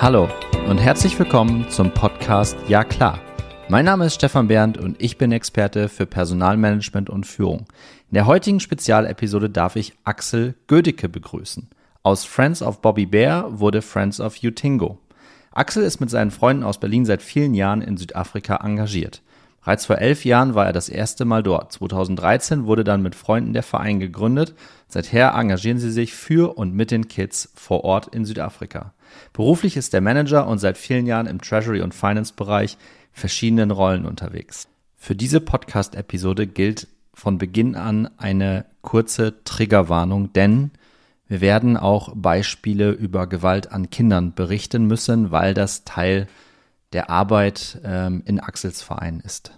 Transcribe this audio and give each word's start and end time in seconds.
Hallo 0.00 0.30
und 0.66 0.78
herzlich 0.78 1.18
willkommen 1.18 1.68
zum 1.68 1.92
Podcast 1.92 2.56
Ja 2.68 2.84
klar. 2.84 3.20
Mein 3.68 3.84
Name 3.84 4.06
ist 4.06 4.14
Stefan 4.14 4.48
Bernd 4.48 4.78
und 4.78 4.96
ich 4.98 5.18
bin 5.18 5.30
Experte 5.30 5.90
für 5.90 6.06
Personalmanagement 6.06 7.10
und 7.10 7.26
Führung. 7.26 7.66
In 8.08 8.14
der 8.14 8.24
heutigen 8.24 8.60
Spezialepisode 8.60 9.50
darf 9.50 9.76
ich 9.76 9.92
Axel 10.04 10.54
Gödicke 10.68 11.10
begrüßen. 11.10 11.68
Aus 12.02 12.24
Friends 12.24 12.62
of 12.62 12.80
Bobby 12.80 13.04
Bear 13.04 13.60
wurde 13.60 13.82
Friends 13.82 14.22
of 14.22 14.42
Utingo. 14.42 14.96
Axel 15.50 15.82
ist 15.82 16.00
mit 16.00 16.08
seinen 16.08 16.30
Freunden 16.30 16.62
aus 16.62 16.80
Berlin 16.80 17.04
seit 17.04 17.20
vielen 17.20 17.52
Jahren 17.52 17.82
in 17.82 17.98
Südafrika 17.98 18.56
engagiert. 18.56 19.20
Bereits 19.62 19.86
vor 19.86 19.98
elf 19.98 20.24
Jahren 20.24 20.54
war 20.54 20.66
er 20.66 20.72
das 20.72 20.88
erste 20.88 21.24
Mal 21.24 21.42
dort. 21.42 21.72
2013 21.72 22.64
wurde 22.64 22.82
dann 22.82 23.02
mit 23.02 23.14
Freunden 23.14 23.52
der 23.52 23.62
Verein 23.62 24.00
gegründet. 24.00 24.54
Seither 24.88 25.34
engagieren 25.34 25.78
sie 25.78 25.90
sich 25.90 26.14
für 26.14 26.56
und 26.56 26.74
mit 26.74 26.90
den 26.90 27.08
Kids 27.08 27.52
vor 27.54 27.84
Ort 27.84 28.08
in 28.08 28.24
Südafrika. 28.24 28.94
Beruflich 29.32 29.76
ist 29.76 29.92
der 29.92 30.00
Manager 30.00 30.46
und 30.46 30.58
seit 30.58 30.78
vielen 30.78 31.06
Jahren 31.06 31.26
im 31.26 31.40
Treasury- 31.40 31.82
und 31.82 31.94
Finance-Bereich 31.94 32.78
verschiedenen 33.12 33.70
Rollen 33.70 34.06
unterwegs. 34.06 34.66
Für 34.96 35.14
diese 35.14 35.40
Podcast-Episode 35.40 36.46
gilt 36.46 36.88
von 37.12 37.38
Beginn 37.38 37.76
an 37.76 38.08
eine 38.16 38.64
kurze 38.80 39.44
Triggerwarnung, 39.44 40.32
denn 40.32 40.70
wir 41.26 41.40
werden 41.40 41.76
auch 41.76 42.12
Beispiele 42.14 42.90
über 42.90 43.26
Gewalt 43.26 43.72
an 43.72 43.90
Kindern 43.90 44.34
berichten 44.34 44.86
müssen, 44.86 45.30
weil 45.30 45.54
das 45.54 45.84
Teil 45.84 46.26
der 46.92 47.10
Arbeit 47.10 47.80
ähm, 47.84 48.22
in 48.24 48.40
Axels 48.40 48.82
Verein 48.82 49.20
ist. 49.20 49.52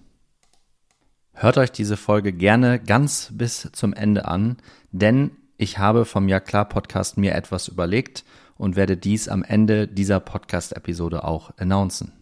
Hört 1.43 1.59
euch 1.59 1.73
diese 1.73 1.97
Folge 1.97 2.33
gerne 2.33 2.79
ganz 2.79 3.33
bis 3.33 3.69
zum 3.73 3.93
Ende 3.93 4.27
an, 4.27 4.59
denn 4.93 5.33
ich 5.59 5.77
habe 5.77 6.05
vom 6.05 6.29
Ja 6.29 6.39
klar 6.39 6.69
Podcast 6.69 7.19
mir 7.19 7.35
etwas 7.35 7.67
überlegt 7.67 8.23
und 8.57 8.77
werde 8.77 8.97
dies 8.97 9.29
am 9.29 9.43
Ende 9.43 9.89
dieser 9.89 10.21
Podcast-Episode 10.21 11.25
auch 11.25 11.51
announcen. 11.57 12.13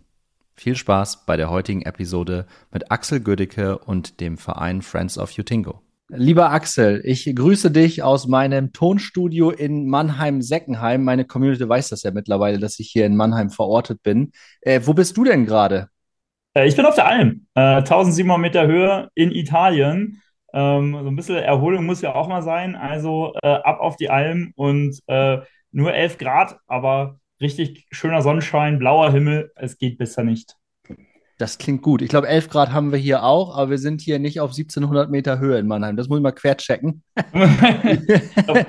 Viel 0.54 0.74
Spaß 0.74 1.26
bei 1.26 1.36
der 1.36 1.50
heutigen 1.50 1.82
Episode 1.82 2.46
mit 2.72 2.90
Axel 2.90 3.20
Gödicke 3.20 3.76
und 3.76 4.22
dem 4.22 4.38
Verein 4.38 4.80
Friends 4.80 5.18
of 5.18 5.38
Utingo. 5.38 5.82
Lieber 6.08 6.50
Axel, 6.50 7.02
ich 7.04 7.30
grüße 7.36 7.70
dich 7.70 8.02
aus 8.02 8.26
meinem 8.26 8.72
Tonstudio 8.72 9.50
in 9.50 9.86
Mannheim-Seckenheim. 9.86 11.04
Meine 11.04 11.26
Community 11.26 11.68
weiß 11.68 11.90
das 11.90 12.04
ja 12.04 12.10
mittlerweile, 12.10 12.58
dass 12.58 12.78
ich 12.78 12.88
hier 12.88 13.04
in 13.04 13.16
Mannheim 13.16 13.50
verortet 13.50 14.02
bin. 14.02 14.32
Äh, 14.62 14.80
wo 14.84 14.94
bist 14.94 15.14
du 15.18 15.24
denn 15.24 15.44
gerade? 15.44 15.90
Äh, 16.54 16.66
ich 16.68 16.76
bin 16.76 16.86
auf 16.86 16.94
der 16.94 17.06
Alm, 17.06 17.46
äh, 17.54 17.82
1700 17.82 18.40
Meter 18.40 18.66
Höhe 18.66 19.10
in 19.14 19.32
Italien. 19.32 20.22
Ähm, 20.52 20.92
so 21.00 21.08
ein 21.08 21.16
bisschen 21.16 21.36
Erholung 21.36 21.86
muss 21.86 22.02
ja 22.02 22.14
auch 22.14 22.28
mal 22.28 22.42
sein. 22.42 22.74
Also 22.76 23.34
äh, 23.42 23.48
ab 23.48 23.80
auf 23.80 23.96
die 23.96 24.10
Alm 24.10 24.52
und 24.56 24.98
äh, 25.06 25.38
nur 25.72 25.94
11 25.94 26.18
Grad, 26.18 26.58
aber 26.66 27.20
richtig 27.40 27.86
schöner 27.90 28.22
Sonnenschein, 28.22 28.78
blauer 28.78 29.12
Himmel. 29.12 29.52
Es 29.56 29.78
geht 29.78 29.98
besser 29.98 30.24
nicht. 30.24 30.56
Das 31.40 31.56
klingt 31.56 31.80
gut. 31.80 32.02
Ich 32.02 32.10
glaube, 32.10 32.28
11 32.28 32.50
Grad 32.50 32.70
haben 32.70 32.92
wir 32.92 32.98
hier 32.98 33.22
auch, 33.22 33.56
aber 33.56 33.70
wir 33.70 33.78
sind 33.78 34.02
hier 34.02 34.18
nicht 34.18 34.40
auf 34.40 34.50
1700 34.50 35.10
Meter 35.10 35.38
Höhe 35.38 35.58
in 35.58 35.66
Mannheim. 35.66 35.96
Das 35.96 36.06
muss 36.06 36.18
ich 36.18 36.22
mal 36.22 36.32
querchecken. 36.32 37.02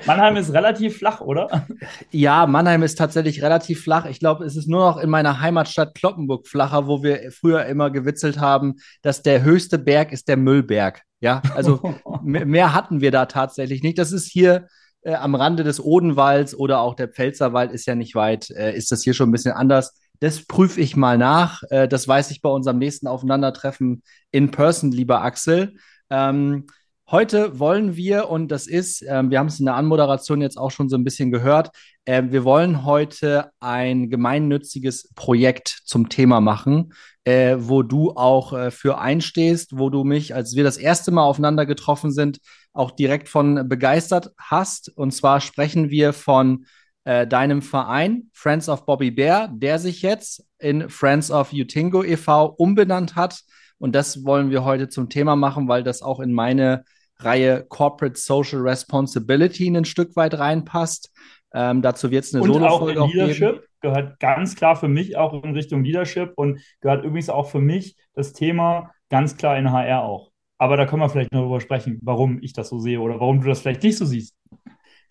Mannheim 0.06 0.36
ist 0.36 0.54
relativ 0.54 0.96
flach, 0.96 1.20
oder? 1.20 1.66
Ja, 2.12 2.46
Mannheim 2.46 2.82
ist 2.82 2.96
tatsächlich 2.96 3.42
relativ 3.42 3.82
flach. 3.82 4.06
Ich 4.06 4.20
glaube, 4.20 4.46
es 4.46 4.56
ist 4.56 4.68
nur 4.68 4.86
noch 4.86 4.96
in 4.96 5.10
meiner 5.10 5.42
Heimatstadt 5.42 5.94
Kloppenburg 5.94 6.48
flacher, 6.48 6.86
wo 6.86 7.02
wir 7.02 7.30
früher 7.30 7.66
immer 7.66 7.90
gewitzelt 7.90 8.40
haben, 8.40 8.76
dass 9.02 9.22
der 9.22 9.42
höchste 9.42 9.78
Berg 9.78 10.10
ist 10.10 10.28
der 10.28 10.38
Müllberg. 10.38 11.02
Ja, 11.20 11.42
also 11.54 11.94
mehr 12.22 12.72
hatten 12.72 13.02
wir 13.02 13.10
da 13.10 13.26
tatsächlich 13.26 13.82
nicht. 13.82 13.98
Das 13.98 14.12
ist 14.12 14.32
hier 14.32 14.66
äh, 15.02 15.12
am 15.12 15.34
Rande 15.34 15.62
des 15.62 15.78
Odenwalds 15.78 16.54
oder 16.54 16.80
auch 16.80 16.94
der 16.94 17.08
Pfälzerwald 17.08 17.70
ist 17.70 17.84
ja 17.84 17.94
nicht 17.94 18.14
weit, 18.14 18.48
äh, 18.48 18.74
ist 18.74 18.90
das 18.92 19.02
hier 19.02 19.12
schon 19.12 19.28
ein 19.28 19.32
bisschen 19.32 19.52
anders. 19.52 19.94
Das 20.22 20.44
prüfe 20.44 20.80
ich 20.80 20.94
mal 20.94 21.18
nach. 21.18 21.64
Äh, 21.70 21.88
das 21.88 22.06
weiß 22.06 22.30
ich 22.30 22.42
bei 22.42 22.48
unserem 22.48 22.78
nächsten 22.78 23.08
Aufeinandertreffen 23.08 24.04
in 24.30 24.52
Person, 24.52 24.92
lieber 24.92 25.20
Axel. 25.22 25.74
Ähm, 26.10 26.68
heute 27.10 27.58
wollen 27.58 27.96
wir, 27.96 28.30
und 28.30 28.46
das 28.52 28.68
ist, 28.68 29.02
äh, 29.02 29.28
wir 29.28 29.40
haben 29.40 29.48
es 29.48 29.58
in 29.58 29.66
der 29.66 29.74
Anmoderation 29.74 30.40
jetzt 30.40 30.58
auch 30.58 30.70
schon 30.70 30.88
so 30.88 30.94
ein 30.94 31.02
bisschen 31.02 31.32
gehört, 31.32 31.70
äh, 32.04 32.22
wir 32.28 32.44
wollen 32.44 32.84
heute 32.84 33.50
ein 33.58 34.10
gemeinnütziges 34.10 35.12
Projekt 35.16 35.80
zum 35.86 36.08
Thema 36.08 36.40
machen, 36.40 36.92
äh, 37.24 37.56
wo 37.58 37.82
du 37.82 38.12
auch 38.12 38.52
äh, 38.52 38.70
für 38.70 38.98
einstehst, 38.98 39.76
wo 39.76 39.90
du 39.90 40.04
mich, 40.04 40.36
als 40.36 40.54
wir 40.54 40.62
das 40.62 40.76
erste 40.76 41.10
Mal 41.10 41.24
aufeinander 41.24 41.66
getroffen 41.66 42.12
sind, 42.12 42.38
auch 42.72 42.92
direkt 42.92 43.28
von 43.28 43.68
begeistert 43.68 44.30
hast. 44.38 44.88
Und 44.88 45.10
zwar 45.10 45.40
sprechen 45.40 45.90
wir 45.90 46.12
von 46.12 46.66
äh, 47.04 47.26
deinem 47.26 47.62
Verein 47.62 48.30
Friends 48.32 48.68
of 48.68 48.86
Bobby 48.86 49.10
Bear, 49.10 49.48
der 49.52 49.78
sich 49.78 50.02
jetzt 50.02 50.46
in 50.58 50.88
Friends 50.88 51.30
of 51.30 51.52
Utingo 51.52 52.04
e.V. 52.04 52.46
umbenannt 52.46 53.16
hat. 53.16 53.42
Und 53.78 53.94
das 53.94 54.24
wollen 54.24 54.50
wir 54.50 54.64
heute 54.64 54.88
zum 54.88 55.08
Thema 55.08 55.34
machen, 55.34 55.66
weil 55.68 55.82
das 55.82 56.02
auch 56.02 56.20
in 56.20 56.32
meine 56.32 56.84
Reihe 57.18 57.64
Corporate 57.68 58.18
Social 58.18 58.60
Responsibility 58.60 59.66
ein 59.68 59.84
Stück 59.84 60.14
weit 60.16 60.38
reinpasst. 60.38 61.12
Ähm, 61.54 61.82
dazu 61.82 62.10
wird 62.10 62.24
es 62.24 62.34
eine 62.34 62.44
Solo-Folge 62.44 63.02
auch 63.02 63.12
Leadership 63.12 63.54
geben. 63.54 63.66
gehört 63.80 64.20
ganz 64.20 64.54
klar 64.54 64.76
für 64.76 64.88
mich 64.88 65.16
auch 65.16 65.44
in 65.44 65.52
Richtung 65.52 65.84
Leadership 65.84 66.32
und 66.36 66.60
gehört 66.80 67.04
übrigens 67.04 67.28
auch 67.28 67.50
für 67.50 67.60
mich 67.60 67.96
das 68.14 68.32
Thema 68.32 68.90
ganz 69.10 69.36
klar 69.36 69.58
in 69.58 69.70
HR 69.70 70.04
auch. 70.04 70.30
Aber 70.58 70.76
da 70.76 70.86
können 70.86 71.02
wir 71.02 71.08
vielleicht 71.08 71.32
noch 71.32 71.42
drüber 71.42 71.60
sprechen, 71.60 71.98
warum 72.02 72.38
ich 72.40 72.52
das 72.52 72.68
so 72.68 72.78
sehe 72.78 73.00
oder 73.00 73.20
warum 73.20 73.40
du 73.40 73.48
das 73.48 73.60
vielleicht 73.60 73.82
nicht 73.82 73.98
so 73.98 74.06
siehst. 74.06 74.36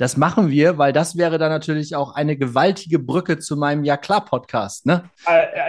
Das 0.01 0.17
machen 0.17 0.49
wir, 0.49 0.79
weil 0.79 0.93
das 0.93 1.15
wäre 1.15 1.37
dann 1.37 1.51
natürlich 1.51 1.95
auch 1.95 2.15
eine 2.15 2.35
gewaltige 2.35 2.97
Brücke 2.97 3.37
zu 3.37 3.55
meinem 3.55 3.83
Ja 3.83 3.97
klar 3.97 4.25
Podcast, 4.25 4.87
ne? 4.87 5.03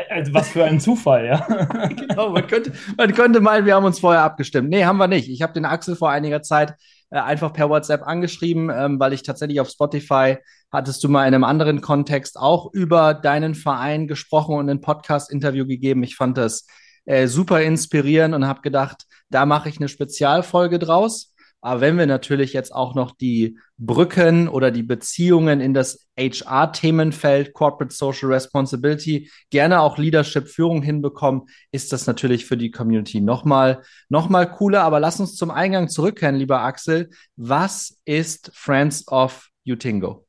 Also 0.09 0.33
was 0.33 0.49
für 0.49 0.65
ein 0.65 0.81
Zufall, 0.81 1.27
ja. 1.27 1.47
genau, 1.89 2.31
man 2.31 2.47
könnte, 2.47 2.73
man 2.97 3.13
könnte 3.13 3.43
meinen, 3.43 3.67
wir 3.67 3.75
haben 3.75 3.85
uns 3.85 4.01
vorher 4.01 4.23
abgestimmt. 4.23 4.71
Nee, 4.71 4.87
haben 4.87 4.97
wir 4.97 5.07
nicht. 5.07 5.29
Ich 5.29 5.43
habe 5.43 5.53
den 5.53 5.67
Axel 5.67 5.97
vor 5.97 6.11
einiger 6.11 6.41
Zeit 6.41 6.77
äh, 7.11 7.19
einfach 7.19 7.53
per 7.53 7.69
WhatsApp 7.69 8.07
angeschrieben, 8.07 8.71
ähm, 8.75 8.99
weil 8.99 9.13
ich 9.13 9.23
tatsächlich 9.23 9.61
auf 9.61 9.69
Spotify 9.69 10.39
hattest 10.73 11.05
du 11.05 11.11
mal 11.11 11.29
in 11.29 11.35
einem 11.35 11.45
anderen 11.45 11.83
Kontext 11.83 12.39
auch 12.39 12.73
über 12.73 13.13
deinen 13.13 13.55
Verein 13.55 14.07
gesprochen 14.07 14.57
und 14.57 14.71
ein 14.71 14.81
Podcast-Interview 14.81 15.67
gegeben. 15.67 16.03
Ich 16.05 16.17
fand 16.17 16.39
das 16.39 16.67
äh, 17.05 17.27
super 17.27 17.61
inspirierend 17.61 18.35
und 18.35 18.47
habe 18.47 18.63
gedacht, 18.63 19.05
da 19.29 19.45
mache 19.45 19.69
ich 19.69 19.77
eine 19.77 19.89
Spezialfolge 19.89 20.79
draus. 20.79 21.32
Aber 21.65 21.81
wenn 21.81 21.97
wir 21.97 22.07
natürlich 22.07 22.53
jetzt 22.53 22.75
auch 22.75 22.97
noch 22.97 23.13
die 23.13 23.57
Brücken 23.79 24.49
oder 24.49 24.73
die 24.73 24.83
Beziehungen 24.83 25.61
in 25.61 25.75
das 25.75 26.09
HR-Themenfeld, 26.19 27.55
Corporate 27.55 27.95
Social 27.95 28.33
Responsibility, 28.33 29.31
gerne 29.51 29.81
auch 29.81 29.97
Leadership, 29.97 30.49
Führung 30.49 30.83
hinbekommen, 30.83 31.43
ist 31.71 31.93
das 31.93 32.09
natürlich 32.09 32.47
für 32.47 32.57
die 32.57 32.73
Community 32.73 33.21
nochmal, 33.21 33.83
nochmal 34.09 34.51
cooler. 34.51 34.83
Aber 34.83 34.99
lass 34.99 35.21
uns 35.21 35.37
zum 35.37 35.53
Eingang 35.53 35.89
zurückkehren, 35.89 36.35
lieber 36.35 36.63
Axel. 36.63 37.11
Was 37.37 37.97
ist 38.05 38.51
Friends 38.55 39.07
of 39.07 39.49
Utingo? 39.65 40.27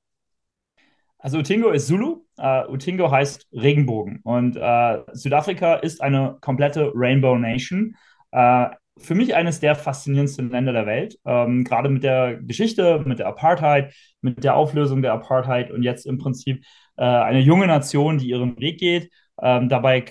Also 1.17 1.39
Utingo 1.39 1.71
ist 1.71 1.87
Zulu. 1.87 2.25
Uh, 2.37 2.71
Utingo 2.71 3.09
heißt 3.09 3.47
Regenbogen. 3.53 4.19
Und 4.23 4.55
uh, 4.55 5.03
Südafrika 5.13 5.75
ist 5.75 6.01
eine 6.01 6.37
komplette 6.41 6.91
Rainbow 6.93 7.37
Nation. 7.37 7.95
Uh, 8.31 8.67
für 8.97 9.15
mich 9.15 9.35
eines 9.35 9.59
der 9.59 9.75
faszinierendsten 9.75 10.49
Länder 10.49 10.73
der 10.73 10.85
Welt. 10.85 11.17
Ähm, 11.25 11.63
gerade 11.63 11.89
mit 11.89 12.03
der 12.03 12.37
Geschichte, 12.41 13.03
mit 13.05 13.19
der 13.19 13.27
Apartheid, 13.27 13.93
mit 14.21 14.43
der 14.43 14.55
Auflösung 14.55 15.01
der 15.01 15.13
Apartheid 15.13 15.71
und 15.71 15.83
jetzt 15.83 16.05
im 16.05 16.17
Prinzip 16.17 16.63
äh, 16.97 17.03
eine 17.03 17.39
junge 17.39 17.67
Nation, 17.67 18.17
die 18.17 18.29
ihren 18.29 18.59
Weg 18.59 18.79
geht, 18.79 19.09
ähm, 19.41 19.69
dabei 19.69 20.05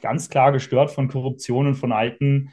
ganz 0.00 0.28
klar 0.28 0.52
gestört 0.52 0.90
von 0.90 1.08
Korruption 1.08 1.66
und 1.66 1.74
von 1.74 1.92
alten 1.92 2.52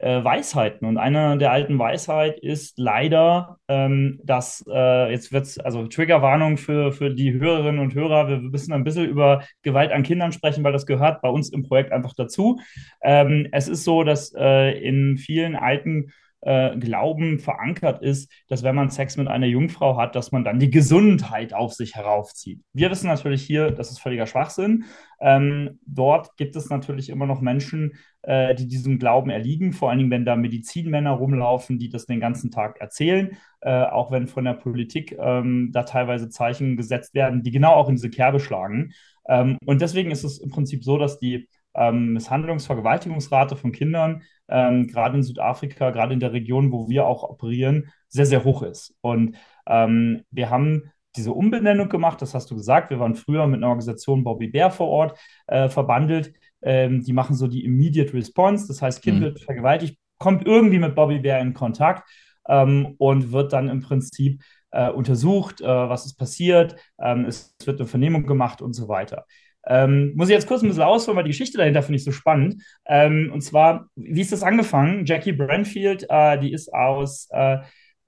äh, 0.00 0.24
Weisheiten. 0.24 0.86
Und 0.86 0.96
eine 0.96 1.36
der 1.38 1.52
alten 1.52 1.78
Weisheit 1.78 2.38
ist 2.40 2.78
leider, 2.78 3.58
ähm, 3.68 4.20
dass 4.24 4.64
äh, 4.68 5.10
jetzt 5.10 5.32
wird 5.32 5.44
es, 5.44 5.58
also 5.58 5.86
Triggerwarnung 5.86 6.56
für, 6.56 6.92
für 6.92 7.14
die 7.14 7.32
Hörerinnen 7.32 7.80
und 7.80 7.94
Hörer, 7.94 8.28
wir 8.28 8.38
müssen 8.38 8.72
ein 8.72 8.84
bisschen 8.84 9.06
über 9.06 9.42
Gewalt 9.62 9.92
an 9.92 10.02
Kindern 10.02 10.32
sprechen, 10.32 10.64
weil 10.64 10.72
das 10.72 10.86
gehört 10.86 11.20
bei 11.22 11.28
uns 11.28 11.50
im 11.50 11.62
Projekt 11.62 11.92
einfach 11.92 12.14
dazu. 12.14 12.60
Ähm, 13.02 13.48
es 13.52 13.68
ist 13.68 13.84
so, 13.84 14.02
dass 14.02 14.34
äh, 14.34 14.78
in 14.78 15.18
vielen 15.18 15.54
alten 15.54 16.12
äh, 16.42 16.76
Glauben 16.76 17.38
verankert 17.38 18.02
ist, 18.02 18.30
dass 18.48 18.62
wenn 18.62 18.74
man 18.74 18.90
Sex 18.90 19.16
mit 19.16 19.28
einer 19.28 19.46
Jungfrau 19.46 19.96
hat, 19.96 20.14
dass 20.16 20.32
man 20.32 20.44
dann 20.44 20.58
die 20.58 20.70
Gesundheit 20.70 21.52
auf 21.52 21.74
sich 21.74 21.94
heraufzieht. 21.94 22.62
Wir 22.72 22.90
wissen 22.90 23.08
natürlich 23.08 23.42
hier, 23.42 23.70
das 23.70 23.90
ist 23.90 24.00
völliger 24.00 24.26
Schwachsinn. 24.26 24.84
Ähm, 25.20 25.78
dort 25.84 26.36
gibt 26.36 26.56
es 26.56 26.70
natürlich 26.70 27.10
immer 27.10 27.26
noch 27.26 27.40
Menschen, 27.40 27.92
äh, 28.22 28.54
die 28.54 28.66
diesem 28.66 28.98
Glauben 28.98 29.30
erliegen, 29.30 29.72
vor 29.72 29.90
allen 29.90 29.98
Dingen, 29.98 30.10
wenn 30.10 30.24
da 30.24 30.36
Medizinmänner 30.36 31.12
rumlaufen, 31.12 31.78
die 31.78 31.90
das 31.90 32.06
den 32.06 32.20
ganzen 32.20 32.50
Tag 32.50 32.80
erzählen, 32.80 33.36
äh, 33.60 33.84
auch 33.84 34.10
wenn 34.10 34.26
von 34.26 34.44
der 34.44 34.54
Politik 34.54 35.16
ähm, 35.18 35.70
da 35.72 35.82
teilweise 35.82 36.30
Zeichen 36.30 36.76
gesetzt 36.76 37.14
werden, 37.14 37.42
die 37.42 37.50
genau 37.50 37.72
auch 37.72 37.88
in 37.88 37.96
diese 37.96 38.10
Kerbe 38.10 38.40
schlagen. 38.40 38.92
Ähm, 39.28 39.58
und 39.66 39.80
deswegen 39.80 40.10
ist 40.10 40.24
es 40.24 40.38
im 40.38 40.50
Prinzip 40.50 40.84
so, 40.84 40.98
dass 40.98 41.18
die 41.18 41.48
ähm, 41.74 42.16
Misshandlungs-, 42.16 42.66
Vergewaltigungsrate 42.66 43.56
von 43.56 43.72
Kindern, 43.72 44.22
ähm, 44.48 44.86
gerade 44.86 45.16
in 45.16 45.22
Südafrika, 45.22 45.90
gerade 45.90 46.14
in 46.14 46.20
der 46.20 46.32
Region, 46.32 46.72
wo 46.72 46.88
wir 46.88 47.06
auch 47.06 47.22
operieren, 47.22 47.92
sehr, 48.08 48.26
sehr 48.26 48.44
hoch 48.44 48.62
ist. 48.62 48.94
Und 49.00 49.36
ähm, 49.66 50.22
wir 50.30 50.50
haben 50.50 50.90
diese 51.16 51.32
Umbenennung 51.32 51.88
gemacht, 51.88 52.22
das 52.22 52.34
hast 52.34 52.50
du 52.50 52.56
gesagt. 52.56 52.90
Wir 52.90 53.00
waren 53.00 53.14
früher 53.14 53.46
mit 53.46 53.58
einer 53.58 53.68
Organisation 53.68 54.24
Bobby 54.24 54.48
Bear 54.48 54.70
vor 54.70 54.88
Ort 54.88 55.18
äh, 55.46 55.68
verbandelt. 55.68 56.32
Ähm, 56.62 57.02
die 57.02 57.12
machen 57.12 57.34
so 57.34 57.46
die 57.46 57.64
Immediate 57.64 58.12
Response, 58.12 58.68
das 58.68 58.82
heißt, 58.82 59.02
Kind 59.02 59.18
mhm. 59.18 59.24
wird 59.24 59.40
vergewaltigt, 59.40 59.98
kommt 60.18 60.46
irgendwie 60.46 60.78
mit 60.78 60.94
Bobby 60.94 61.18
Bear 61.18 61.40
in 61.40 61.54
Kontakt 61.54 62.08
ähm, 62.48 62.94
und 62.98 63.32
wird 63.32 63.52
dann 63.52 63.68
im 63.68 63.80
Prinzip 63.80 64.42
äh, 64.72 64.90
untersucht, 64.90 65.60
äh, 65.60 65.66
was 65.66 66.06
ist 66.06 66.16
passiert. 66.16 66.76
Ähm, 67.00 67.24
es 67.24 67.56
wird 67.64 67.80
eine 67.80 67.88
Vernehmung 67.88 68.26
gemacht 68.26 68.62
und 68.62 68.74
so 68.74 68.88
weiter. 68.88 69.26
Ähm, 69.66 70.12
muss 70.16 70.28
ich 70.28 70.34
jetzt 70.34 70.46
kurz 70.46 70.62
ein 70.62 70.68
bisschen 70.68 70.82
ausholen, 70.82 71.16
weil 71.16 71.24
die 71.24 71.30
Geschichte 71.30 71.58
dahinter 71.58 71.82
finde 71.82 71.96
ich 71.96 72.04
so 72.04 72.12
spannend. 72.12 72.62
Ähm, 72.86 73.30
und 73.32 73.42
zwar, 73.42 73.88
wie 73.94 74.20
ist 74.20 74.32
das 74.32 74.42
angefangen? 74.42 75.04
Jackie 75.04 75.32
Brandfield, 75.32 76.06
äh, 76.08 76.38
die 76.38 76.52
ist 76.52 76.72
aus 76.72 77.28
äh, 77.30 77.58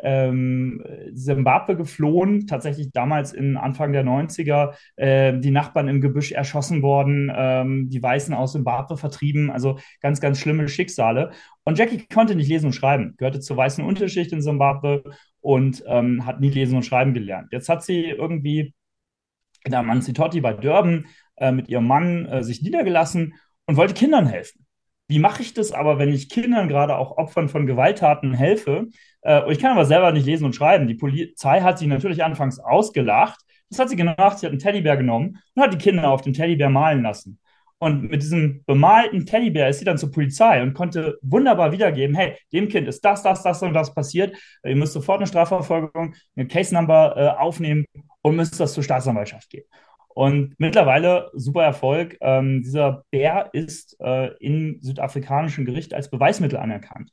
ähm, 0.03 0.83
Zimbabwe 1.15 1.77
geflohen, 1.77 2.47
tatsächlich 2.47 2.91
damals 2.93 3.33
in 3.33 3.57
Anfang 3.57 3.93
der 3.93 4.05
90er, 4.05 4.75
äh, 4.97 5.39
die 5.39 5.51
Nachbarn 5.51 5.89
im 5.89 6.01
Gebüsch 6.01 6.33
erschossen 6.33 6.83
worden, 6.83 7.31
ähm, 7.35 7.89
die 7.89 8.03
Weißen 8.03 8.35
aus 8.35 8.53
Zimbabwe 8.53 8.97
vertrieben, 8.97 9.51
also 9.51 9.79
ganz, 10.01 10.21
ganz 10.21 10.41
schlimme 10.41 10.69
Schicksale. 10.69 11.31
Und 11.65 11.79
Jackie 11.79 12.07
konnte 12.13 12.35
nicht 12.35 12.49
lesen 12.49 12.67
und 12.67 12.73
schreiben, 12.73 13.15
gehörte 13.17 13.41
zur 13.41 13.57
weißen 13.57 13.85
Unterschicht 13.85 14.33
in 14.33 14.43
Zimbabwe 14.43 15.05
und 15.41 15.85
ähm, 15.87 16.27
hat 16.27 16.41
nie 16.41 16.51
lesen 16.51 16.77
und 16.77 16.85
schreiben 16.85 17.15
gelernt. 17.15 17.49
Jetzt 17.53 17.69
hat 17.69 17.85
sie 17.85 18.05
irgendwie 18.05 18.75
in 19.65 19.71
der 19.71 19.83
Manzitotti 19.83 20.41
bei 20.41 20.53
Durban 20.55 21.07
äh, 21.37 21.53
mit 21.53 21.69
ihrem 21.69 21.87
Mann 21.87 22.27
äh, 22.27 22.43
sich 22.43 22.63
niedergelassen 22.63 23.35
und 23.67 23.77
wollte 23.77 23.95
Kindern 23.95 24.27
helfen. 24.27 24.67
Wie 25.09 25.19
mache 25.19 25.43
ich 25.43 25.53
das 25.53 25.73
aber, 25.73 25.99
wenn 25.99 26.13
ich 26.13 26.31
Kindern, 26.31 26.69
gerade 26.69 26.97
auch 26.97 27.19
Opfern 27.19 27.49
von 27.49 27.67
Gewalttaten, 27.67 28.35
helfe? 28.35 28.87
Äh, 29.23 29.53
ich 29.53 29.59
kann 29.59 29.73
aber 29.73 29.85
selber 29.85 30.13
nicht 30.13 30.27
lesen 30.27 30.45
und 30.45 30.55
schreiben. 30.55 30.87
Die 30.87 30.95
Polizei 30.95 31.61
hat 31.61 31.79
sie 31.79 31.87
natürlich 31.87 32.25
anfangs 32.25 32.59
ausgelacht. 32.59 33.41
Das 33.69 33.79
hat 33.79 33.89
sie 33.91 33.97
gemacht. 33.97 34.39
Sie 34.39 34.47
hat 34.47 34.53
einen 34.53 34.59
Teddybär 34.59 34.97
genommen 34.97 35.39
und 35.55 35.63
hat 35.63 35.73
die 35.73 35.79
Kinder 35.79 36.11
auf 36.11 36.23
dem 36.23 36.33
Teddybär 36.33 36.71
malen 36.71 37.03
lassen. 37.03 37.39
Und 37.83 38.11
mit 38.11 38.23
diesem 38.23 38.63
bemalten 38.65 39.27
Teddybär 39.27 39.69
ist 39.69 39.81
sie 39.81 39.85
dann 39.85 39.99
zur 39.99 40.13
Polizei 40.13 40.63
und 40.63 40.73
konnte 40.73 41.19
wunderbar 41.21 41.73
wiedergeben, 41.73 42.15
hey, 42.15 42.37
dem 42.53 42.69
Kind 42.69 42.87
ist 42.87 43.05
das, 43.05 43.25
das, 43.25 43.43
das 43.43 43.61
und 43.61 43.75
das 43.75 43.93
passiert. 43.93 44.37
Ihr 44.65 44.77
müsst 44.77 44.93
sofort 44.93 45.19
eine 45.19 45.27
Strafverfolgung, 45.27 46.15
eine 46.37 46.47
Case 46.47 46.73
Number 46.73 47.17
äh, 47.17 47.41
aufnehmen 47.41 47.85
und 48.21 48.37
müsst 48.37 48.61
das 48.61 48.75
zur 48.75 48.85
Staatsanwaltschaft 48.85 49.51
geben. 49.51 49.67
Und 50.15 50.55
mittlerweile 50.59 51.31
super 51.35 51.63
Erfolg. 51.63 52.19
Ähm, 52.21 52.63
dieser 52.63 53.05
Bär 53.11 53.51
ist 53.53 53.97
äh, 54.01 54.29
im 54.39 54.79
südafrikanischen 54.81 55.65
Gericht 55.65 55.95
als 55.95 56.11
Beweismittel 56.11 56.59
anerkannt. 56.59 57.13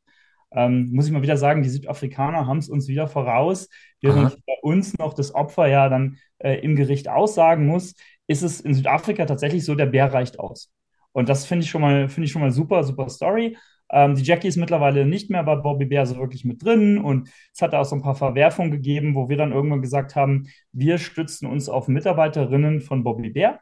Ähm, 0.51 0.89
muss 0.91 1.05
ich 1.05 1.11
mal 1.11 1.21
wieder 1.21 1.37
sagen, 1.37 1.61
die 1.61 1.69
Südafrikaner 1.69 2.47
haben 2.47 2.57
es 2.57 2.69
uns 2.69 2.87
wieder 2.87 3.07
voraus. 3.07 3.69
Während 4.01 4.43
bei 4.45 4.55
uns 4.63 4.97
noch 4.97 5.13
das 5.13 5.33
Opfer 5.33 5.67
ja 5.67 5.89
dann 5.89 6.17
äh, 6.39 6.55
im 6.59 6.75
Gericht 6.75 7.07
aussagen 7.07 7.67
muss, 7.67 7.93
ist 8.27 8.41
es 8.41 8.59
in 8.59 8.73
Südafrika 8.73 9.25
tatsächlich 9.25 9.63
so, 9.63 9.75
der 9.75 9.85
Bär 9.85 10.11
reicht 10.11 10.39
aus. 10.39 10.71
Und 11.11 11.29
das 11.29 11.45
finde 11.45 11.63
ich 11.65 11.69
schon 11.69 11.81
mal, 11.81 12.09
finde 12.09 12.25
ich 12.25 12.31
schon 12.31 12.41
mal 12.41 12.51
super, 12.51 12.83
super 12.83 13.09
Story. 13.09 13.57
Ähm, 13.91 14.15
die 14.15 14.23
Jackie 14.23 14.47
ist 14.47 14.57
mittlerweile 14.57 15.05
nicht 15.05 15.29
mehr 15.29 15.43
bei 15.43 15.55
Bobby 15.55 15.85
Bear 15.85 16.05
so 16.05 16.17
wirklich 16.17 16.45
mit 16.45 16.63
drin 16.63 16.97
und 16.97 17.29
es 17.53 17.61
hat 17.61 17.73
auch 17.73 17.85
so 17.85 17.95
ein 17.95 18.01
paar 18.01 18.15
Verwerfungen 18.15 18.71
gegeben, 18.71 19.15
wo 19.15 19.29
wir 19.29 19.37
dann 19.37 19.51
irgendwann 19.51 19.81
gesagt 19.81 20.15
haben, 20.15 20.47
wir 20.71 20.97
stützen 20.97 21.47
uns 21.47 21.69
auf 21.69 21.87
Mitarbeiterinnen 21.87 22.81
von 22.81 23.03
Bobby 23.03 23.31
Bear. 23.31 23.59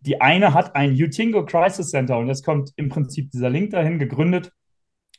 Die 0.00 0.20
eine 0.20 0.52
hat 0.52 0.76
ein 0.76 0.92
Utingo 0.92 1.44
Crisis 1.46 1.90
Center 1.90 2.18
und 2.18 2.28
jetzt 2.28 2.44
kommt 2.44 2.72
im 2.76 2.90
Prinzip 2.90 3.30
dieser 3.30 3.48
Link 3.48 3.70
dahin 3.70 3.98
gegründet. 3.98 4.52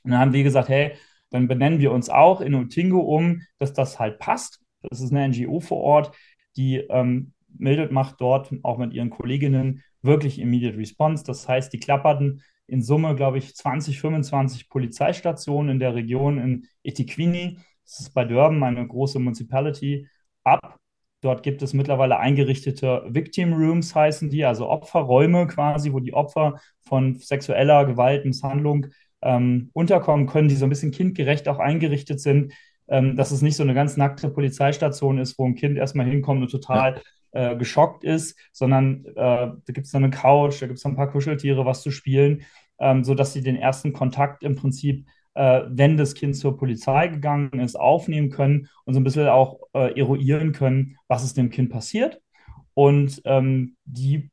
Und 0.03 0.11
dann 0.11 0.19
haben 0.19 0.33
wir 0.33 0.43
gesagt, 0.43 0.69
hey, 0.69 0.93
dann 1.31 1.47
benennen 1.47 1.79
wir 1.79 1.91
uns 1.91 2.09
auch 2.09 2.41
in 2.41 2.53
Utingo 2.53 2.99
um, 2.99 3.41
dass 3.57 3.73
das 3.73 3.99
halt 3.99 4.19
passt. 4.19 4.61
Das 4.83 5.01
ist 5.01 5.11
eine 5.11 5.27
NGO 5.27 5.59
vor 5.59 5.81
Ort, 5.81 6.15
die 6.55 6.77
ähm, 6.77 7.33
Mildred 7.57 7.91
macht 7.91 8.21
dort 8.21 8.51
auch 8.63 8.77
mit 8.77 8.93
ihren 8.93 9.09
Kolleginnen 9.09 9.83
wirklich 10.01 10.39
Immediate 10.39 10.77
Response. 10.77 11.23
Das 11.23 11.47
heißt, 11.47 11.73
die 11.73 11.79
klapperten 11.79 12.43
in 12.67 12.81
Summe, 12.81 13.15
glaube 13.15 13.37
ich, 13.37 13.55
20, 13.55 13.99
25 13.99 14.69
Polizeistationen 14.69 15.71
in 15.71 15.79
der 15.79 15.95
Region 15.95 16.37
in 16.37 16.67
Etiquini. 16.83 17.59
Das 17.83 17.99
ist 17.99 18.13
bei 18.13 18.25
Durban 18.25 18.63
eine 18.63 18.87
große 18.87 19.19
Municipality 19.19 20.07
ab. 20.43 20.77
Dort 21.21 21.43
gibt 21.43 21.61
es 21.61 21.73
mittlerweile 21.73 22.17
eingerichtete 22.19 23.03
Victim 23.07 23.53
Rooms, 23.53 23.95
heißen 23.95 24.29
die, 24.29 24.45
also 24.45 24.69
Opferräume 24.69 25.47
quasi, 25.47 25.91
wo 25.93 25.99
die 25.99 26.13
Opfer 26.13 26.59
von 26.81 27.15
sexueller 27.15 27.85
Gewalt, 27.85 28.25
Misshandlung 28.25 28.87
ähm, 29.21 29.69
unterkommen 29.73 30.27
können, 30.27 30.49
die 30.49 30.55
so 30.55 30.65
ein 30.65 30.69
bisschen 30.69 30.91
kindgerecht 30.91 31.47
auch 31.47 31.59
eingerichtet 31.59 32.19
sind, 32.19 32.53
ähm, 32.87 33.15
dass 33.15 33.31
es 33.31 33.41
nicht 33.41 33.55
so 33.55 33.63
eine 33.63 33.73
ganz 33.73 33.97
nackte 33.97 34.29
Polizeistation 34.29 35.17
ist, 35.17 35.39
wo 35.39 35.45
ein 35.45 35.55
Kind 35.55 35.77
erstmal 35.77 36.05
hinkommt 36.05 36.43
und 36.43 36.51
total 36.51 36.95
ja. 36.95 37.01
Äh, 37.35 37.55
geschockt 37.57 38.03
ist, 38.03 38.39
sondern 38.53 39.05
äh, 39.05 39.13
da 39.15 39.73
gibt 39.73 39.87
es 39.87 39.93
eine 39.93 40.09
Couch, 40.09 40.61
da 40.61 40.67
gibt 40.67 40.79
es 40.79 40.85
ein 40.85 40.95
paar 40.95 41.11
Kuscheltiere, 41.11 41.65
was 41.65 41.81
zu 41.81 41.91
spielen, 41.91 42.43
ähm, 42.79 43.03
sodass 43.03 43.33
sie 43.33 43.41
den 43.41 43.57
ersten 43.57 43.93
Kontakt 43.93 44.41
im 44.43 44.55
Prinzip, 44.55 45.05
äh, 45.33 45.63
wenn 45.67 45.97
das 45.97 46.15
Kind 46.15 46.37
zur 46.37 46.57
Polizei 46.57 47.09
gegangen 47.09 47.59
ist, 47.59 47.75
aufnehmen 47.75 48.29
können 48.29 48.69
und 48.85 48.93
so 48.93 48.99
ein 48.99 49.03
bisschen 49.03 49.27
auch 49.27 49.59
äh, 49.73 49.99
eruieren 49.99 50.53
können, 50.53 50.97
was 51.07 51.23
ist 51.25 51.35
dem 51.37 51.49
Kind 51.49 51.69
passiert. 51.69 52.21
Und 52.73 53.21
ähm, 53.25 53.75
die 53.83 54.29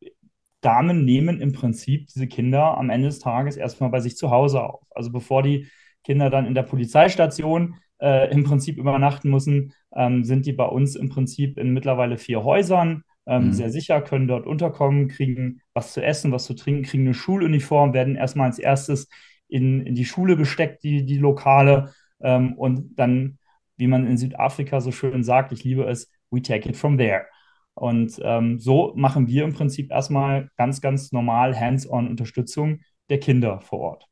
Damen 0.60 1.04
nehmen 1.04 1.40
im 1.40 1.52
Prinzip 1.52 2.06
diese 2.06 2.28
Kinder 2.28 2.78
am 2.78 2.88
Ende 2.88 3.08
des 3.08 3.18
Tages 3.18 3.56
erstmal 3.56 3.90
bei 3.90 3.98
sich 3.98 4.16
zu 4.16 4.30
Hause 4.30 4.62
auf. 4.62 4.84
Also 4.90 5.10
bevor 5.10 5.42
die 5.42 5.66
Kinder 6.04 6.30
dann 6.30 6.46
in 6.46 6.54
der 6.54 6.62
Polizeistation 6.62 7.74
äh, 8.00 8.30
im 8.32 8.44
Prinzip 8.44 8.78
übernachten 8.78 9.28
müssen, 9.28 9.74
ähm, 9.94 10.24
sind 10.24 10.46
die 10.46 10.52
bei 10.52 10.64
uns 10.64 10.96
im 10.96 11.08
Prinzip 11.08 11.58
in 11.58 11.72
mittlerweile 11.72 12.18
vier 12.18 12.44
Häusern. 12.44 13.04
Ähm, 13.26 13.46
mhm. 13.46 13.52
Sehr 13.52 13.70
sicher, 13.70 14.00
können 14.00 14.28
dort 14.28 14.46
unterkommen, 14.46 15.08
kriegen 15.08 15.60
was 15.74 15.92
zu 15.92 16.02
essen, 16.02 16.32
was 16.32 16.44
zu 16.44 16.54
trinken, 16.54 16.82
kriegen 16.82 17.04
eine 17.04 17.14
Schuluniform, 17.14 17.94
werden 17.94 18.16
erstmal 18.16 18.46
als 18.46 18.58
erstes 18.58 19.08
in, 19.48 19.84
in 19.86 19.94
die 19.94 20.04
Schule 20.04 20.36
gesteckt, 20.36 20.82
die, 20.82 21.04
die 21.04 21.18
Lokale. 21.18 21.92
Ähm, 22.20 22.54
und 22.54 22.98
dann, 22.98 23.38
wie 23.76 23.86
man 23.86 24.06
in 24.06 24.16
Südafrika 24.16 24.80
so 24.80 24.92
schön 24.92 25.22
sagt, 25.22 25.52
ich 25.52 25.64
liebe 25.64 25.84
es, 25.84 26.10
we 26.30 26.42
take 26.42 26.68
it 26.68 26.76
from 26.76 26.98
there. 26.98 27.26
Und 27.74 28.20
ähm, 28.22 28.58
so 28.58 28.92
machen 28.96 29.28
wir 29.28 29.44
im 29.44 29.54
Prinzip 29.54 29.90
erstmal 29.90 30.50
ganz, 30.56 30.80
ganz 30.80 31.12
normal 31.12 31.58
hands-on 31.58 32.08
Unterstützung 32.08 32.80
der 33.08 33.18
Kinder 33.18 33.60
vor 33.60 33.80
Ort. 33.80 34.11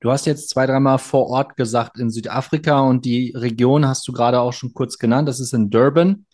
Du 0.00 0.10
hast 0.10 0.26
jetzt 0.26 0.50
zwei, 0.50 0.66
dreimal 0.66 0.98
vor 0.98 1.28
Ort 1.28 1.56
gesagt 1.56 1.98
in 1.98 2.10
Südafrika 2.10 2.80
und 2.80 3.04
die 3.04 3.32
Region 3.34 3.86
hast 3.86 4.06
du 4.06 4.12
gerade 4.12 4.40
auch 4.40 4.52
schon 4.52 4.74
kurz 4.74 4.98
genannt. 4.98 5.28
Das 5.28 5.40
ist 5.40 5.54
in 5.54 5.70
Durban. 5.70 6.26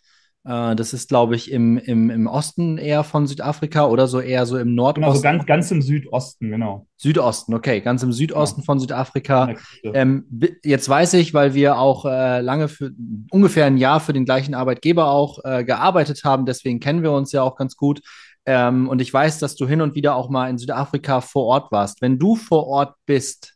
Äh, 0.44 0.74
das 0.74 0.92
ist, 0.92 1.08
glaube 1.08 1.36
ich, 1.36 1.50
im, 1.50 1.78
im, 1.78 2.10
im 2.10 2.26
Osten 2.26 2.78
eher 2.78 3.04
von 3.04 3.26
Südafrika 3.26 3.86
oder 3.86 4.08
so 4.08 4.20
eher 4.20 4.46
so 4.46 4.58
im 4.58 4.74
Nordosten. 4.74 5.02
Genau, 5.02 5.14
so 5.14 5.22
ganz, 5.22 5.46
ganz 5.46 5.70
im 5.70 5.82
Südosten, 5.82 6.50
genau. 6.50 6.86
Südosten, 6.96 7.54
okay, 7.54 7.80
ganz 7.80 8.02
im 8.02 8.12
Südosten 8.12 8.60
ja. 8.60 8.64
von 8.64 8.80
Südafrika. 8.80 9.54
Ähm, 9.84 10.26
jetzt 10.64 10.88
weiß 10.88 11.14
ich, 11.14 11.32
weil 11.34 11.54
wir 11.54 11.78
auch 11.78 12.04
äh, 12.04 12.40
lange 12.40 12.68
für 12.68 12.90
ungefähr 13.30 13.66
ein 13.66 13.76
Jahr 13.76 14.00
für 14.00 14.12
den 14.12 14.24
gleichen 14.24 14.54
Arbeitgeber 14.54 15.10
auch 15.10 15.38
äh, 15.44 15.64
gearbeitet 15.64 16.24
haben, 16.24 16.46
deswegen 16.46 16.80
kennen 16.80 17.02
wir 17.02 17.12
uns 17.12 17.32
ja 17.32 17.42
auch 17.42 17.56
ganz 17.56 17.76
gut. 17.76 18.00
Ähm, 18.46 18.88
und 18.88 19.00
ich 19.00 19.12
weiß, 19.12 19.38
dass 19.38 19.54
du 19.56 19.66
hin 19.68 19.80
und 19.80 19.94
wieder 19.94 20.16
auch 20.16 20.28
mal 20.28 20.48
in 20.50 20.58
Südafrika 20.58 21.20
vor 21.20 21.46
Ort 21.46 21.72
warst. 21.72 22.02
Wenn 22.02 22.18
du 22.18 22.36
vor 22.36 22.66
Ort 22.66 22.96
bist, 23.06 23.54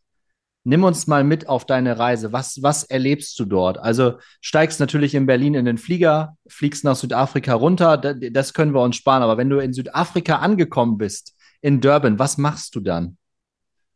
nimm 0.65 0.85
uns 0.85 1.07
mal 1.07 1.25
mit 1.25 1.49
auf 1.49 1.65
deine 1.65 1.99
Reise. 1.99 2.33
Was, 2.33 2.63
was 2.63 2.85
erlebst 2.85 3.39
du 3.39 3.45
dort? 3.45 3.79
Also 3.79 4.19
steigst 4.41 4.81
natürlich 4.81 5.15
in 5.15 5.27
Berlin 5.27 5.55
in 5.55 5.65
den 5.65 5.79
Flieger, 5.79 6.37
fliegst 6.49 6.85
nach 6.85 6.97
Südafrika 6.97 7.55
runter, 7.55 7.97
das 7.97 8.53
können 8.53 8.75
wir 8.75 8.83
uns 8.83 8.97
sparen. 8.97 9.23
Aber 9.23 9.37
wenn 9.37 9.51
du 9.51 9.59
in 9.59 9.73
Südafrika 9.73 10.37
angekommen 10.37 10.99
bist, 10.99 11.35
in 11.61 11.81
Durban, 11.81 12.19
was 12.19 12.37
machst 12.37 12.75
du 12.75 12.81
dann? 12.81 13.17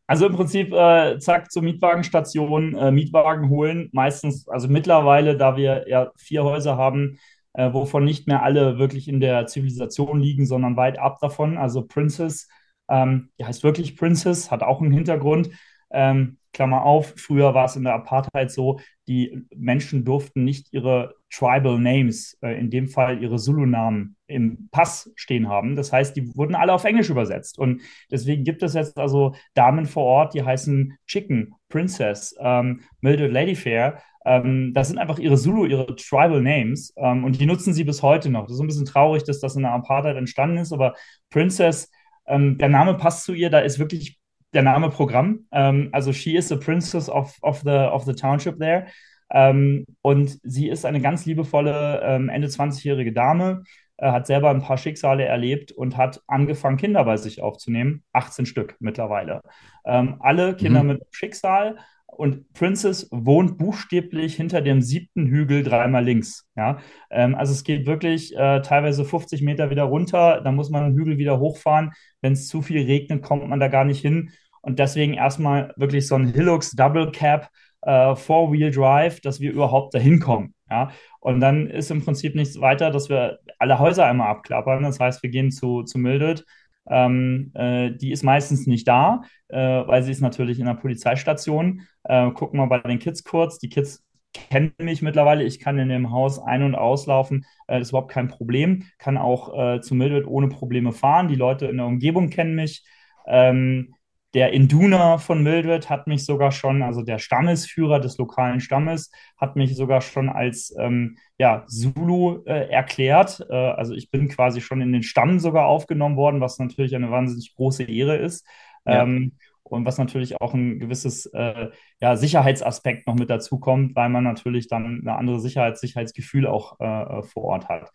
Also 0.06 0.26
im 0.26 0.34
Prinzip, 0.34 0.72
äh, 0.72 1.18
zack, 1.20 1.52
zur 1.52 1.62
Mietwagenstation, 1.62 2.74
äh, 2.74 2.90
Mietwagen 2.90 3.48
holen. 3.48 3.90
Meistens, 3.92 4.48
also 4.48 4.66
mittlerweile, 4.66 5.36
da 5.36 5.56
wir 5.56 5.88
ja 5.88 6.10
vier 6.16 6.42
Häuser 6.42 6.76
haben, 6.76 7.18
äh, 7.54 7.72
wovon 7.72 8.04
nicht 8.04 8.26
mehr 8.26 8.42
alle 8.42 8.78
wirklich 8.78 9.08
in 9.08 9.20
der 9.20 9.46
Zivilisation 9.46 10.20
liegen, 10.20 10.46
sondern 10.46 10.76
weit 10.76 10.98
ab 10.98 11.18
davon. 11.20 11.58
Also 11.58 11.86
Princess, 11.86 12.48
ähm, 12.88 13.30
die 13.38 13.44
heißt 13.44 13.62
wirklich 13.64 13.96
Princess, 13.96 14.50
hat 14.50 14.62
auch 14.62 14.80
einen 14.80 14.92
Hintergrund. 14.92 15.50
Ähm, 15.90 16.38
Klammer 16.52 16.82
auf, 16.82 17.14
früher 17.16 17.54
war 17.54 17.66
es 17.66 17.76
in 17.76 17.84
der 17.84 17.94
Apartheid 17.94 18.50
so, 18.50 18.80
die 19.06 19.46
Menschen 19.54 20.04
durften 20.04 20.44
nicht 20.44 20.72
ihre 20.72 21.14
Tribal 21.32 21.78
Names, 21.78 22.36
äh, 22.42 22.58
in 22.58 22.70
dem 22.70 22.88
Fall 22.88 23.22
ihre 23.22 23.38
Zulu-Namen 23.38 24.16
im 24.26 24.68
Pass 24.72 25.12
stehen 25.14 25.48
haben. 25.48 25.76
Das 25.76 25.92
heißt, 25.92 26.16
die 26.16 26.36
wurden 26.36 26.54
alle 26.54 26.72
auf 26.72 26.84
Englisch 26.84 27.10
übersetzt. 27.10 27.58
Und 27.58 27.82
deswegen 28.10 28.44
gibt 28.44 28.62
es 28.62 28.74
jetzt 28.74 28.98
also 28.98 29.34
Damen 29.54 29.86
vor 29.86 30.04
Ort, 30.04 30.34
die 30.34 30.42
heißen 30.42 30.96
Chicken, 31.06 31.54
Princess, 31.68 32.34
ähm, 32.40 32.80
Mildred 33.00 33.32
Ladyfair. 33.32 34.02
Ähm, 34.30 34.72
das 34.74 34.88
sind 34.88 34.98
einfach 34.98 35.18
ihre 35.18 35.36
Zulu, 35.36 35.66
ihre 35.66 35.96
Tribal 35.96 36.40
Names. 36.40 36.94
Ähm, 36.96 37.24
und 37.24 37.40
die 37.40 37.46
nutzen 37.46 37.74
sie 37.74 37.82
bis 37.82 38.02
heute 38.02 38.30
noch. 38.30 38.46
Das 38.46 38.54
ist 38.54 38.60
ein 38.60 38.68
bisschen 38.68 38.86
traurig, 38.86 39.24
dass 39.24 39.40
das 39.40 39.56
in 39.56 39.62
der 39.62 39.72
Apartheid 39.72 40.16
entstanden 40.16 40.58
ist, 40.58 40.72
aber 40.72 40.94
Princess, 41.30 41.90
ähm, 42.26 42.56
der 42.56 42.68
Name 42.68 42.94
passt 42.94 43.24
zu 43.24 43.34
ihr, 43.34 43.50
da 43.50 43.58
ist 43.58 43.80
wirklich 43.80 44.20
der 44.54 44.62
Name 44.62 44.88
Programm. 44.90 45.46
Ähm, 45.50 45.88
also 45.90 46.12
she 46.12 46.36
is 46.36 46.48
the 46.48 46.56
princess 46.56 47.08
of, 47.08 47.36
of, 47.42 47.62
the, 47.62 47.70
of 47.70 48.04
the 48.04 48.14
township 48.14 48.60
there. 48.60 48.86
Ähm, 49.32 49.84
und 50.00 50.38
sie 50.44 50.68
ist 50.68 50.86
eine 50.86 51.00
ganz 51.00 51.26
liebevolle, 51.26 52.00
ähm, 52.04 52.28
Ende 52.28 52.46
20-jährige 52.46 53.12
Dame, 53.12 53.64
äh, 53.96 54.12
hat 54.12 54.28
selber 54.28 54.50
ein 54.50 54.62
paar 54.62 54.78
Schicksale 54.78 55.24
erlebt 55.24 55.72
und 55.72 55.96
hat 55.96 56.22
angefangen, 56.28 56.76
Kinder 56.76 57.04
bei 57.04 57.16
sich 57.16 57.42
aufzunehmen. 57.42 58.04
18 58.12 58.46
Stück 58.46 58.76
mittlerweile. 58.78 59.42
Alle 59.82 60.56
Kinder 60.56 60.82
mhm. 60.82 60.88
mit 60.90 61.02
Schicksal. 61.10 61.78
Und 62.12 62.52
Princess 62.52 63.08
wohnt 63.10 63.56
buchstäblich 63.56 64.34
hinter 64.34 64.60
dem 64.60 64.82
siebten 64.82 65.26
Hügel 65.26 65.62
dreimal 65.62 66.04
links. 66.04 66.46
Ja? 66.56 66.78
Ähm, 67.10 67.34
also 67.34 67.52
es 67.52 67.64
geht 67.64 67.86
wirklich 67.86 68.36
äh, 68.36 68.60
teilweise 68.62 69.04
50 69.04 69.42
Meter 69.42 69.70
wieder 69.70 69.84
runter, 69.84 70.40
dann 70.42 70.54
muss 70.54 70.70
man 70.70 70.84
den 70.84 70.98
Hügel 70.98 71.18
wieder 71.18 71.38
hochfahren. 71.38 71.92
Wenn 72.20 72.34
es 72.34 72.48
zu 72.48 72.62
viel 72.62 72.84
regnet, 72.84 73.22
kommt 73.22 73.48
man 73.48 73.60
da 73.60 73.68
gar 73.68 73.84
nicht 73.84 74.00
hin. 74.00 74.30
Und 74.60 74.78
deswegen 74.78 75.14
erstmal 75.14 75.72
wirklich 75.76 76.06
so 76.06 76.16
ein 76.16 76.26
Hilux 76.26 76.72
Double 76.72 77.10
Cap 77.10 77.48
äh, 77.82 78.14
Four-Wheel 78.14 78.70
Drive, 78.70 79.20
dass 79.20 79.40
wir 79.40 79.52
überhaupt 79.52 79.94
dahin 79.94 80.20
kommen. 80.20 80.54
Ja? 80.70 80.90
Und 81.20 81.40
dann 81.40 81.66
ist 81.66 81.90
im 81.90 82.04
Prinzip 82.04 82.34
nichts 82.34 82.60
weiter, 82.60 82.90
dass 82.90 83.08
wir 83.08 83.38
alle 83.58 83.78
Häuser 83.78 84.06
einmal 84.06 84.28
abklappern. 84.28 84.82
Das 84.82 85.00
heißt, 85.00 85.22
wir 85.22 85.30
gehen 85.30 85.50
zu, 85.50 85.82
zu 85.82 85.98
Mildred. 85.98 86.44
Ähm, 86.88 87.52
äh, 87.54 87.92
die 87.92 88.10
ist 88.10 88.24
meistens 88.24 88.66
nicht 88.66 88.88
da, 88.88 89.22
äh, 89.48 89.56
weil 89.58 90.02
sie 90.02 90.10
ist 90.10 90.20
natürlich 90.20 90.58
in 90.58 90.66
der 90.66 90.74
Polizeistation. 90.74 91.82
Äh, 92.04 92.30
gucken 92.30 92.58
wir 92.60 92.66
bei 92.66 92.78
den 92.78 92.98
Kids 92.98 93.24
kurz. 93.24 93.58
Die 93.58 93.68
Kids 93.68 94.04
kennen 94.32 94.74
mich 94.78 95.02
mittlerweile. 95.02 95.44
Ich 95.44 95.58
kann 95.60 95.78
in 95.78 95.88
dem 95.88 96.10
Haus 96.10 96.38
ein- 96.38 96.62
und 96.62 96.74
auslaufen. 96.74 97.44
Äh, 97.66 97.78
das 97.78 97.88
ist 97.88 97.90
überhaupt 97.90 98.12
kein 98.12 98.28
Problem. 98.28 98.84
Kann 98.98 99.18
auch 99.18 99.58
äh, 99.58 99.80
zu 99.80 99.94
Mildred 99.94 100.26
ohne 100.26 100.48
Probleme 100.48 100.92
fahren. 100.92 101.28
Die 101.28 101.36
Leute 101.36 101.66
in 101.66 101.78
der 101.78 101.86
Umgebung 101.86 102.30
kennen 102.30 102.54
mich. 102.54 102.84
Ähm, 103.26 103.94
der 104.32 104.52
Induna 104.52 105.18
von 105.18 105.42
Mildred 105.42 105.90
hat 105.90 106.06
mich 106.06 106.24
sogar 106.24 106.52
schon, 106.52 106.82
also 106.82 107.02
der 107.02 107.18
Stammesführer 107.18 107.98
des 107.98 108.16
lokalen 108.16 108.60
Stammes, 108.60 109.10
hat 109.36 109.56
mich 109.56 109.74
sogar 109.74 110.00
schon 110.02 110.28
als 110.28 110.72
ähm, 110.78 111.16
ja, 111.36 111.64
Zulu 111.66 112.44
äh, 112.44 112.70
erklärt. 112.70 113.44
Äh, 113.50 113.54
also 113.54 113.92
ich 113.92 114.10
bin 114.10 114.28
quasi 114.28 114.60
schon 114.60 114.80
in 114.80 114.92
den 114.92 115.02
Stamm 115.02 115.40
sogar 115.40 115.66
aufgenommen 115.66 116.16
worden, 116.16 116.40
was 116.40 116.60
natürlich 116.60 116.94
eine 116.94 117.10
wahnsinnig 117.10 117.54
große 117.56 117.82
Ehre 117.82 118.16
ist. 118.16 118.46
Ja. 118.86 119.02
Ähm, 119.02 119.32
und 119.70 119.84
was 119.84 119.98
natürlich 119.98 120.40
auch 120.40 120.54
ein 120.54 120.78
gewisses 120.78 121.26
äh, 121.26 121.68
ja, 122.00 122.16
Sicherheitsaspekt 122.16 123.06
noch 123.06 123.14
mit 123.14 123.30
dazu 123.30 123.58
kommt, 123.58 123.96
weil 123.96 124.08
man 124.08 124.24
natürlich 124.24 124.68
dann 124.68 125.00
eine 125.00 125.16
andere 125.16 125.40
Sicherheits 125.40 125.80
Sicherheitsgefühl 125.80 126.46
auch 126.46 126.78
äh, 126.80 127.22
vor 127.22 127.44
Ort 127.44 127.68
hat. 127.68 127.90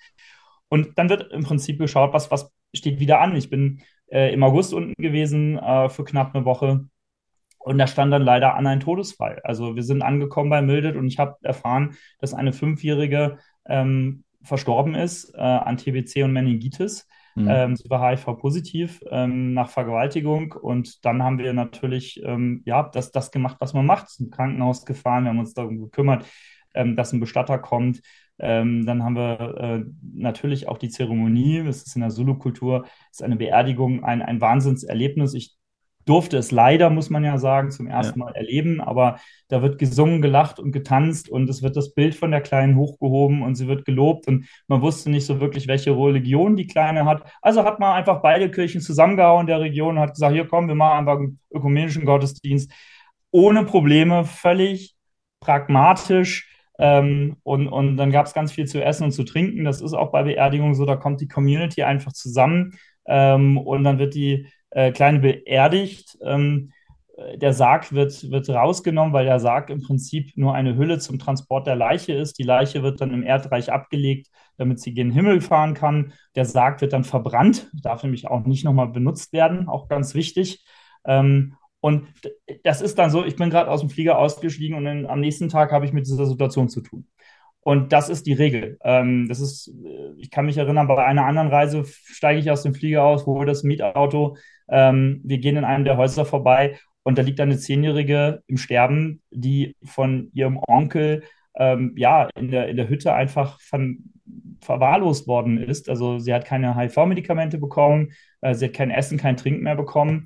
Und 0.70 0.98
dann 0.98 1.10
wird 1.10 1.32
im 1.32 1.44
Prinzip 1.44 1.80
geschaut, 1.80 2.14
was, 2.14 2.32
was 2.32 2.52
steht 2.74 3.00
wieder 3.00 3.22
an. 3.22 3.36
Ich 3.36 3.50
bin 3.50 3.82
äh, 4.12 4.34
im 4.34 4.44
August 4.44 4.74
unten 4.74 5.02
gewesen 5.02 5.58
äh, 5.58 5.90
für 5.90 6.04
knapp 6.04 6.36
eine 6.36 6.46
Woche. 6.46 6.88
Und 7.60 7.78
da 7.80 7.88
stand 7.88 8.14
dann 8.14 8.22
leider 8.22 8.56
an 8.56 8.68
ein 8.68 8.80
Todesfall. 8.80 9.42
Also 9.44 9.76
wir 9.76 9.84
sind 9.84 10.04
angekommen 10.04 10.50
bei 10.50 10.62
Mildred 10.62 10.96
und 10.96 11.08
ich 11.08 11.18
habe 11.18 11.38
erfahren, 11.42 11.98
dass 12.20 12.34
eine 12.34 12.54
Fünfjährige 12.54 13.40
ähm, 13.68 14.24
verstorben 14.44 14.94
ist 14.94 15.34
äh, 15.34 15.40
an 15.40 15.78
TBC 15.78 16.24
und 16.24 16.34
Meningitis. 16.34 17.08
Mhm. 17.36 17.48
Ähm, 17.50 17.76
sie 17.76 17.90
war 17.90 18.10
HIV-positiv 18.10 19.02
ähm, 19.10 19.54
nach 19.54 19.70
Vergewaltigung 19.70 20.54
und 20.54 21.04
dann 21.06 21.22
haben 21.22 21.38
wir 21.38 21.52
natürlich 21.54 22.22
ähm, 22.24 22.62
ja, 22.66 22.84
das, 22.84 23.12
das 23.12 23.30
gemacht, 23.30 23.58
was 23.60 23.74
man 23.74 23.86
macht. 23.86 24.10
Zum 24.10 24.30
Krankenhaus 24.30 24.86
gefahren, 24.86 25.26
wir 25.26 25.30
haben 25.30 25.40
uns 25.40 25.54
darum 25.54 25.80
gekümmert, 25.80 26.26
ähm, 26.74 26.96
dass 26.96 27.12
ein 27.12 27.20
Bestatter 27.20 27.60
kommt. 27.60 28.02
Ähm, 28.40 28.86
dann 28.86 29.04
haben 29.04 29.16
wir 29.16 29.58
äh, 29.58 29.86
natürlich 30.14 30.68
auch 30.68 30.78
die 30.78 30.90
Zeremonie. 30.90 31.64
Das 31.64 31.84
ist 31.84 31.96
in 31.96 32.02
der 32.02 32.10
Zulu-Kultur, 32.10 32.86
ist 33.12 33.24
eine 33.24 33.36
Beerdigung 33.36 34.04
ein, 34.04 34.22
ein 34.22 34.40
Wahnsinnserlebnis. 34.42 35.34
Ich 35.34 35.56
durfte 36.06 36.38
es 36.38 36.52
leider, 36.52 36.90
muss 36.90 37.10
man 37.10 37.24
ja 37.24 37.38
sagen, 37.38 37.72
zum 37.72 37.88
ersten 37.88 38.20
ja. 38.20 38.26
Mal 38.26 38.36
erleben, 38.36 38.80
aber 38.80 39.20
da 39.48 39.62
wird 39.62 39.80
gesungen, 39.80 40.22
gelacht 40.22 40.60
und 40.60 40.72
getanzt 40.72 41.30
und 41.30 41.50
es 41.50 41.64
wird 41.64 41.76
das 41.76 41.94
Bild 41.94 42.16
von 42.16 42.32
der 42.32 42.42
Kleinen 42.42 42.76
hochgehoben 42.76 43.42
und 43.42 43.56
sie 43.56 43.68
wird 43.68 43.86
gelobt 43.86 44.28
und 44.28 44.46
man 44.68 44.82
wusste 44.82 45.10
nicht 45.10 45.26
so 45.26 45.40
wirklich, 45.40 45.68
welche 45.68 45.92
Religion 45.92 46.56
die 46.56 46.68
Kleine 46.68 47.06
hat. 47.06 47.24
Also 47.42 47.64
hat 47.64 47.80
man 47.80 47.94
einfach 47.94 48.22
beide 48.22 48.52
Kirchen 48.52 48.82
zusammengehauen 48.82 49.48
der 49.48 49.60
Region 49.60 49.98
und 49.98 50.02
hat 50.02 50.14
gesagt, 50.14 50.34
hier 50.34 50.48
komm, 50.48 50.68
wir 50.68 50.76
machen 50.76 51.00
einfach 51.00 51.18
einen 51.18 51.40
ökumenischen 51.52 52.06
Gottesdienst 52.06 52.72
ohne 53.32 53.66
Probleme, 53.66 54.24
völlig 54.24 54.96
pragmatisch 55.40 56.50
ähm, 56.80 57.38
und, 57.44 57.68
und 57.68 57.98
dann 57.98 58.12
gab 58.12 58.26
es 58.26 58.34
ganz 58.34 58.52
viel 58.52 58.66
zu 58.66 58.84
essen 58.84 59.06
und 59.06 59.12
zu 59.12 59.24
trinken. 59.24 59.66
Das 59.66 59.82
ist 59.82 59.94
auch 59.94 60.12
bei 60.12 60.24
Beerdigungen 60.24 60.76
so, 60.76 60.86
da 60.86 60.96
kommt 60.96 61.22
die 61.22 61.28
Community 61.28 61.84
einfach 61.84 62.14
zusammen 62.14 62.78
ähm, 63.06 63.58
und 63.58 63.84
dann 63.84 64.00
wird 64.00 64.16
die 64.16 64.48
äh, 64.76 64.92
Kleine 64.92 65.20
beerdigt. 65.20 66.18
Ähm, 66.22 66.72
der 67.36 67.54
Sarg 67.54 67.94
wird, 67.94 68.30
wird 68.30 68.50
rausgenommen, 68.50 69.14
weil 69.14 69.26
der 69.26 69.40
Sarg 69.40 69.70
im 69.70 69.82
Prinzip 69.82 70.36
nur 70.36 70.54
eine 70.54 70.76
Hülle 70.76 71.00
zum 71.00 71.18
Transport 71.18 71.66
der 71.66 71.78
Leiche 71.78 72.14
ist. 72.14 72.38
Die 72.38 72.44
Leiche 72.44 72.84
wird 72.84 73.00
dann 73.00 73.14
im 73.14 73.24
Erdreich 73.24 73.72
abgelegt, 73.72 74.28
damit 74.58 74.82
sie 74.82 74.94
gen 74.94 75.12
Himmel 75.12 75.40
fahren 75.40 75.74
kann. 75.76 76.12
Der 76.36 76.44
Sarg 76.44 76.82
wird 76.82 76.92
dann 76.92 77.06
verbrannt, 77.06 77.70
darf 77.82 78.04
nämlich 78.04 78.28
auch 78.28 78.46
nicht 78.46 78.66
nochmal 78.66 78.90
benutzt 78.90 79.32
werden, 79.32 79.70
auch 79.70 79.88
ganz 79.88 80.14
wichtig. 80.14 80.66
Ähm, 81.06 81.56
und 81.80 82.08
das 82.64 82.82
ist 82.82 83.00
dann 83.00 83.12
so, 83.12 83.24
ich 83.24 83.38
bin 83.38 83.50
gerade 83.50 83.72
aus 83.72 83.80
dem 83.80 83.90
Flieger 83.90 84.18
ausgestiegen 84.18 84.76
und 84.76 84.84
dann, 84.84 85.06
am 85.06 85.22
nächsten 85.22 85.48
Tag 85.48 85.72
habe 85.72 85.86
ich 85.86 85.94
mit 85.94 86.08
dieser 86.08 86.26
Situation 86.26 86.68
zu 86.68 86.82
tun. 86.82 87.08
Und 87.66 87.94
das 87.94 88.10
ist 88.10 88.28
die 88.28 88.34
Regel. 88.34 88.78
Ähm, 88.84 89.28
das 89.28 89.40
ist, 89.40 89.70
äh, 89.70 90.14
ich 90.18 90.30
kann 90.30 90.46
mich 90.46 90.58
erinnern, 90.58 90.88
bei 90.88 91.04
einer 91.04 91.26
anderen 91.26 91.48
Reise 91.48 91.84
steige 91.84 92.40
ich 92.40 92.52
aus 92.52 92.62
dem 92.62 92.76
Flieger 92.76 93.04
aus, 93.04 93.26
hole 93.26 93.48
das 93.48 93.64
Mietauto. 93.64 94.38
Ähm, 94.70 95.22
wir 95.24 95.40
gehen 95.40 95.58
in 95.58 95.64
einem 95.64 95.84
der 95.84 95.98
Häuser 95.98 96.26
vorbei 96.26 96.78
und 97.02 97.18
da 97.18 97.24
liegt 97.24 97.40
eine 97.40 97.58
Zehnjährige 97.58 98.44
im 98.46 98.58
Sterben, 98.58 99.24
die 99.32 99.76
von 99.84 100.30
ihrem 100.34 100.60
Onkel 100.68 101.24
ähm, 101.56 101.94
ja 101.98 102.30
in 102.36 102.52
der, 102.52 102.68
in 102.70 102.78
der 102.78 102.88
Hütte 102.88 103.14
einfach 103.16 103.60
von, 103.62 104.14
verwahrlost 104.62 105.28
worden 105.28 105.58
ist. 105.58 105.90
Also 105.90 106.20
sie 106.20 106.36
hat 106.36 106.46
keine 106.46 106.78
HIV-Medikamente 106.78 107.58
bekommen, 107.58 108.12
äh, 108.42 108.54
sie 108.54 108.66
hat 108.66 108.74
kein 108.74 108.92
Essen, 108.92 109.18
kein 109.18 109.38
Trinken 109.38 109.64
mehr 109.64 109.76
bekommen. 109.76 110.26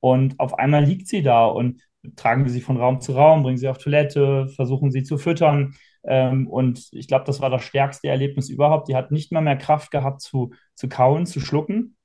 Und 0.00 0.40
auf 0.40 0.58
einmal 0.58 0.84
liegt 0.84 1.06
sie 1.06 1.22
da 1.22 1.46
und 1.46 1.82
tragen 2.16 2.44
wir 2.44 2.50
sie 2.50 2.62
von 2.62 2.78
Raum 2.78 3.00
zu 3.00 3.12
Raum, 3.12 3.44
bringen 3.44 3.58
sie 3.58 3.68
auf 3.68 3.78
Toilette, 3.78 4.48
versuchen 4.48 4.90
sie 4.90 5.04
zu 5.04 5.18
füttern. 5.18 5.74
Ähm, 6.04 6.46
und 6.48 6.88
ich 6.92 7.08
glaube, 7.08 7.24
das 7.24 7.40
war 7.40 7.50
das 7.50 7.62
stärkste 7.62 8.08
Erlebnis 8.08 8.48
überhaupt. 8.48 8.88
Die 8.88 8.96
hat 8.96 9.10
nicht 9.10 9.32
mal 9.32 9.40
mehr 9.40 9.56
Kraft 9.56 9.90
gehabt 9.90 10.20
zu, 10.20 10.52
zu 10.74 10.88
kauen, 10.88 11.26
zu 11.26 11.40
schlucken. 11.40 11.96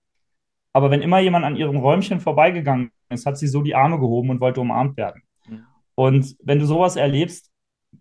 Aber 0.74 0.92
wenn 0.92 1.02
immer 1.02 1.20
jemand 1.20 1.46
an 1.46 1.56
ihrem 1.56 1.78
Räumchen 1.78 2.20
vorbeigegangen 2.20 2.92
ist, 3.10 3.26
hat 3.26 3.38
sie 3.38 3.48
so 3.48 3.62
die 3.62 3.76
Arme 3.76 4.00
gehoben 4.00 4.30
und 4.30 4.42
wollte 4.42 4.62
umarmt 4.62 4.98
werden. 4.98 5.22
Und 5.96 6.36
wenn 6.44 6.60
du 6.60 6.66
sowas 6.66 6.98
erlebst, 6.98 7.52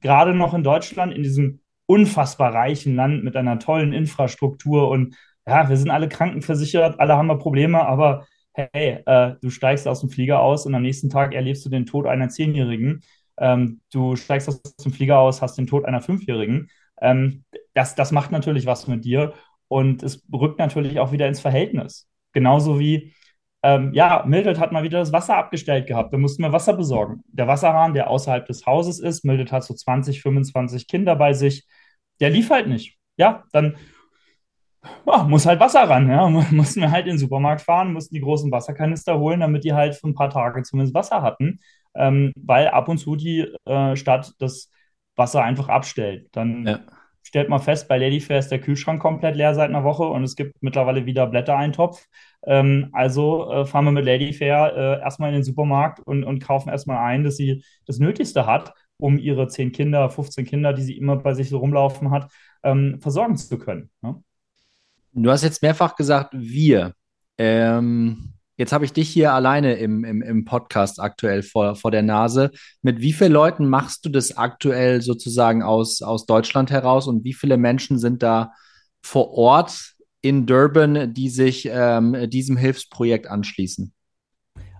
gerade 0.00 0.34
noch 0.34 0.54
in 0.54 0.64
Deutschland, 0.64 1.14
in 1.14 1.22
diesem 1.22 1.60
unfassbar 1.86 2.52
reichen 2.52 2.96
Land 2.96 3.24
mit 3.24 3.36
einer 3.36 3.58
tollen 3.58 3.92
Infrastruktur 3.92 4.88
und 4.88 5.16
ja, 5.46 5.68
wir 5.68 5.76
sind 5.76 5.90
alle 5.90 6.08
krankenversichert, 6.08 6.98
alle 6.98 7.16
haben 7.16 7.26
wir 7.26 7.38
Probleme, 7.38 7.86
aber 7.86 8.26
hey, 8.52 9.02
äh, 9.04 9.34
du 9.40 9.50
steigst 9.50 9.86
aus 9.86 10.00
dem 10.00 10.08
Flieger 10.08 10.40
aus 10.40 10.64
und 10.64 10.74
am 10.74 10.82
nächsten 10.82 11.10
Tag 11.10 11.34
erlebst 11.34 11.64
du 11.66 11.70
den 11.70 11.86
Tod 11.86 12.06
einer 12.06 12.28
Zehnjährigen. 12.28 13.02
Ähm, 13.38 13.80
du 13.92 14.16
steigst 14.16 14.48
aus 14.48 14.62
dem 14.62 14.92
Flieger 14.92 15.18
aus, 15.18 15.42
hast 15.42 15.56
den 15.58 15.66
Tod 15.66 15.84
einer 15.84 16.00
Fünfjährigen. 16.00 16.70
Ähm, 17.00 17.44
das, 17.74 17.94
das 17.94 18.12
macht 18.12 18.32
natürlich 18.32 18.66
was 18.66 18.86
mit 18.86 19.04
dir 19.04 19.34
und 19.68 20.02
es 20.02 20.24
rückt 20.32 20.58
natürlich 20.58 20.98
auch 21.00 21.12
wieder 21.12 21.26
ins 21.28 21.40
Verhältnis. 21.40 22.08
Genauso 22.32 22.78
wie, 22.78 23.14
ähm, 23.62 23.92
ja, 23.94 24.24
Mildred 24.26 24.58
hat 24.58 24.72
mal 24.72 24.82
wieder 24.82 24.98
das 25.00 25.12
Wasser 25.12 25.36
abgestellt 25.36 25.86
gehabt. 25.86 26.12
Da 26.12 26.18
mussten 26.18 26.42
wir 26.42 26.52
Wasser 26.52 26.74
besorgen. 26.74 27.22
Der 27.28 27.48
Wasserhahn, 27.48 27.94
der 27.94 28.10
außerhalb 28.10 28.46
des 28.46 28.66
Hauses 28.66 29.00
ist, 29.00 29.24
Mildred 29.24 29.52
hat 29.52 29.64
so 29.64 29.74
20, 29.74 30.22
25 30.22 30.86
Kinder 30.86 31.16
bei 31.16 31.32
sich, 31.32 31.66
der 32.20 32.30
lief 32.30 32.50
halt 32.50 32.68
nicht. 32.68 32.98
Ja, 33.16 33.44
dann 33.52 33.76
ja, 35.06 35.22
muss 35.24 35.46
halt 35.46 35.60
Wasser 35.60 35.88
ran. 35.88 36.08
Ja. 36.08 36.28
Mussten 36.50 36.80
wir 36.80 36.90
halt 36.90 37.06
in 37.06 37.12
den 37.12 37.18
Supermarkt 37.18 37.62
fahren, 37.62 37.92
mussten 37.92 38.14
die 38.14 38.20
großen 38.20 38.50
Wasserkanister 38.50 39.18
holen, 39.18 39.40
damit 39.40 39.64
die 39.64 39.72
halt 39.72 39.94
für 39.94 40.08
ein 40.08 40.14
paar 40.14 40.30
Tage 40.30 40.62
zumindest 40.62 40.94
Wasser 40.94 41.22
hatten, 41.22 41.60
ähm, 41.94 42.32
weil 42.36 42.68
ab 42.68 42.88
und 42.88 42.98
zu 42.98 43.16
die 43.16 43.46
äh, 43.64 43.96
Stadt 43.96 44.32
das 44.38 44.70
Wasser 45.16 45.42
einfach 45.42 45.68
abstellt. 45.68 46.28
Dann 46.32 46.66
ja. 46.66 46.80
stellt 47.22 47.48
man 47.48 47.60
fest, 47.60 47.88
bei 47.88 47.98
Ladyfair 47.98 48.38
ist 48.38 48.50
der 48.50 48.60
Kühlschrank 48.60 49.00
komplett 49.00 49.36
leer 49.36 49.54
seit 49.54 49.68
einer 49.68 49.84
Woche 49.84 50.04
und 50.04 50.24
es 50.24 50.36
gibt 50.36 50.62
mittlerweile 50.62 51.06
wieder 51.06 51.26
Blättereintopf. 51.26 52.06
Ähm, 52.46 52.90
also 52.92 53.50
äh, 53.50 53.66
fahren 53.66 53.84
wir 53.84 53.92
mit 53.92 54.04
Ladyfair 54.04 54.74
äh, 54.76 55.00
erstmal 55.02 55.30
in 55.30 55.36
den 55.36 55.44
Supermarkt 55.44 56.00
und, 56.00 56.24
und 56.24 56.40
kaufen 56.40 56.68
erstmal 56.68 56.98
ein, 56.98 57.24
dass 57.24 57.36
sie 57.36 57.64
das 57.86 57.98
Nötigste 57.98 58.46
hat, 58.46 58.74
um 58.98 59.18
ihre 59.18 59.48
10 59.48 59.72
Kinder, 59.72 60.10
15 60.10 60.44
Kinder, 60.44 60.72
die 60.72 60.82
sie 60.82 60.96
immer 60.96 61.16
bei 61.16 61.34
sich 61.34 61.48
so 61.48 61.58
rumlaufen 61.58 62.10
hat, 62.10 62.30
ähm, 62.62 62.98
versorgen 63.00 63.36
zu 63.36 63.58
können. 63.58 63.90
Ne? 64.02 64.22
Du 65.12 65.30
hast 65.30 65.42
jetzt 65.42 65.62
mehrfach 65.62 65.94
gesagt, 65.94 66.34
wir. 66.36 66.94
Ähm, 67.38 68.33
jetzt 68.56 68.72
habe 68.72 68.84
ich 68.84 68.92
dich 68.92 69.08
hier 69.08 69.32
alleine 69.32 69.74
im, 69.74 70.04
im, 70.04 70.22
im 70.22 70.44
Podcast 70.44 71.00
aktuell 71.00 71.42
vor, 71.42 71.74
vor 71.76 71.90
der 71.90 72.02
Nase. 72.02 72.50
Mit 72.82 73.00
wie 73.00 73.12
vielen 73.12 73.32
Leuten 73.32 73.66
machst 73.66 74.04
du 74.04 74.08
das 74.08 74.36
aktuell 74.36 75.02
sozusagen 75.02 75.62
aus, 75.62 76.02
aus 76.02 76.26
Deutschland 76.26 76.70
heraus 76.70 77.08
und 77.08 77.24
wie 77.24 77.34
viele 77.34 77.56
Menschen 77.56 77.98
sind 77.98 78.22
da 78.22 78.52
vor 79.02 79.32
Ort 79.32 79.94
in 80.22 80.46
Durban, 80.46 81.12
die 81.12 81.28
sich 81.28 81.68
ähm, 81.70 82.30
diesem 82.30 82.56
Hilfsprojekt 82.56 83.26
anschließen? 83.26 83.92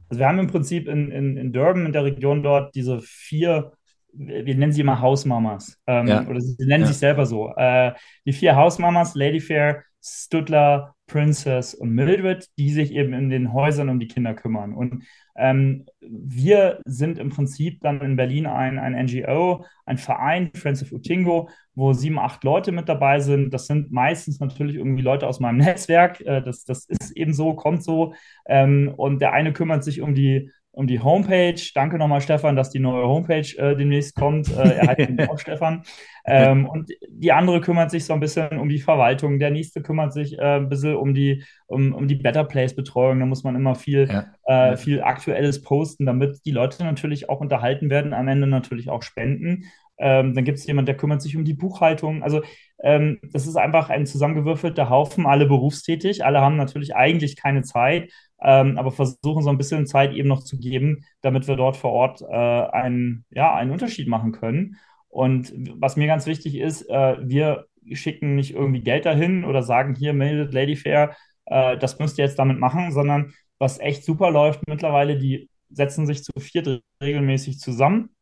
Also 0.09 0.21
wir 0.21 0.29
haben 0.29 0.39
im 0.39 0.47
Prinzip 0.47 0.89
in, 0.89 1.11
in, 1.11 1.37
in 1.37 1.53
Durban, 1.53 1.87
in 1.87 1.93
der 1.93 2.05
Region 2.05 2.43
dort, 2.43 2.75
diese 2.75 3.01
vier 3.03 3.73
wir 4.17 4.55
nennen 4.55 4.73
sie 4.73 4.81
immer 4.81 5.01
Hausmamas. 5.01 5.77
Ähm, 5.87 6.07
ja. 6.07 6.27
Oder 6.27 6.41
sie 6.41 6.55
nennen 6.67 6.85
ja. 6.85 6.87
sich 6.87 6.99
selber 6.99 7.27
so. 7.27 7.53
Äh, 7.57 7.93
die 8.25 8.33
vier 8.33 8.57
Hausmamas, 8.57 9.15
Ladyfair, 9.15 9.83
Studler, 10.03 10.94
Princess 11.07 11.75
und 11.75 11.91
Mildred, 11.91 12.49
die 12.57 12.71
sich 12.71 12.93
eben 12.93 13.13
in 13.13 13.29
den 13.29 13.53
Häusern 13.53 13.89
um 13.89 14.01
die 14.01 14.09
Kinder 14.09 14.35
kümmern. 14.35 14.75
Und 14.75 15.05
ähm, 15.37 15.87
wir 16.01 16.81
sind 16.85 17.19
im 17.19 17.31
Prinzip 17.31 17.81
dann 17.81 18.01
in 18.01 18.17
Berlin 18.17 18.47
ein, 18.47 18.79
ein 18.79 18.95
NGO, 19.07 19.65
ein 19.85 19.99
Verein, 19.99 20.51
Friends 20.55 20.83
of 20.83 20.93
Utingo, 20.93 21.49
wo 21.75 21.93
sieben, 21.93 22.19
acht 22.19 22.45
Leute 22.45 22.73
mit 22.73 22.89
dabei 22.89 23.21
sind. 23.21 23.53
Das 23.53 23.67
sind 23.67 23.91
meistens 23.91 24.41
natürlich 24.41 24.77
irgendwie 24.77 25.03
Leute 25.03 25.27
aus 25.27 25.41
meinem 25.41 25.59
Netzwerk. 25.59 26.21
Äh, 26.21 26.43
das, 26.43 26.65
das 26.65 26.87
ist 26.87 27.17
eben 27.17 27.35
so, 27.35 27.55
kommt 27.55 27.83
so. 27.83 28.15
Ähm, 28.47 28.93
und 28.97 29.21
der 29.21 29.33
eine 29.33 29.53
kümmert 29.53 29.85
sich 29.85 30.01
um 30.01 30.15
die 30.15 30.51
um 30.75 30.87
die 30.87 31.01
Homepage. 31.01 31.61
Danke 31.75 31.99
nochmal, 31.99 32.21
Stefan, 32.21 32.57
dass 32.57 32.71
die 32.71 32.81
neue 32.81 33.07
Homepage 33.07 33.47
äh, 33.59 33.77
demnächst 33.77 34.17
kommt. 34.17 34.49
Äh, 34.51 34.77
er 34.77 34.89
heißt 34.89 35.31
auch 35.31 35.39
Stefan. 35.39 35.83
Ähm, 36.27 36.67
und 36.67 36.91
die 37.11 37.33
andere 37.33 37.61
kümmert 37.61 37.91
sich 37.91 38.07
so 38.07 38.15
ein 38.15 38.21
bisschen 38.21 38.59
um 38.59 38.71
die 38.71 38.81
Verwaltung. 38.81 39.39
Der 39.39 39.51
nächste 39.51 39.83
kümmert 39.83 40.15
sich 40.15 40.39
äh, 40.39 40.57
ein 40.57 40.71
bisschen 40.71 40.97
um 40.97 41.13
die, 41.13 41.45
um, 41.67 41.93
um 41.93 42.09
die 42.09 42.15
Better 42.15 42.45
Place-Betreuung. 42.45 43.21
Da 43.21 43.27
muss 43.27 43.45
man 43.45 43.55
immer 43.55 43.75
viel, 43.75 44.09
ja. 44.09 44.25
äh, 44.47 44.79
viel 44.79 45.03
Aktuelles 45.03 45.61
posten, 45.61 46.07
damit 46.07 46.47
die 46.47 46.51
Leute 46.51 46.83
natürlich 46.83 47.29
auch 47.29 47.43
unterhalten 47.43 47.91
werden, 47.91 48.15
am 48.15 48.27
Ende 48.27 48.47
natürlich 48.47 48.89
auch 48.89 49.03
spenden. 49.03 49.65
Ähm, 50.05 50.35
dann 50.35 50.45
gibt 50.45 50.59
es 50.59 50.67
jemanden, 50.67 50.85
der 50.85 50.99
kümmert 50.99 51.23
sich 51.23 51.35
um 51.35 51.47
die 51.47 51.55
Buchhaltung. 51.55 52.23
Also 52.23 52.43
ähm, 52.83 53.21
das 53.23 53.47
ist 53.47 53.57
einfach 53.57 53.89
ein 53.89 54.05
zusammengewürfelter 54.05 54.91
Haufen, 54.91 55.25
alle 55.25 55.47
berufstätig. 55.47 56.27
Alle 56.27 56.43
haben 56.43 56.57
natürlich 56.57 56.95
eigentlich 56.95 57.37
keine 57.37 57.63
Zeit, 57.63 58.13
ähm, 58.43 58.77
aber 58.77 58.91
versuchen 58.91 59.43
so 59.43 59.49
ein 59.49 59.57
bisschen 59.57 59.87
Zeit 59.87 60.13
eben 60.13 60.29
noch 60.29 60.45
zu 60.45 60.59
geben, 60.59 61.07
damit 61.23 61.49
wir 61.49 61.57
dort 61.57 61.79
vor 61.79 61.93
Ort 61.93 62.21
äh, 62.21 62.27
einen, 62.35 63.25
ja, 63.31 63.55
einen 63.55 63.71
Unterschied 63.71 64.07
machen 64.07 64.33
können. 64.33 64.77
Und 65.09 65.55
was 65.77 65.97
mir 65.97 66.07
ganz 66.07 66.27
wichtig 66.27 66.57
ist, 66.57 66.83
äh, 66.91 67.17
wir 67.23 67.65
schicken 67.93 68.35
nicht 68.35 68.53
irgendwie 68.55 68.83
Geld 68.83 69.07
dahin 69.07 69.45
oder 69.47 69.63
sagen, 69.63 69.95
hier 69.95 70.13
meldet 70.13 70.53
Ladyfair, 70.53 71.17
äh, 71.47 71.79
das 71.79 71.99
müsst 71.99 72.19
ihr 72.19 72.27
jetzt 72.27 72.39
damit 72.39 72.59
machen, 72.59 72.93
sondern 72.93 73.33
was 73.59 73.81
echt 73.81 74.05
super 74.05 74.31
läuft 74.31 74.69
mittlerweile, 74.69 75.17
die 75.17 75.49
setzen 75.71 76.07
sich 76.07 76.23
zu 76.23 76.33
viert 76.39 76.83
regelmäßig 77.03 77.59
zusammen 77.59 78.14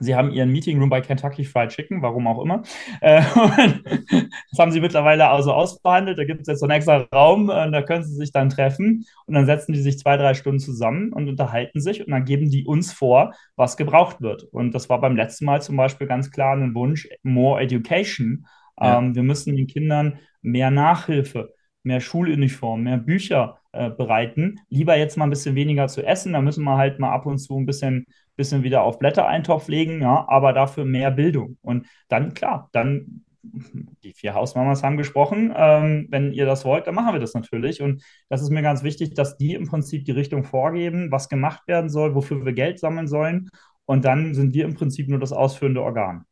Sie 0.00 0.14
haben 0.14 0.32
ihren 0.32 0.50
Meeting 0.50 0.78
Room 0.78 0.88
bei 0.88 1.00
Kentucky 1.00 1.44
Fried 1.44 1.70
Chicken, 1.70 2.02
warum 2.02 2.26
auch 2.26 2.42
immer. 2.42 2.62
Äh, 3.00 3.22
das 4.50 4.58
haben 4.58 4.72
sie 4.72 4.80
mittlerweile 4.80 5.28
also 5.28 5.52
ausverhandelt. 5.52 6.18
Da 6.18 6.24
gibt 6.24 6.40
es 6.40 6.46
jetzt 6.46 6.60
so 6.60 6.66
einen 6.66 6.76
extra 6.76 7.06
Raum, 7.14 7.50
äh, 7.50 7.70
da 7.70 7.82
können 7.82 8.04
sie 8.04 8.14
sich 8.14 8.32
dann 8.32 8.48
treffen 8.48 9.04
und 9.26 9.34
dann 9.34 9.46
setzen 9.46 9.72
die 9.72 9.80
sich 9.80 9.98
zwei, 9.98 10.16
drei 10.16 10.34
Stunden 10.34 10.60
zusammen 10.60 11.12
und 11.12 11.28
unterhalten 11.28 11.80
sich 11.80 12.04
und 12.04 12.10
dann 12.10 12.24
geben 12.24 12.50
die 12.50 12.64
uns 12.64 12.92
vor, 12.92 13.32
was 13.56 13.76
gebraucht 13.76 14.20
wird. 14.20 14.44
Und 14.44 14.74
das 14.74 14.88
war 14.88 15.00
beim 15.00 15.16
letzten 15.16 15.44
Mal 15.44 15.62
zum 15.62 15.76
Beispiel 15.76 16.06
ganz 16.06 16.30
klar 16.30 16.56
ein 16.56 16.74
Wunsch, 16.74 17.08
more 17.22 17.60
education. 17.60 18.46
Ja. 18.80 18.98
Ähm, 18.98 19.14
wir 19.14 19.22
müssen 19.22 19.56
den 19.56 19.66
Kindern 19.66 20.18
mehr 20.40 20.70
Nachhilfe, 20.70 21.54
mehr 21.82 22.00
Schuluniform, 22.00 22.82
mehr 22.82 22.98
Bücher 22.98 23.58
äh, 23.72 23.90
bereiten. 23.90 24.60
Lieber 24.68 24.96
jetzt 24.96 25.16
mal 25.16 25.24
ein 25.24 25.30
bisschen 25.30 25.54
weniger 25.54 25.88
zu 25.88 26.02
essen, 26.02 26.32
da 26.32 26.40
müssen 26.40 26.64
wir 26.64 26.76
halt 26.76 26.98
mal 26.98 27.12
ab 27.12 27.26
und 27.26 27.38
zu 27.38 27.58
ein 27.58 27.66
bisschen 27.66 28.06
bisschen 28.36 28.62
wieder 28.62 28.82
auf 28.82 28.98
Blättereintopf 28.98 29.68
legen, 29.68 30.00
ja, 30.02 30.24
aber 30.28 30.52
dafür 30.52 30.84
mehr 30.84 31.10
Bildung. 31.10 31.58
Und 31.62 31.86
dann, 32.08 32.34
klar, 32.34 32.68
dann, 32.72 33.24
die 33.42 34.12
vier 34.14 34.34
Hausmamas 34.34 34.82
haben 34.82 34.96
gesprochen, 34.96 35.52
ähm, 35.56 36.06
wenn 36.10 36.32
ihr 36.32 36.46
das 36.46 36.64
wollt, 36.64 36.86
dann 36.86 36.94
machen 36.94 37.12
wir 37.12 37.20
das 37.20 37.34
natürlich. 37.34 37.82
Und 37.82 38.02
das 38.28 38.42
ist 38.42 38.50
mir 38.50 38.62
ganz 38.62 38.82
wichtig, 38.82 39.14
dass 39.14 39.36
die 39.36 39.54
im 39.54 39.66
Prinzip 39.66 40.04
die 40.04 40.12
Richtung 40.12 40.44
vorgeben, 40.44 41.10
was 41.10 41.28
gemacht 41.28 41.66
werden 41.66 41.90
soll, 41.90 42.14
wofür 42.14 42.44
wir 42.44 42.52
Geld 42.52 42.78
sammeln 42.78 43.08
sollen. 43.08 43.50
Und 43.84 44.04
dann 44.04 44.34
sind 44.34 44.54
wir 44.54 44.64
im 44.64 44.74
Prinzip 44.74 45.08
nur 45.08 45.18
das 45.18 45.32
ausführende 45.32 45.82
Organ. 45.82 46.24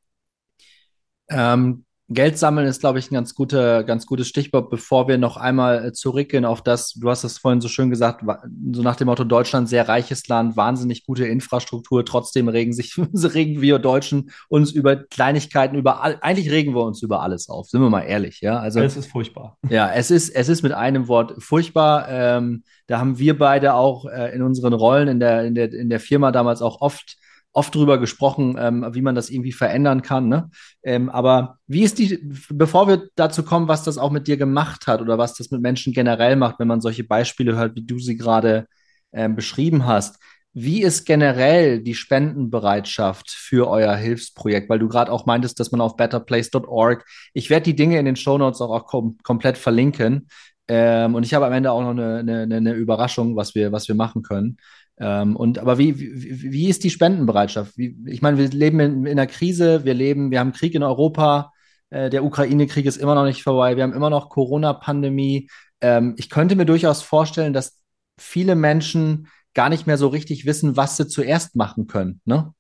Ähm, 1.29 1.85
Geld 2.13 2.39
sammeln 2.39 2.67
ist, 2.67 2.81
glaube 2.81 2.99
ich, 2.99 3.09
ein 3.11 3.15
ganz, 3.15 3.37
guter, 3.37 3.85
ganz 3.85 4.05
gutes 4.05 4.27
Stichwort, 4.27 4.69
bevor 4.69 5.07
wir 5.07 5.17
noch 5.17 5.37
einmal 5.37 5.87
äh, 5.87 5.93
zurückgehen 5.93 6.45
auf 6.45 6.61
das, 6.61 6.95
du 6.95 7.09
hast 7.09 7.23
es 7.23 7.39
vorhin 7.39 7.61
so 7.61 7.69
schön 7.69 7.89
gesagt, 7.89 8.25
so 8.73 8.83
nach 8.83 8.97
dem 8.97 9.07
Motto 9.07 9.23
Deutschland, 9.23 9.69
sehr 9.69 9.87
reiches 9.87 10.27
Land, 10.27 10.57
wahnsinnig 10.57 11.05
gute 11.07 11.27
Infrastruktur, 11.27 12.05
trotzdem 12.05 12.49
regen 12.49 12.73
sich, 12.73 12.97
regen 13.15 13.61
wir 13.61 13.79
Deutschen 13.79 14.33
uns 14.49 14.73
über 14.73 14.97
Kleinigkeiten, 14.97 15.77
über 15.77 16.03
all, 16.03 16.19
eigentlich 16.21 16.51
regen 16.51 16.75
wir 16.75 16.83
uns 16.83 17.01
über 17.01 17.23
alles 17.23 17.49
auf, 17.49 17.69
sind 17.69 17.81
wir 17.81 17.91
mal 17.91 18.03
ehrlich, 18.03 18.41
ja. 18.41 18.59
Also, 18.59 18.81
es 18.81 18.97
ist 18.97 19.11
furchtbar. 19.11 19.57
Ja, 19.69 19.93
es 19.93 20.11
ist, 20.11 20.31
es 20.31 20.49
ist 20.49 20.63
mit 20.63 20.73
einem 20.73 21.07
Wort 21.07 21.41
furchtbar. 21.41 22.09
Ähm, 22.09 22.65
da 22.89 22.99
haben 22.99 23.21
wir 23.21 23.39
beide 23.39 23.75
auch 23.75 24.05
äh, 24.07 24.35
in 24.35 24.43
unseren 24.43 24.73
Rollen 24.73 25.07
in 25.07 25.21
der, 25.21 25.45
in 25.45 25.55
der, 25.55 25.73
in 25.73 25.89
der 25.89 26.01
Firma 26.01 26.33
damals 26.33 26.61
auch 26.61 26.81
oft 26.81 27.19
oft 27.53 27.75
drüber 27.75 27.99
gesprochen, 27.99 28.57
ähm, 28.59 28.87
wie 28.93 29.03
man 29.03 29.15
das 29.15 29.31
irgendwie 29.31 29.53
verändern 29.53 30.03
kann. 30.03 30.29
Ne? 30.29 30.51
Ähm, 30.83 31.09
aber 31.09 31.59
wie 31.67 31.83
ist 31.83 31.99
die, 31.99 32.19
bevor 32.49 32.89
wir 32.89 33.09
dazu 33.17 33.43
kommen, 33.43 33.69
was 33.69 33.83
das 33.83 33.99
auch 33.99 34.11
mit 34.11 34.29
dir 34.29 34.37
gemacht 34.37 34.87
hat 34.87 35.01
oder 35.01 35.19
was 35.19 35.35
das 35.35 35.51
mit 35.51 35.61
Menschen 35.61 35.93
generell 35.93 36.37
macht, 36.37 36.61
wenn 36.61 36.69
man 36.69 36.81
solche 36.81 37.05
Beispiele 37.05 37.57
hört, 37.57 37.75
wie 37.77 37.85
du 37.85 37.99
sie 37.99 38.17
gerade 38.17 38.67
ähm, 39.13 39.35
beschrieben 39.35 39.87
hast, 39.87 40.19
wie 40.53 40.83
ist 40.83 41.05
generell 41.05 41.81
die 41.81 41.95
Spendenbereitschaft 41.95 43.31
für 43.31 43.69
euer 43.69 43.95
Hilfsprojekt? 43.95 44.69
Weil 44.69 44.81
du 44.81 44.89
gerade 44.89 45.13
auch 45.13 45.27
meintest, 45.27 45.61
dass 45.61 45.71
man 45.71 45.81
auf 45.81 45.97
betterplace.org, 45.97 47.05
ich 47.35 47.51
werde 47.51 47.65
die 47.65 47.77
Dinge 47.77 47.99
in 47.99 48.05
den 48.05 48.17
Shownotes 48.17 48.61
auch, 48.61 48.71
auch 48.71 48.87
kom 48.87 49.17
komplett 49.23 49.59
verlinken. 49.59 50.29
Ähm, 50.67 51.15
und 51.15 51.25
ich 51.25 51.35
habe 51.35 51.47
am 51.47 51.53
Ende 51.53 51.71
auch 51.71 51.83
noch 51.83 51.91
eine, 51.91 52.19
eine, 52.19 52.57
eine 52.57 52.73
Überraschung, 52.73 53.37
was 53.37 53.55
wir, 53.55 53.73
was 53.73 53.87
wir 53.89 53.95
machen 53.95 54.23
können. 54.23 54.57
Ähm, 55.01 55.35
und 55.35 55.59
aber 55.59 55.79
wie, 55.79 55.99
wie, 55.99 56.53
wie 56.53 56.69
ist 56.69 56.85
die 56.85 56.91
Spendenbereitschaft? 56.91 57.77
Wie, 57.77 57.97
ich 58.07 58.21
meine, 58.21 58.37
wir 58.37 58.49
leben 58.49 58.81
in, 58.81 59.07
in 59.07 59.19
einer 59.19 59.27
Krise, 59.27 59.85
wir 59.85 59.95
leben, 59.95 60.31
wir 60.31 60.41
haben 60.41 60.53
Krieg 60.53 60.75
in 60.75 60.83
Europa, 60.83 61.53
äh, 61.89 62.11
der 62.11 62.23
Ukraine-Krieg 62.23 62.85
ist 62.85 62.99
immer 62.99 63.15
noch 63.15 63.25
nicht 63.25 63.43
vorbei, 63.43 63.77
wir 63.77 63.83
haben 63.83 63.95
immer 63.95 64.11
noch 64.11 64.29
Corona-Pandemie. 64.29 65.49
Ähm, 65.81 66.15
ich 66.19 66.29
könnte 66.29 66.55
mir 66.55 66.67
durchaus 66.67 67.03
vorstellen, 67.03 67.55
dass 67.55 67.81
viele 68.19 68.55
Menschen 68.55 69.29
gar 69.55 69.71
nicht 69.71 69.87
mehr 69.87 69.97
so 69.97 70.09
richtig 70.09 70.45
wissen, 70.45 70.77
was 70.77 70.99
sie 70.99 71.09
zuerst 71.09 71.57
machen 71.57 71.87
können. 71.87 72.21
Ne? 72.27 72.53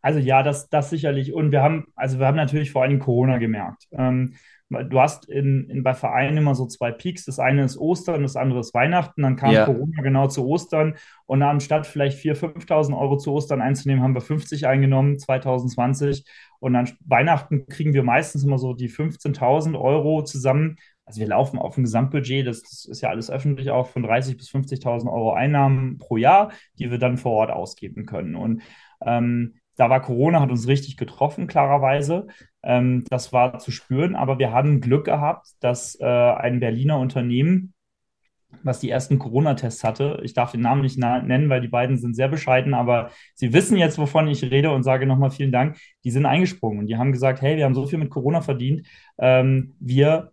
Also 0.00 0.18
ja, 0.18 0.42
das, 0.42 0.68
das 0.68 0.90
sicherlich. 0.90 1.32
Und 1.32 1.50
wir 1.52 1.62
haben, 1.62 1.86
also 1.94 2.18
wir 2.18 2.26
haben 2.26 2.36
natürlich 2.36 2.70
vor 2.70 2.82
allem 2.82 3.00
Corona 3.00 3.38
gemerkt. 3.38 3.86
Ähm, 3.92 4.34
du 4.70 5.00
hast 5.00 5.28
in, 5.28 5.68
in, 5.68 5.82
bei 5.82 5.94
Vereinen 5.94 6.36
immer 6.36 6.54
so 6.54 6.66
zwei 6.66 6.92
Peaks. 6.92 7.24
Das 7.24 7.38
eine 7.38 7.64
ist 7.64 7.76
Ostern, 7.76 8.22
das 8.22 8.36
andere 8.36 8.60
ist 8.60 8.72
Weihnachten. 8.72 9.22
Dann 9.22 9.36
kam 9.36 9.52
ja. 9.52 9.64
Corona 9.64 10.02
genau 10.02 10.28
zu 10.28 10.46
Ostern. 10.46 10.94
Und 11.26 11.42
anstatt 11.42 11.86
vielleicht 11.86 12.18
4.000, 12.18 12.66
5.000 12.66 12.98
Euro 12.98 13.16
zu 13.16 13.32
Ostern 13.32 13.60
einzunehmen, 13.60 14.02
haben 14.02 14.14
wir 14.14 14.20
50 14.20 14.66
eingenommen, 14.66 15.18
2020. 15.18 16.24
Und 16.60 16.76
an 16.76 16.90
Weihnachten 17.04 17.66
kriegen 17.66 17.94
wir 17.94 18.04
meistens 18.04 18.44
immer 18.44 18.58
so 18.58 18.72
die 18.72 18.88
15.000 18.88 19.78
Euro 19.78 20.22
zusammen. 20.22 20.76
Also 21.04 21.20
wir 21.20 21.28
laufen 21.28 21.58
auf 21.58 21.76
ein 21.76 21.82
Gesamtbudget, 21.82 22.46
das, 22.46 22.62
das 22.62 22.84
ist 22.84 23.00
ja 23.00 23.08
alles 23.08 23.32
öffentlich 23.32 23.70
auch, 23.72 23.88
von 23.88 24.04
30.000 24.04 24.36
bis 24.36 24.50
50.000 24.50 25.12
Euro 25.12 25.32
Einnahmen 25.32 25.98
pro 25.98 26.16
Jahr, 26.16 26.52
die 26.78 26.92
wir 26.92 26.98
dann 26.98 27.16
vor 27.16 27.32
Ort 27.32 27.50
ausgeben 27.50 28.06
können. 28.06 28.36
Und 28.36 28.62
ähm, 29.04 29.56
da 29.74 29.90
war 29.90 30.02
Corona, 30.02 30.40
hat 30.40 30.50
uns 30.50 30.68
richtig 30.68 30.96
getroffen, 30.96 31.46
klarerweise. 31.46 32.28
Ähm, 32.62 33.04
das 33.08 33.32
war 33.32 33.58
zu 33.58 33.70
spüren, 33.70 34.14
aber 34.14 34.38
wir 34.38 34.52
haben 34.52 34.80
Glück 34.80 35.06
gehabt, 35.06 35.48
dass 35.60 35.98
äh, 36.00 36.04
ein 36.04 36.60
Berliner 36.60 36.98
Unternehmen, 36.98 37.74
was 38.62 38.80
die 38.80 38.90
ersten 38.90 39.18
Corona-Tests 39.18 39.84
hatte, 39.84 40.20
ich 40.24 40.34
darf 40.34 40.52
den 40.52 40.60
Namen 40.60 40.82
nicht 40.82 40.98
nennen, 40.98 41.48
weil 41.48 41.60
die 41.60 41.68
beiden 41.68 41.98
sind 41.98 42.16
sehr 42.16 42.28
bescheiden, 42.28 42.74
aber 42.74 43.10
sie 43.34 43.52
wissen 43.52 43.76
jetzt, 43.76 43.96
wovon 43.96 44.26
ich 44.28 44.42
rede 44.42 44.72
und 44.72 44.82
sage 44.82 45.06
nochmal 45.06 45.30
vielen 45.30 45.52
Dank, 45.52 45.78
die 46.04 46.10
sind 46.10 46.26
eingesprungen 46.26 46.80
und 46.80 46.86
die 46.86 46.96
haben 46.96 47.12
gesagt, 47.12 47.40
hey, 47.42 47.56
wir 47.56 47.64
haben 47.64 47.74
so 47.74 47.86
viel 47.86 47.98
mit 47.98 48.10
Corona 48.10 48.40
verdient, 48.40 48.86
ähm, 49.18 49.74
wir 49.78 50.32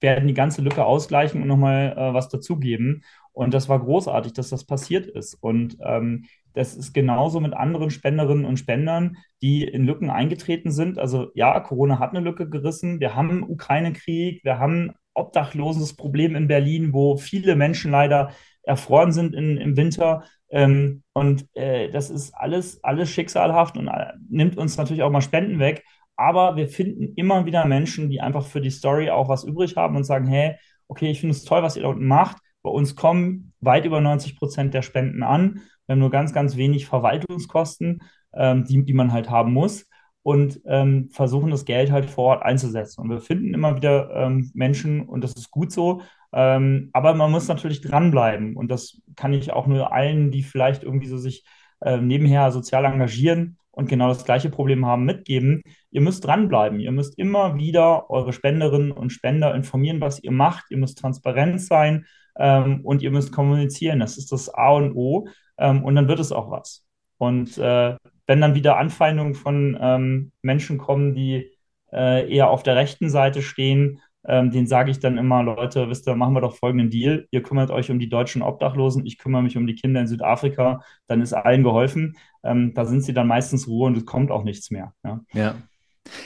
werden 0.00 0.28
die 0.28 0.34
ganze 0.34 0.62
Lücke 0.62 0.84
ausgleichen 0.84 1.42
und 1.42 1.48
nochmal 1.48 1.94
äh, 1.96 2.14
was 2.14 2.28
dazugeben. 2.28 3.02
Und 3.32 3.52
das 3.54 3.68
war 3.68 3.80
großartig, 3.80 4.32
dass 4.32 4.50
das 4.50 4.64
passiert 4.64 5.06
ist. 5.06 5.34
Und 5.34 5.76
ähm, 5.84 6.24
das 6.56 6.74
ist 6.74 6.94
genauso 6.94 7.38
mit 7.38 7.52
anderen 7.52 7.90
Spenderinnen 7.90 8.46
und 8.46 8.56
Spendern, 8.56 9.18
die 9.42 9.62
in 9.62 9.84
Lücken 9.84 10.08
eingetreten 10.08 10.70
sind. 10.70 10.98
Also 10.98 11.30
ja, 11.34 11.60
Corona 11.60 11.98
hat 11.98 12.10
eine 12.10 12.20
Lücke 12.20 12.48
gerissen. 12.48 12.98
Wir 12.98 13.14
haben 13.14 13.48
Ukraine-Krieg, 13.48 14.42
wir 14.42 14.58
haben 14.58 14.92
obdachlosendes 15.12 15.96
Problem 15.96 16.34
in 16.34 16.48
Berlin, 16.48 16.94
wo 16.94 17.18
viele 17.18 17.56
Menschen 17.56 17.90
leider 17.90 18.30
erfroren 18.62 19.12
sind 19.12 19.34
in, 19.34 19.58
im 19.58 19.76
Winter. 19.76 20.24
Ähm, 20.48 21.02
und 21.12 21.46
äh, 21.54 21.90
das 21.90 22.08
ist 22.08 22.32
alles, 22.34 22.82
alles 22.82 23.10
schicksalhaft 23.10 23.76
und 23.76 23.88
äh, 23.88 24.12
nimmt 24.28 24.56
uns 24.56 24.78
natürlich 24.78 25.02
auch 25.02 25.10
mal 25.10 25.20
Spenden 25.20 25.58
weg. 25.58 25.84
Aber 26.16 26.56
wir 26.56 26.68
finden 26.68 27.12
immer 27.16 27.44
wieder 27.44 27.66
Menschen, 27.66 28.08
die 28.08 28.22
einfach 28.22 28.46
für 28.46 28.62
die 28.62 28.70
Story 28.70 29.10
auch 29.10 29.28
was 29.28 29.44
übrig 29.44 29.76
haben 29.76 29.96
und 29.96 30.04
sagen, 30.04 30.26
hey, 30.26 30.56
okay, 30.88 31.10
ich 31.10 31.20
finde 31.20 31.34
es 31.34 31.44
toll, 31.44 31.62
was 31.62 31.76
ihr 31.76 31.82
dort 31.82 32.00
macht. 32.00 32.38
Bei 32.62 32.70
uns 32.70 32.96
kommen 32.96 33.52
weit 33.60 33.84
über 33.84 34.00
90 34.00 34.38
Prozent 34.38 34.72
der 34.72 34.82
Spenden 34.82 35.22
an. 35.22 35.60
Wir 35.86 35.92
haben 35.92 36.00
nur 36.00 36.10
ganz, 36.10 36.32
ganz 36.32 36.56
wenig 36.56 36.86
Verwaltungskosten, 36.86 38.02
ähm, 38.34 38.64
die, 38.64 38.84
die 38.84 38.92
man 38.92 39.12
halt 39.12 39.30
haben 39.30 39.52
muss 39.52 39.86
und 40.22 40.60
ähm, 40.66 41.08
versuchen 41.12 41.50
das 41.52 41.64
Geld 41.64 41.92
halt 41.92 42.10
vor 42.10 42.24
Ort 42.24 42.42
einzusetzen. 42.42 43.00
Und 43.00 43.10
wir 43.10 43.20
finden 43.20 43.54
immer 43.54 43.76
wieder 43.76 44.10
ähm, 44.14 44.50
Menschen 44.54 45.08
und 45.08 45.22
das 45.22 45.34
ist 45.34 45.50
gut 45.50 45.70
so. 45.70 46.02
Ähm, 46.32 46.90
aber 46.92 47.14
man 47.14 47.30
muss 47.30 47.46
natürlich 47.48 47.80
dranbleiben 47.80 48.56
und 48.56 48.68
das 48.68 49.00
kann 49.14 49.32
ich 49.32 49.52
auch 49.52 49.66
nur 49.68 49.92
allen, 49.92 50.32
die 50.32 50.42
vielleicht 50.42 50.82
irgendwie 50.82 51.06
so 51.06 51.16
sich 51.16 51.44
äh, 51.80 51.98
nebenher 51.98 52.50
sozial 52.50 52.84
engagieren 52.84 53.58
und 53.70 53.88
genau 53.88 54.08
das 54.08 54.24
gleiche 54.24 54.48
Problem 54.50 54.86
haben, 54.86 55.04
mitgeben. 55.04 55.62
Ihr 55.90 56.00
müsst 56.00 56.24
dranbleiben. 56.24 56.80
Ihr 56.80 56.92
müsst 56.92 57.18
immer 57.18 57.56
wieder 57.56 58.10
eure 58.10 58.32
Spenderinnen 58.32 58.90
und 58.90 59.10
Spender 59.10 59.54
informieren, 59.54 60.00
was 60.00 60.22
ihr 60.22 60.32
macht. 60.32 60.70
Ihr 60.70 60.78
müsst 60.78 60.98
transparent 60.98 61.60
sein 61.60 62.06
ähm, 62.38 62.80
und 62.82 63.02
ihr 63.02 63.10
müsst 63.10 63.32
kommunizieren. 63.32 64.00
Das 64.00 64.16
ist 64.16 64.32
das 64.32 64.48
A 64.48 64.70
und 64.70 64.94
O. 64.96 65.28
Ähm, 65.58 65.84
und 65.84 65.94
dann 65.94 66.08
wird 66.08 66.20
es 66.20 66.32
auch 66.32 66.50
was. 66.50 66.84
Und 67.18 67.56
äh, 67.58 67.96
wenn 68.26 68.40
dann 68.40 68.54
wieder 68.54 68.76
Anfeindungen 68.76 69.34
von 69.34 69.76
ähm, 69.80 70.32
Menschen 70.42 70.78
kommen, 70.78 71.14
die 71.14 71.50
äh, 71.92 72.30
eher 72.32 72.50
auf 72.50 72.62
der 72.62 72.76
rechten 72.76 73.08
Seite 73.08 73.42
stehen, 73.42 74.00
ähm, 74.28 74.50
den 74.50 74.66
sage 74.66 74.90
ich 74.90 74.98
dann 74.98 75.18
immer, 75.18 75.42
Leute, 75.42 75.88
wisst 75.88 76.08
ihr, 76.08 76.16
machen 76.16 76.34
wir 76.34 76.40
doch 76.40 76.56
folgenden 76.56 76.90
Deal. 76.90 77.28
Ihr 77.30 77.42
kümmert 77.42 77.70
euch 77.70 77.90
um 77.90 78.00
die 78.00 78.08
deutschen 78.08 78.42
Obdachlosen, 78.42 79.06
ich 79.06 79.18
kümmere 79.18 79.42
mich 79.42 79.56
um 79.56 79.66
die 79.66 79.76
Kinder 79.76 80.00
in 80.00 80.08
Südafrika, 80.08 80.82
dann 81.06 81.22
ist 81.22 81.32
allen 81.32 81.62
geholfen. 81.62 82.16
Ähm, 82.42 82.74
da 82.74 82.84
sind 82.84 83.02
sie 83.02 83.14
dann 83.14 83.28
meistens 83.28 83.68
Ruhe 83.68 83.86
und 83.86 83.96
es 83.96 84.04
kommt 84.04 84.32
auch 84.32 84.42
nichts 84.42 84.70
mehr. 84.70 84.92
Ja. 85.04 85.20
ja. 85.32 85.54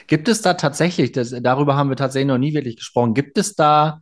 Gibt 0.06 0.28
es 0.28 0.42
da 0.42 0.54
tatsächlich, 0.54 1.12
das, 1.12 1.34
darüber 1.42 1.76
haben 1.76 1.90
wir 1.90 1.96
tatsächlich 1.96 2.28
noch 2.28 2.38
nie 2.38 2.54
wirklich 2.54 2.76
gesprochen, 2.76 3.14
gibt 3.14 3.36
es 3.38 3.54
da, 3.54 4.00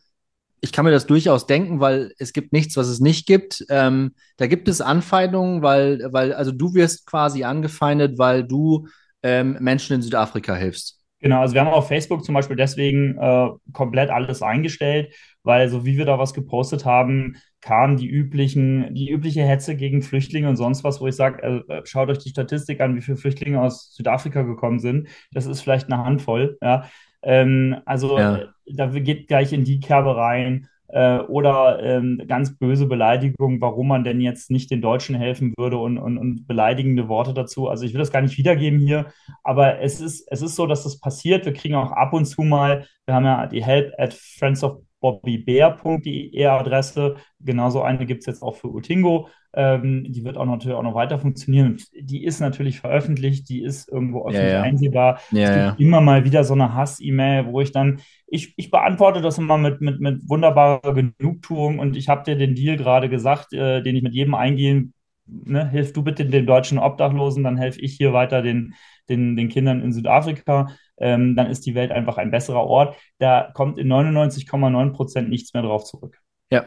ich 0.61 0.73
kann 0.73 0.85
mir 0.85 0.90
das 0.90 1.07
durchaus 1.07 1.47
denken, 1.47 1.81
weil 1.81 2.12
es 2.18 2.33
gibt 2.33 2.53
nichts, 2.53 2.77
was 2.77 2.88
es 2.88 3.01
nicht 3.01 3.27
gibt. 3.27 3.64
Ähm, 3.71 4.12
da 4.37 4.47
gibt 4.47 4.68
es 4.68 4.81
Anfeindungen, 4.81 5.62
weil, 5.62 6.01
weil, 6.11 6.33
also 6.33 6.53
du 6.53 6.75
wirst 6.75 7.07
quasi 7.07 7.44
angefeindet, 7.44 8.18
weil 8.18 8.44
du 8.44 8.88
ähm, 9.23 9.57
Menschen 9.61 9.97
in 9.97 10.03
Südafrika 10.03 10.55
hilfst. 10.55 10.99
Genau, 11.21 11.40
also 11.40 11.55
wir 11.55 11.62
haben 11.62 11.68
auf 11.68 11.88
Facebook 11.88 12.25
zum 12.25 12.35
Beispiel 12.35 12.55
deswegen 12.55 13.18
äh, 13.18 13.49
komplett 13.73 14.11
alles 14.11 14.40
eingestellt, 14.40 15.12
weil 15.42 15.68
so 15.68 15.85
wie 15.85 15.97
wir 15.97 16.05
da 16.05 16.18
was 16.18 16.33
gepostet 16.33 16.85
haben, 16.85 17.37
kamen 17.61 17.97
die 17.97 18.07
üblichen, 18.07 18.94
die 18.94 19.11
übliche 19.11 19.42
Hetze 19.42 19.75
gegen 19.75 20.03
Flüchtlinge 20.03 20.49
und 20.49 20.57
sonst 20.57 20.85
was, 20.85 21.01
wo 21.01 21.09
ich 21.09 21.16
sage, 21.16 21.64
äh, 21.68 21.83
schaut 21.85 22.09
euch 22.09 22.18
die 22.18 22.29
Statistik 22.29 22.81
an, 22.81 22.94
wie 22.94 23.01
viele 23.01 23.16
Flüchtlinge 23.16 23.61
aus 23.61 23.92
Südafrika 23.94 24.42
gekommen 24.42 24.79
sind. 24.79 25.09
Das 25.33 25.47
ist 25.47 25.61
vielleicht 25.61 25.90
eine 25.90 26.05
Handvoll, 26.05 26.57
ja. 26.62 26.88
Ähm, 27.23 27.77
also 27.85 28.19
ja. 28.19 28.37
Äh, 28.37 28.47
da 28.67 28.87
geht 28.87 29.29
gleich 29.29 29.53
in 29.53 29.65
die 29.65 29.81
Kerbe 29.81 30.17
rein 30.17 30.69
äh, 30.89 31.19
oder 31.19 31.83
ähm, 31.83 32.23
ganz 32.27 32.57
böse 32.59 32.87
Beleidigungen, 32.87 33.61
warum 33.61 33.89
man 33.89 34.05
denn 34.05 34.21
jetzt 34.21 34.51
nicht 34.51 34.71
den 34.71 34.83
Deutschen 34.83 35.15
helfen 35.15 35.55
würde 35.57 35.79
und, 35.79 35.99
und, 35.99 36.19
und 36.19 36.47
beleidigende 36.47 37.09
Worte 37.09 37.35
dazu. 37.35 37.69
Also 37.69 37.85
ich 37.85 37.93
will 37.93 38.01
das 38.01 38.13
gar 38.13 38.23
nicht 38.23 38.39
wiedergeben 38.39 38.79
hier, 38.79 39.07
aber 39.43 39.81
es 39.81 40.01
ist, 40.01 40.27
es 40.31 40.43
ist 40.43 40.57
so, 40.57 40.67
dass 40.67 40.85
das 40.85 41.01
passiert. 41.01 41.45
Wir 41.45 41.53
kriegen 41.53 41.75
auch 41.75 41.93
ab 41.93 42.13
und 42.13 42.25
zu 42.25 42.43
mal, 42.43 42.87
wir 43.07 43.15
haben 43.15 43.25
ja 43.25 43.47
die 43.47 43.65
help 43.65 43.93
at 43.99 44.15
friends 44.15 44.65
of 44.65 44.83
bobbybear.de 45.01 46.45
Adresse. 46.47 47.17
Genauso 47.41 47.83
eine 47.83 48.05
gibt 48.05 48.23
es 48.23 48.27
jetzt 48.27 48.43
auch 48.43 48.57
für 48.57 48.69
Utingo. 48.69 49.29
Ähm, 49.55 50.05
die 50.09 50.25
wird 50.25 50.37
auch 50.37 50.45
natürlich 50.45 50.77
auch 50.77 50.83
noch 50.83 50.95
weiter 50.95 51.19
funktionieren. 51.19 51.79
Die 51.99 52.25
ist 52.25 52.41
natürlich 52.41 52.81
veröffentlicht, 52.81 53.49
die 53.49 53.63
ist 53.63 53.89
irgendwo 53.89 54.27
öffentlich 54.27 54.53
ja, 54.53 54.59
ja. 54.59 54.63
einsehbar. 54.63 55.21
Ja, 55.31 55.41
es 55.41 55.71
gibt 55.71 55.81
immer 55.81 56.01
mal 56.01 56.25
wieder 56.25 56.45
so 56.45 56.55
eine 56.55 56.75
Hass-E-Mail, 56.75 57.47
wo 57.47 57.61
ich 57.61 57.73
dann, 57.73 58.01
ich, 58.27 58.55
ich 58.57 58.71
beantworte 58.71 59.21
das 59.21 59.39
immer 59.39 59.59
mit, 59.59 59.81
mit, 59.81 60.01
mit 60.01 60.29
wunderbarer 60.29 60.95
Genugtuung 60.95 61.79
und 61.79 61.97
ich 61.97 62.09
habe 62.09 62.25
dir 62.25 62.37
den 62.37 62.55
Deal 62.55 62.77
gerade 62.77 63.09
gesagt, 63.09 63.53
äh, 63.53 63.83
den 63.83 63.97
ich 63.97 64.03
mit 64.03 64.15
jedem 64.15 64.35
eingehen 64.35 64.95
Ne, 65.31 65.69
hilf 65.69 65.93
du 65.93 66.03
bitte 66.03 66.25
den 66.25 66.47
deutschen 66.47 66.79
Obdachlosen, 66.79 67.45
dann 67.45 67.59
helfe 67.59 67.83
ich 67.83 67.93
hier 67.93 68.15
weiter 68.15 68.41
den, 68.41 68.73
den, 69.11 69.37
den 69.37 69.51
Kindern 69.51 69.83
in 69.83 69.93
Südafrika 69.93 70.69
ähm, 71.01 71.37
dann 71.37 71.51
ist 71.51 71.67
die 71.67 71.75
Welt 71.75 71.93
einfach 71.93 72.19
ein 72.19 72.31
besserer 72.31 72.65
Ort. 72.65 72.97
Da 73.19 73.51
kommt 73.55 73.79
in 73.79 73.89
99,9 73.89 74.93
Prozent 74.93 75.29
nichts 75.29 75.55
mehr 75.55 75.63
drauf 75.63 75.85
zurück. 75.85 76.19
Ja, 76.51 76.67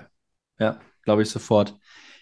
ja, 0.59 0.79
glaube 1.03 1.21
ich 1.21 1.29
sofort. 1.29 1.77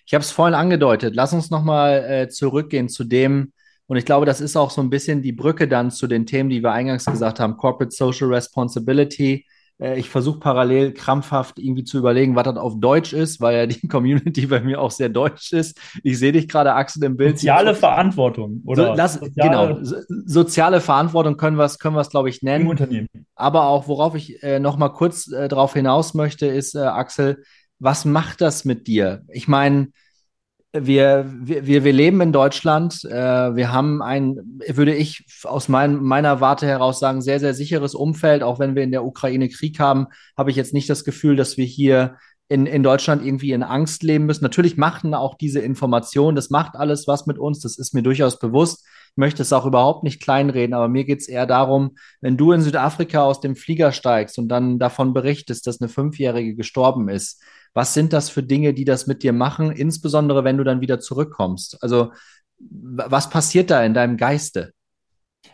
Ich 0.09 0.15
habe 0.15 0.23
es 0.23 0.31
vorhin 0.31 0.55
angedeutet. 0.55 1.15
Lass 1.15 1.33
uns 1.33 1.51
nochmal 1.51 2.03
äh, 2.03 2.29
zurückgehen 2.29 2.89
zu 2.89 3.03
dem, 3.03 3.53
und 3.85 3.97
ich 3.97 4.05
glaube, 4.05 4.25
das 4.25 4.41
ist 4.41 4.55
auch 4.55 4.71
so 4.71 4.81
ein 4.81 4.89
bisschen 4.89 5.21
die 5.21 5.31
Brücke 5.31 5.67
dann 5.67 5.91
zu 5.91 6.07
den 6.07 6.25
Themen, 6.25 6.49
die 6.49 6.63
wir 6.63 6.71
eingangs 6.71 7.05
gesagt 7.05 7.39
haben: 7.39 7.57
Corporate 7.57 7.95
Social 7.95 8.27
Responsibility, 8.29 9.45
äh, 9.79 9.99
ich 9.99 10.09
versuche 10.09 10.39
parallel 10.39 10.93
krampfhaft 10.93 11.59
irgendwie 11.59 11.83
zu 11.83 11.99
überlegen, 11.99 12.35
was 12.35 12.43
das 12.43 12.57
auf 12.57 12.79
Deutsch 12.79 13.13
ist, 13.13 13.39
weil 13.39 13.55
ja 13.55 13.65
die 13.67 13.87
Community 13.87 14.47
bei 14.47 14.61
mir 14.61 14.81
auch 14.81 14.91
sehr 14.91 15.09
deutsch 15.09 15.53
ist. 15.53 15.79
Ich 16.03 16.19
sehe 16.19 16.31
dich 16.31 16.47
gerade, 16.47 16.73
Axel, 16.73 17.03
im 17.03 17.17
Bild. 17.17 17.37
Soziale 17.37 17.75
Verantwortung, 17.75 18.63
oder? 18.65 18.87
So, 18.87 18.93
lass, 18.95 19.13
soziale, 19.15 19.75
genau, 19.75 19.79
soziale 20.25 20.81
Verantwortung 20.81 21.37
können 21.37 21.57
wir 21.57 21.65
es, 21.65 21.79
können 21.79 21.99
glaube 22.09 22.29
ich, 22.29 22.41
nennen. 22.41 22.65
Im 22.65 22.71
Unternehmen. 22.71 23.07
Aber 23.35 23.67
auch, 23.67 23.87
worauf 23.87 24.15
ich 24.15 24.41
äh, 24.43 24.59
noch 24.59 24.77
mal 24.77 24.89
kurz 24.89 25.31
äh, 25.31 25.47
drauf 25.47 25.73
hinaus 25.73 26.13
möchte, 26.13 26.47
ist, 26.47 26.75
äh, 26.75 26.79
Axel, 26.79 27.43
was 27.79 28.05
macht 28.05 28.41
das 28.41 28.65
mit 28.65 28.87
dir? 28.87 29.23
Ich 29.29 29.47
meine, 29.47 29.89
wir, 30.71 31.25
wir, 31.41 31.83
wir 31.83 31.93
leben 31.93 32.21
in 32.21 32.31
Deutschland. 32.31 33.03
Äh, 33.03 33.55
wir 33.55 33.71
haben 33.71 34.03
ein, 34.03 34.37
würde 34.67 34.93
ich 34.93 35.25
aus 35.43 35.67
mein, 35.67 35.95
meiner 36.03 36.41
Warte 36.41 36.67
heraus 36.67 36.99
sagen, 36.99 37.21
sehr, 37.21 37.39
sehr 37.39 37.55
sicheres 37.55 37.95
Umfeld. 37.95 38.43
Auch 38.43 38.59
wenn 38.59 38.75
wir 38.75 38.83
in 38.83 38.91
der 38.91 39.03
Ukraine 39.03 39.49
Krieg 39.49 39.79
haben, 39.79 40.07
habe 40.37 40.51
ich 40.51 40.55
jetzt 40.55 40.73
nicht 40.73 40.89
das 40.89 41.03
Gefühl, 41.03 41.35
dass 41.35 41.57
wir 41.57 41.65
hier 41.65 42.17
in, 42.49 42.65
in 42.65 42.83
Deutschland 42.83 43.25
irgendwie 43.25 43.51
in 43.51 43.63
Angst 43.63 44.03
leben 44.03 44.25
müssen. 44.25 44.43
Natürlich 44.43 44.77
machten 44.77 45.13
auch 45.13 45.35
diese 45.35 45.59
Informationen, 45.59 46.35
das 46.35 46.49
macht 46.49 46.75
alles 46.75 47.07
was 47.07 47.25
mit 47.27 47.37
uns, 47.37 47.59
das 47.61 47.77
ist 47.77 47.93
mir 47.93 48.03
durchaus 48.03 48.39
bewusst. 48.39 48.85
Ich 49.11 49.17
möchte 49.17 49.41
es 49.41 49.53
auch 49.53 49.65
überhaupt 49.65 50.03
nicht 50.03 50.21
kleinreden, 50.21 50.73
aber 50.73 50.87
mir 50.87 51.03
geht 51.03 51.21
es 51.21 51.27
eher 51.27 51.45
darum, 51.45 51.95
wenn 52.21 52.37
du 52.37 52.51
in 52.51 52.61
Südafrika 52.61 53.21
aus 53.21 53.39
dem 53.39 53.55
Flieger 53.55 53.91
steigst 53.91 54.37
und 54.39 54.49
dann 54.49 54.79
davon 54.79 55.13
berichtest, 55.13 55.67
dass 55.67 55.79
eine 55.79 55.89
Fünfjährige 55.89 56.55
gestorben 56.55 57.07
ist, 57.09 57.41
was 57.73 57.93
sind 57.93 58.13
das 58.13 58.29
für 58.29 58.43
Dinge, 58.43 58.73
die 58.73 58.85
das 58.85 59.07
mit 59.07 59.23
dir 59.23 59.33
machen, 59.33 59.71
insbesondere 59.71 60.43
wenn 60.43 60.57
du 60.57 60.63
dann 60.63 60.81
wieder 60.81 60.99
zurückkommst? 60.99 61.81
Also 61.83 62.11
was 62.59 63.29
passiert 63.29 63.69
da 63.69 63.83
in 63.83 63.93
deinem 63.93 64.17
Geiste? 64.17 64.73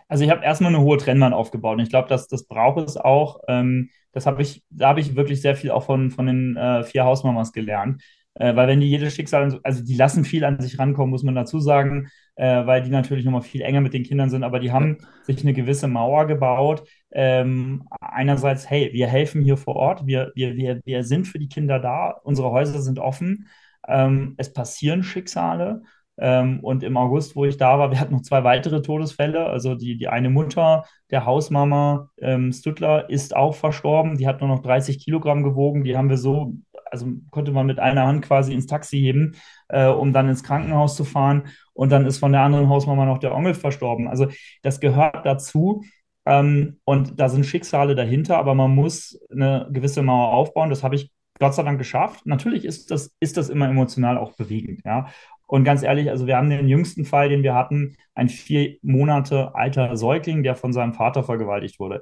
Also 0.07 0.23
ich 0.23 0.29
habe 0.29 0.43
erstmal 0.43 0.73
eine 0.73 0.83
hohe 0.83 0.97
Trennwand 0.97 1.33
aufgebaut 1.33 1.77
und 1.77 1.83
ich 1.83 1.89
glaube, 1.89 2.09
dass 2.09 2.27
das 2.27 2.45
braucht 2.47 2.87
es 2.87 2.97
auch. 2.97 3.39
Ähm, 3.47 3.89
das 4.11 4.25
habe 4.25 4.41
ich, 4.41 4.63
da 4.69 4.89
habe 4.89 4.99
ich 4.99 5.15
wirklich 5.15 5.41
sehr 5.41 5.55
viel 5.55 5.71
auch 5.71 5.83
von, 5.83 6.09
von 6.09 6.25
den 6.25 6.55
äh, 6.57 6.83
vier 6.83 7.03
Hausmamas 7.03 7.51
gelernt. 7.51 8.01
Äh, 8.35 8.55
weil 8.55 8.67
wenn 8.67 8.81
die 8.81 8.89
jedes 8.89 9.15
Schicksal, 9.15 9.59
also 9.63 9.83
die 9.83 9.95
lassen 9.95 10.25
viel 10.25 10.43
an 10.43 10.59
sich 10.59 10.77
rankommen, 10.77 11.09
muss 11.09 11.23
man 11.23 11.35
dazu 11.35 11.59
sagen, 11.59 12.09
äh, 12.35 12.65
weil 12.65 12.81
die 12.83 12.89
natürlich 12.89 13.25
nochmal 13.25 13.41
viel 13.41 13.61
enger 13.61 13.81
mit 13.81 13.93
den 13.93 14.03
Kindern 14.03 14.29
sind, 14.29 14.43
aber 14.43 14.59
die 14.59 14.71
haben 14.71 14.97
sich 15.23 15.41
eine 15.41 15.53
gewisse 15.53 15.87
Mauer 15.87 16.27
gebaut. 16.27 16.83
Ähm, 17.11 17.87
einerseits, 18.01 18.69
hey, 18.69 18.89
wir 18.93 19.07
helfen 19.07 19.41
hier 19.41 19.57
vor 19.57 19.75
Ort, 19.77 20.05
wir, 20.05 20.31
wir, 20.35 20.55
wir, 20.55 20.81
wir 20.85 21.03
sind 21.03 21.27
für 21.27 21.39
die 21.39 21.47
Kinder 21.47 21.79
da, 21.79 22.09
unsere 22.23 22.51
Häuser 22.51 22.81
sind 22.81 22.99
offen, 22.99 23.47
ähm, 23.87 24.35
es 24.37 24.51
passieren 24.53 25.03
Schicksale. 25.03 25.83
Ähm, 26.17 26.61
und 26.61 26.83
im 26.83 26.95
August, 26.95 27.35
wo 27.35 27.43
ich 27.45 27.57
da 27.57 27.77
war, 27.77 27.91
wir 27.91 27.99
hatten 27.99 28.13
noch 28.13 28.21
zwei 28.21 28.43
weitere 28.45 28.81
Todesfälle. 28.81 29.47
Also 29.47 29.75
die, 29.75 29.97
die 29.97 30.07
eine 30.07 30.29
Mutter 30.29 30.85
der 31.11 31.25
Hausmama 31.25 32.09
ähm, 32.21 32.53
Stuttler 32.53 33.09
ist 33.09 33.35
auch 33.35 33.53
verstorben. 33.55 34.17
Die 34.17 34.25
hat 34.27 34.39
nur 34.39 34.49
noch 34.49 34.61
30 34.61 35.03
Kilogramm 35.03 35.43
gewogen. 35.43 35.83
Die 35.83 35.97
haben 35.97 36.09
wir 36.09 36.17
so 36.17 36.53
also 36.91 37.07
konnte 37.31 37.51
man 37.51 37.65
mit 37.65 37.79
einer 37.79 38.05
Hand 38.05 38.23
quasi 38.23 38.53
ins 38.53 38.67
Taxi 38.67 38.97
heben, 38.97 39.35
äh, 39.69 39.87
um 39.87 40.13
dann 40.13 40.29
ins 40.29 40.43
Krankenhaus 40.43 40.95
zu 40.95 41.03
fahren. 41.03 41.47
Und 41.73 41.91
dann 41.91 42.05
ist 42.05 42.17
von 42.17 42.31
der 42.31 42.41
anderen 42.41 42.69
Hausmama 42.69 43.05
noch 43.05 43.19
der 43.19 43.35
Onkel 43.35 43.53
verstorben. 43.53 44.07
Also 44.07 44.27
das 44.61 44.79
gehört 44.79 45.25
dazu. 45.25 45.83
Ähm, 46.25 46.79
und 46.85 47.19
da 47.19 47.29
sind 47.29 47.45
Schicksale 47.45 47.95
dahinter, 47.95 48.37
aber 48.37 48.55
man 48.55 48.73
muss 48.73 49.19
eine 49.31 49.67
gewisse 49.71 50.01
Mauer 50.01 50.33
aufbauen. 50.33 50.69
Das 50.69 50.83
habe 50.83 50.95
ich 50.95 51.11
Gott 51.39 51.53
sei 51.53 51.63
Dank 51.63 51.77
geschafft. 51.77 52.25
Natürlich 52.25 52.65
ist 52.65 52.91
das, 52.91 53.13
ist 53.19 53.37
das 53.37 53.49
immer 53.49 53.69
emotional 53.69 54.17
auch 54.17 54.33
bewegend, 54.35 54.81
ja. 54.85 55.07
Und 55.47 55.63
ganz 55.63 55.83
ehrlich, 55.83 56.09
also 56.09 56.25
wir 56.25 56.37
haben 56.37 56.49
den 56.49 56.67
jüngsten 56.67 57.05
Fall, 57.05 57.29
den 57.29 57.43
wir 57.43 57.53
hatten, 57.53 57.97
ein 58.15 58.29
vier 58.29 58.77
Monate 58.81 59.53
alter 59.53 59.95
Säugling, 59.95 60.41
der 60.41 60.55
von 60.55 60.73
seinem 60.73 60.93
Vater 60.93 61.23
vergewaltigt 61.23 61.79
wurde 61.79 62.01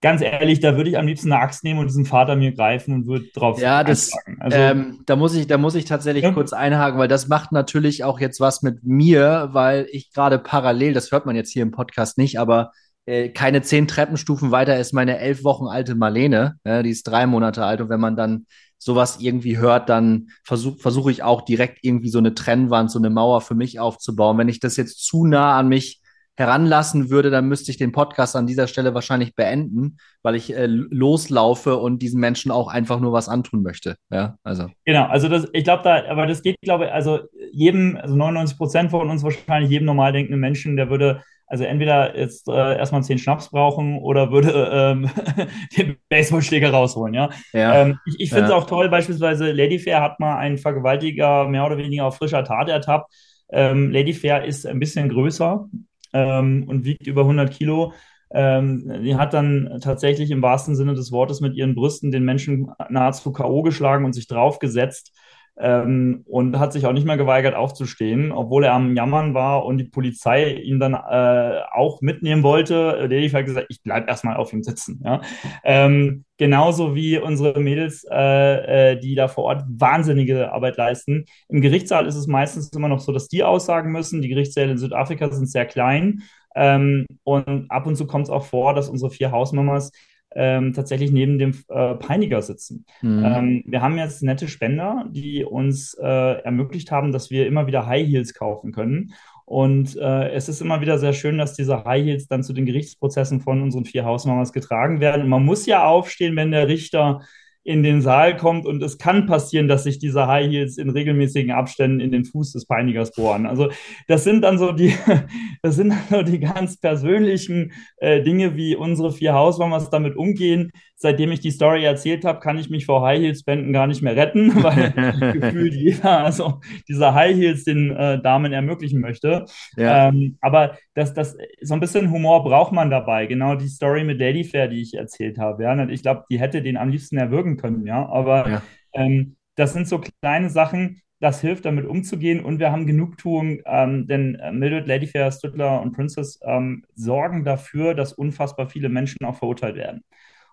ganz 0.00 0.22
ehrlich, 0.22 0.60
da 0.60 0.76
würde 0.76 0.90
ich 0.90 0.98
am 0.98 1.06
liebsten 1.06 1.32
eine 1.32 1.42
Axt 1.42 1.64
nehmen 1.64 1.80
und 1.80 1.86
diesen 1.86 2.06
Vater 2.06 2.36
mir 2.36 2.52
greifen 2.52 2.94
und 2.94 3.06
würde 3.06 3.26
drauf 3.34 3.60
Ja, 3.60 3.84
das, 3.84 4.10
also, 4.38 4.56
ähm, 4.56 5.00
da 5.06 5.16
muss 5.16 5.34
ich, 5.34 5.46
da 5.46 5.58
muss 5.58 5.74
ich 5.74 5.84
tatsächlich 5.84 6.24
ja. 6.24 6.32
kurz 6.32 6.52
einhaken, 6.52 6.98
weil 6.98 7.08
das 7.08 7.28
macht 7.28 7.52
natürlich 7.52 8.04
auch 8.04 8.20
jetzt 8.20 8.40
was 8.40 8.62
mit 8.62 8.82
mir, 8.84 9.50
weil 9.52 9.86
ich 9.90 10.12
gerade 10.12 10.38
parallel, 10.38 10.94
das 10.94 11.12
hört 11.12 11.26
man 11.26 11.36
jetzt 11.36 11.52
hier 11.52 11.62
im 11.62 11.70
Podcast 11.70 12.18
nicht, 12.18 12.38
aber 12.38 12.72
äh, 13.06 13.28
keine 13.28 13.62
zehn 13.62 13.86
Treppenstufen 13.86 14.50
weiter 14.50 14.78
ist 14.78 14.92
meine 14.92 15.18
elf 15.18 15.44
Wochen 15.44 15.66
alte 15.66 15.94
Marlene, 15.94 16.56
ja, 16.64 16.82
die 16.82 16.90
ist 16.90 17.04
drei 17.04 17.26
Monate 17.26 17.64
alt 17.64 17.80
und 17.80 17.90
wenn 17.90 18.00
man 18.00 18.16
dann 18.16 18.46
sowas 18.78 19.18
irgendwie 19.20 19.58
hört, 19.58 19.90
dann 19.90 20.30
versuche 20.42 20.78
versuch 20.78 21.10
ich 21.10 21.22
auch 21.22 21.42
direkt 21.42 21.80
irgendwie 21.82 22.08
so 22.08 22.18
eine 22.18 22.34
Trennwand, 22.34 22.90
so 22.90 22.98
eine 22.98 23.10
Mauer 23.10 23.42
für 23.42 23.54
mich 23.54 23.78
aufzubauen. 23.78 24.38
Wenn 24.38 24.48
ich 24.48 24.58
das 24.58 24.78
jetzt 24.78 25.04
zu 25.04 25.26
nah 25.26 25.58
an 25.58 25.68
mich 25.68 26.00
heranlassen 26.40 27.10
würde, 27.10 27.30
dann 27.30 27.46
müsste 27.46 27.70
ich 27.70 27.76
den 27.76 27.92
Podcast 27.92 28.34
an 28.34 28.46
dieser 28.46 28.66
Stelle 28.66 28.94
wahrscheinlich 28.94 29.36
beenden, 29.36 29.98
weil 30.22 30.34
ich 30.34 30.56
äh, 30.56 30.66
loslaufe 30.66 31.76
und 31.76 32.00
diesen 32.00 32.18
Menschen 32.18 32.50
auch 32.50 32.66
einfach 32.66 32.98
nur 32.98 33.12
was 33.12 33.28
antun 33.28 33.62
möchte. 33.62 33.96
Ja, 34.10 34.36
also. 34.42 34.68
Genau, 34.84 35.06
also 35.06 35.28
das, 35.28 35.46
ich 35.52 35.64
glaube 35.64 35.84
da, 35.84 36.04
aber 36.08 36.26
das 36.26 36.42
geht, 36.42 36.56
glaube 36.62 36.86
ich, 36.86 36.92
also 36.92 37.20
jedem, 37.52 37.96
also 37.96 38.16
99 38.16 38.56
Prozent 38.56 38.90
von 38.90 39.08
uns 39.08 39.22
wahrscheinlich 39.22 39.70
jedem 39.70 39.84
normal 39.84 40.12
denkenden 40.12 40.40
Menschen, 40.40 40.76
der 40.76 40.90
würde 40.90 41.22
also 41.46 41.64
entweder 41.64 42.16
jetzt 42.16 42.48
äh, 42.48 42.78
erstmal 42.78 43.02
zehn 43.02 43.18
Schnaps 43.18 43.50
brauchen 43.50 43.98
oder 43.98 44.30
würde 44.30 44.70
ähm, 44.72 45.10
den 45.76 45.96
Baseballschläger 46.08 46.70
rausholen, 46.70 47.12
ja. 47.12 47.28
ja 47.52 47.82
ähm, 47.82 47.98
ich 48.06 48.20
ich 48.20 48.28
finde 48.30 48.44
es 48.44 48.50
ja. 48.50 48.56
auch 48.56 48.66
toll, 48.66 48.88
beispielsweise 48.88 49.50
Ladyfair 49.50 50.00
hat 50.00 50.20
mal 50.20 50.38
einen 50.38 50.58
Vergewaltiger 50.58 51.48
mehr 51.48 51.66
oder 51.66 51.76
weniger 51.76 52.06
auf 52.06 52.16
frischer 52.16 52.44
Tat 52.44 52.68
ertappt 52.68 53.12
Ähm, 53.52 53.90
Lady 53.90 54.12
Fair 54.12 54.44
ist 54.44 54.64
ein 54.64 54.78
bisschen 54.78 55.08
größer 55.08 55.68
ähm, 56.12 56.64
und 56.68 56.84
wiegt 56.84 57.06
über 57.06 57.22
100 57.22 57.52
Kilo. 57.52 57.92
Ähm, 58.32 59.02
die 59.02 59.16
hat 59.16 59.34
dann 59.34 59.80
tatsächlich 59.82 60.30
im 60.30 60.42
wahrsten 60.42 60.76
Sinne 60.76 60.94
des 60.94 61.10
Wortes 61.10 61.40
mit 61.40 61.54
ihren 61.56 61.74
Brüsten 61.74 62.12
den 62.12 62.24
Menschen 62.24 62.70
nahezu 62.88 63.32
K.O. 63.32 63.62
geschlagen 63.62 64.04
und 64.04 64.12
sich 64.12 64.28
draufgesetzt 64.28 65.12
ähm, 65.58 66.24
und 66.26 66.58
hat 66.58 66.72
sich 66.72 66.86
auch 66.86 66.92
nicht 66.92 67.06
mehr 67.06 67.16
geweigert 67.16 67.54
aufzustehen, 67.54 68.32
obwohl 68.32 68.64
er 68.64 68.72
am 68.72 68.96
Jammern 68.96 69.34
war 69.34 69.64
und 69.64 69.78
die 69.78 69.84
Polizei 69.84 70.54
ihn 70.54 70.80
dann 70.80 70.94
äh, 70.94 71.60
auch 71.72 72.00
mitnehmen 72.00 72.42
wollte. 72.42 73.08
Der 73.08 73.30
hat 73.30 73.44
gesagt, 73.44 73.66
ich 73.68 73.82
bleib 73.82 74.08
erstmal 74.08 74.36
auf 74.36 74.52
ihm 74.52 74.62
sitzen. 74.62 75.02
Ja? 75.04 75.20
Ähm, 75.64 76.24
genauso 76.38 76.94
wie 76.94 77.18
unsere 77.18 77.60
Mädels, 77.60 78.04
äh, 78.10 78.92
äh, 78.92 79.00
die 79.00 79.14
da 79.14 79.28
vor 79.28 79.44
Ort 79.44 79.64
wahnsinnige 79.68 80.52
Arbeit 80.52 80.76
leisten. 80.76 81.26
Im 81.48 81.60
Gerichtssaal 81.60 82.06
ist 82.06 82.16
es 82.16 82.26
meistens 82.26 82.70
immer 82.72 82.88
noch 82.88 83.00
so, 83.00 83.12
dass 83.12 83.28
die 83.28 83.44
aussagen 83.44 83.92
müssen. 83.92 84.22
Die 84.22 84.28
Gerichtssäle 84.28 84.72
in 84.72 84.78
Südafrika 84.78 85.30
sind 85.30 85.50
sehr 85.50 85.66
klein. 85.66 86.22
Ähm, 86.56 87.06
und 87.22 87.70
ab 87.70 87.86
und 87.86 87.96
zu 87.96 88.06
kommt 88.06 88.24
es 88.24 88.30
auch 88.30 88.44
vor, 88.44 88.74
dass 88.74 88.88
unsere 88.88 89.10
vier 89.10 89.30
Hausmamas 89.30 89.92
ähm, 90.34 90.72
tatsächlich 90.72 91.10
neben 91.10 91.38
dem 91.38 91.54
äh, 91.68 91.94
Peiniger 91.94 92.42
sitzen. 92.42 92.84
Mhm. 93.02 93.24
Ähm, 93.24 93.62
wir 93.66 93.82
haben 93.82 93.98
jetzt 93.98 94.22
nette 94.22 94.48
Spender, 94.48 95.06
die 95.10 95.44
uns 95.44 95.94
äh, 95.94 96.42
ermöglicht 96.42 96.90
haben, 96.90 97.12
dass 97.12 97.30
wir 97.30 97.46
immer 97.46 97.66
wieder 97.66 97.86
High 97.86 98.06
Heels 98.06 98.34
kaufen 98.34 98.72
können. 98.72 99.12
Und 99.44 99.96
äh, 99.96 100.30
es 100.30 100.48
ist 100.48 100.60
immer 100.60 100.80
wieder 100.80 100.98
sehr 100.98 101.12
schön, 101.12 101.36
dass 101.36 101.54
diese 101.54 101.84
High 101.84 102.04
Heels 102.04 102.28
dann 102.28 102.44
zu 102.44 102.52
den 102.52 102.66
Gerichtsprozessen 102.66 103.40
von 103.40 103.62
unseren 103.62 103.84
vier 103.84 104.04
Hausmamas 104.04 104.52
getragen 104.52 105.00
werden. 105.00 105.22
Und 105.22 105.28
man 105.28 105.44
muss 105.44 105.66
ja 105.66 105.84
aufstehen, 105.84 106.36
wenn 106.36 106.52
der 106.52 106.68
Richter 106.68 107.22
in 107.70 107.84
den 107.84 108.02
Saal 108.02 108.36
kommt 108.36 108.66
und 108.66 108.82
es 108.82 108.98
kann 108.98 109.26
passieren, 109.26 109.68
dass 109.68 109.84
sich 109.84 110.00
diese 110.00 110.26
High 110.26 110.50
Heels 110.50 110.76
in 110.76 110.90
regelmäßigen 110.90 111.52
Abständen 111.52 112.00
in 112.00 112.10
den 112.10 112.24
Fuß 112.24 112.52
des 112.52 112.66
Peinigers 112.66 113.12
bohren. 113.12 113.46
Also 113.46 113.70
das 114.08 114.24
sind 114.24 114.42
dann 114.42 114.58
so 114.58 114.72
die, 114.72 114.92
das 115.62 115.76
sind 115.76 115.90
dann 115.90 116.02
so 116.10 116.22
die 116.22 116.40
ganz 116.40 116.78
persönlichen 116.78 117.70
äh, 117.98 118.22
Dinge, 118.22 118.56
wie 118.56 118.74
unsere 118.74 119.12
vier 119.12 119.34
Hausmamas 119.34 119.88
damit 119.88 120.16
umgehen. 120.16 120.72
Seitdem 120.96 121.30
ich 121.30 121.38
die 121.38 121.52
Story 121.52 121.84
erzählt 121.84 122.24
habe, 122.24 122.40
kann 122.40 122.58
ich 122.58 122.70
mich 122.70 122.86
vor 122.86 123.06
High 123.06 123.20
Heels 123.20 123.40
Spenden 123.40 123.72
gar 123.72 123.86
nicht 123.86 124.02
mehr 124.02 124.16
retten, 124.16 124.52
weil 124.64 124.90
gefühlt 125.32 125.74
jeder 125.74 126.24
also 126.24 126.60
diese 126.88 127.14
High 127.14 127.36
Heels 127.36 127.62
den 127.62 127.92
äh, 127.92 128.20
Damen 128.20 128.52
ermöglichen 128.52 129.00
möchte. 129.00 129.44
Ja. 129.76 130.08
Ähm, 130.08 130.38
aber 130.40 130.76
das, 130.94 131.14
das, 131.14 131.36
so 131.60 131.74
ein 131.74 131.80
bisschen 131.80 132.10
Humor 132.10 132.42
braucht 132.44 132.72
man 132.72 132.90
dabei. 132.90 133.26
Genau 133.26 133.54
die 133.54 133.68
Story 133.68 134.04
mit 134.04 134.18
Lady 134.18 134.44
Fair, 134.44 134.68
die 134.68 134.82
ich 134.82 134.94
erzählt 134.94 135.38
habe. 135.38 135.62
Ja? 135.62 135.88
Ich 135.88 136.02
glaube, 136.02 136.24
die 136.30 136.40
hätte 136.40 136.62
den 136.62 136.76
am 136.76 136.88
liebsten 136.88 137.16
erwürgen 137.16 137.56
können, 137.56 137.86
ja. 137.86 138.08
Aber 138.08 138.48
ja. 138.48 138.62
Ähm, 138.92 139.36
das 139.54 139.72
sind 139.72 139.86
so 139.86 140.00
kleine 140.00 140.50
Sachen, 140.50 141.02
das 141.20 141.40
hilft, 141.40 141.64
damit 141.64 141.86
umzugehen. 141.86 142.44
Und 142.44 142.58
wir 142.58 142.72
haben 142.72 142.86
Genugtuung, 142.86 143.60
ähm, 143.66 144.06
denn 144.06 144.36
äh, 144.36 144.52
Mildred, 144.52 144.86
Ladyfair, 144.86 145.30
Stüttler 145.30 145.80
und 145.82 145.92
Princess 145.92 146.40
ähm, 146.44 146.84
sorgen 146.94 147.44
dafür, 147.44 147.94
dass 147.94 148.12
unfassbar 148.12 148.68
viele 148.68 148.88
Menschen 148.88 149.24
auch 149.24 149.36
verurteilt 149.36 149.76
werden. 149.76 150.02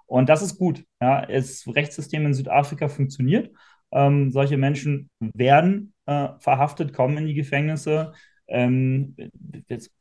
Und 0.05 0.29
das 0.29 0.41
ist 0.41 0.57
gut. 0.57 0.83
Ja. 1.01 1.25
Das 1.25 1.65
Rechtssystem 1.67 2.25
in 2.25 2.33
Südafrika 2.33 2.89
funktioniert. 2.89 3.51
Ähm, 3.91 4.31
solche 4.31 4.57
Menschen 4.57 5.09
werden 5.19 5.93
äh, 6.05 6.29
verhaftet, 6.39 6.93
kommen 6.93 7.17
in 7.17 7.27
die 7.27 7.33
Gefängnisse. 7.33 8.13
Ähm, 8.47 9.15
jetzt 9.67 9.91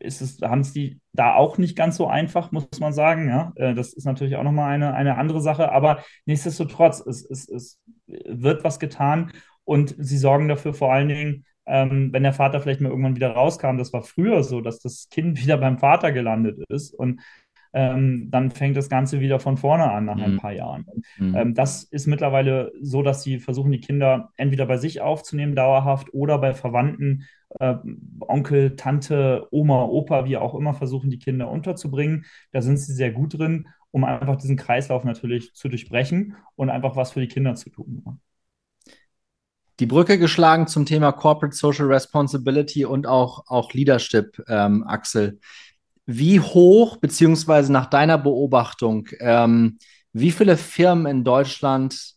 ist 0.00 0.20
es, 0.20 0.40
haben 0.42 0.60
es 0.60 0.72
die 0.72 1.00
da 1.12 1.34
auch 1.34 1.58
nicht 1.58 1.76
ganz 1.76 1.96
so 1.96 2.06
einfach, 2.06 2.52
muss 2.52 2.68
man 2.80 2.92
sagen. 2.92 3.28
Ja, 3.28 3.52
äh, 3.56 3.74
das 3.74 3.92
ist 3.92 4.04
natürlich 4.04 4.36
auch 4.36 4.42
nochmal 4.42 4.72
eine, 4.72 4.94
eine 4.94 5.16
andere 5.18 5.40
Sache, 5.40 5.72
aber 5.72 6.02
nichtsdestotrotz, 6.26 7.00
es, 7.00 7.24
es, 7.24 7.48
es 7.48 7.80
wird 8.06 8.64
was 8.64 8.78
getan 8.78 9.32
und 9.64 9.94
sie 9.98 10.18
sorgen 10.18 10.48
dafür 10.48 10.74
vor 10.74 10.92
allen 10.92 11.08
Dingen, 11.08 11.44
ähm, 11.66 12.12
wenn 12.12 12.22
der 12.22 12.32
Vater 12.32 12.60
vielleicht 12.60 12.80
mal 12.80 12.88
irgendwann 12.88 13.16
wieder 13.16 13.32
rauskam, 13.32 13.76
das 13.76 13.92
war 13.92 14.02
früher 14.02 14.42
so, 14.42 14.60
dass 14.60 14.80
das 14.80 15.08
Kind 15.10 15.38
wieder 15.42 15.58
beim 15.58 15.78
Vater 15.78 16.12
gelandet 16.12 16.58
ist 16.68 16.94
und 16.94 17.20
ähm, 17.72 18.28
dann 18.30 18.50
fängt 18.50 18.76
das 18.76 18.88
Ganze 18.88 19.20
wieder 19.20 19.40
von 19.40 19.56
vorne 19.56 19.90
an 19.90 20.06
nach 20.06 20.16
mhm. 20.16 20.22
ein 20.22 20.36
paar 20.38 20.52
Jahren. 20.52 20.86
Mhm. 21.18 21.34
Ähm, 21.34 21.54
das 21.54 21.84
ist 21.84 22.06
mittlerweile 22.06 22.72
so, 22.80 23.02
dass 23.02 23.22
sie 23.22 23.38
versuchen, 23.38 23.72
die 23.72 23.80
Kinder 23.80 24.30
entweder 24.36 24.66
bei 24.66 24.78
sich 24.78 25.00
aufzunehmen, 25.00 25.54
dauerhaft, 25.54 26.12
oder 26.12 26.38
bei 26.38 26.54
Verwandten, 26.54 27.24
äh, 27.60 27.74
Onkel, 28.20 28.76
Tante, 28.76 29.46
Oma, 29.50 29.84
Opa, 29.84 30.24
wie 30.24 30.36
auch 30.36 30.54
immer, 30.54 30.74
versuchen, 30.74 31.10
die 31.10 31.18
Kinder 31.18 31.50
unterzubringen. 31.50 32.24
Da 32.52 32.62
sind 32.62 32.78
sie 32.78 32.92
sehr 32.92 33.12
gut 33.12 33.38
drin, 33.38 33.68
um 33.90 34.04
einfach 34.04 34.36
diesen 34.36 34.56
Kreislauf 34.56 35.04
natürlich 35.04 35.54
zu 35.54 35.68
durchbrechen 35.68 36.36
und 36.56 36.70
einfach 36.70 36.96
was 36.96 37.12
für 37.12 37.20
die 37.20 37.28
Kinder 37.28 37.54
zu 37.54 37.70
tun 37.70 38.20
die 39.80 39.86
Brücke 39.86 40.18
geschlagen 40.18 40.66
zum 40.66 40.86
Thema 40.86 41.12
Corporate 41.12 41.54
Social 41.54 41.86
Responsibility 41.86 42.84
und 42.84 43.06
auch, 43.06 43.44
auch 43.46 43.72
Leadership, 43.72 44.42
ähm, 44.48 44.84
Axel. 44.84 45.38
Wie 46.10 46.40
hoch, 46.40 46.96
beziehungsweise 46.96 47.70
nach 47.70 47.84
deiner 47.84 48.16
Beobachtung, 48.16 49.08
ähm, 49.20 49.76
wie 50.14 50.30
viele 50.30 50.56
Firmen 50.56 51.04
in 51.04 51.22
Deutschland 51.22 52.14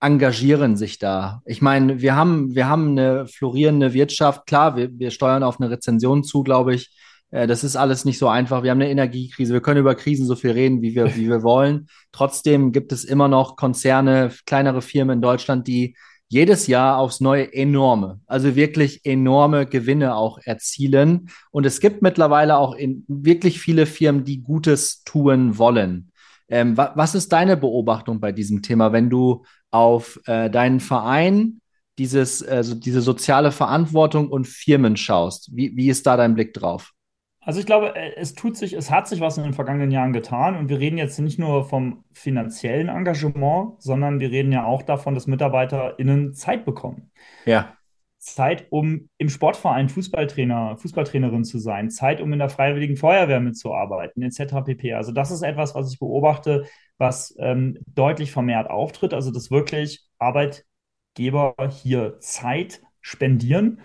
engagieren 0.00 0.76
sich 0.76 0.98
da? 0.98 1.40
Ich 1.46 1.62
meine, 1.62 2.00
wir 2.00 2.16
haben, 2.16 2.56
wir 2.56 2.68
haben 2.68 2.90
eine 2.90 3.28
florierende 3.28 3.92
Wirtschaft. 3.92 4.46
Klar, 4.46 4.74
wir, 4.74 4.90
wir 4.98 5.12
steuern 5.12 5.44
auf 5.44 5.60
eine 5.60 5.70
Rezension 5.70 6.24
zu, 6.24 6.42
glaube 6.42 6.74
ich. 6.74 6.90
Äh, 7.30 7.46
das 7.46 7.62
ist 7.62 7.76
alles 7.76 8.04
nicht 8.04 8.18
so 8.18 8.26
einfach. 8.26 8.64
Wir 8.64 8.72
haben 8.72 8.80
eine 8.80 8.90
Energiekrise. 8.90 9.52
Wir 9.52 9.62
können 9.62 9.78
über 9.78 9.94
Krisen 9.94 10.26
so 10.26 10.34
viel 10.34 10.50
reden, 10.50 10.82
wie 10.82 10.96
wir, 10.96 11.14
wie 11.14 11.28
wir 11.28 11.44
wollen. 11.44 11.86
Trotzdem 12.10 12.72
gibt 12.72 12.90
es 12.90 13.04
immer 13.04 13.28
noch 13.28 13.54
Konzerne, 13.54 14.32
kleinere 14.44 14.82
Firmen 14.82 15.18
in 15.18 15.22
Deutschland, 15.22 15.68
die 15.68 15.94
jedes 16.30 16.68
Jahr 16.68 16.98
aufs 16.98 17.20
Neue 17.20 17.52
enorme, 17.52 18.20
also 18.26 18.54
wirklich 18.54 19.04
enorme 19.04 19.66
Gewinne 19.66 20.14
auch 20.14 20.38
erzielen. 20.44 21.28
Und 21.50 21.66
es 21.66 21.80
gibt 21.80 22.02
mittlerweile 22.02 22.56
auch 22.56 22.74
in 22.74 23.04
wirklich 23.08 23.60
viele 23.60 23.84
Firmen, 23.84 24.24
die 24.24 24.40
Gutes 24.40 25.02
tun 25.02 25.58
wollen. 25.58 26.12
Ähm, 26.48 26.76
wa 26.76 26.92
was 26.94 27.16
ist 27.16 27.32
deine 27.32 27.56
Beobachtung 27.56 28.20
bei 28.20 28.30
diesem 28.30 28.62
Thema, 28.62 28.92
wenn 28.92 29.10
du 29.10 29.44
auf 29.72 30.20
äh, 30.26 30.48
deinen 30.48 30.78
Verein, 30.78 31.60
dieses, 31.98 32.44
also 32.44 32.76
diese 32.76 33.00
soziale 33.00 33.50
Verantwortung 33.50 34.28
und 34.28 34.46
Firmen 34.46 34.96
schaust? 34.96 35.50
Wie, 35.52 35.76
wie 35.76 35.90
ist 35.90 36.06
da 36.06 36.16
dein 36.16 36.34
Blick 36.34 36.54
drauf? 36.54 36.92
Also 37.42 37.58
ich 37.58 37.66
glaube, 37.66 37.96
äh, 37.96 38.14
es 38.16 38.34
tut 38.34 38.56
sich, 38.56 38.74
es 38.74 38.90
hat 38.90 39.08
sich 39.08 39.20
was 39.20 39.38
in 39.38 39.44
den 39.44 39.54
vergangenen 39.54 39.90
Jahren 39.90 40.12
getan 40.12 40.56
und 40.56 40.68
wir 40.68 40.78
reden 40.78 40.98
jetzt 40.98 41.18
nicht 41.18 41.38
nur 41.38 41.64
vom 41.64 42.04
finanziellen 42.12 42.88
Engagement, 42.88 43.80
sondern 43.82 44.20
wir 44.20 44.30
reden 44.30 44.52
ja 44.52 44.64
auch 44.64 44.82
davon, 44.82 45.14
dass 45.14 45.26
MitarbeiterInnen 45.26 46.34
Zeit 46.34 46.64
bekommen. 46.64 47.10
Ja. 47.46 47.74
Zeit, 48.18 48.66
um 48.68 49.08
im 49.16 49.30
Sportverein 49.30 49.88
Fußballtrainer, 49.88 50.76
Fußballtrainerin 50.76 51.44
zu 51.44 51.58
sein, 51.58 51.88
Zeit, 51.88 52.20
um 52.20 52.30
in 52.34 52.38
der 52.38 52.50
Freiwilligen 52.50 52.98
Feuerwehr 52.98 53.40
mitzuarbeiten, 53.40 54.22
etc. 54.22 54.62
pp. 54.66 54.92
Also 54.92 55.10
das 55.12 55.30
ist 55.30 55.40
etwas, 55.40 55.74
was 55.74 55.90
ich 55.90 55.98
beobachte, 55.98 56.66
was 56.98 57.34
ähm, 57.38 57.78
deutlich 57.86 58.30
vermehrt 58.30 58.68
auftritt. 58.68 59.14
Also 59.14 59.30
dass 59.30 59.50
wirklich 59.50 60.06
Arbeitgeber 60.18 61.54
hier 61.70 62.18
Zeit 62.20 62.82
spendieren 63.00 63.80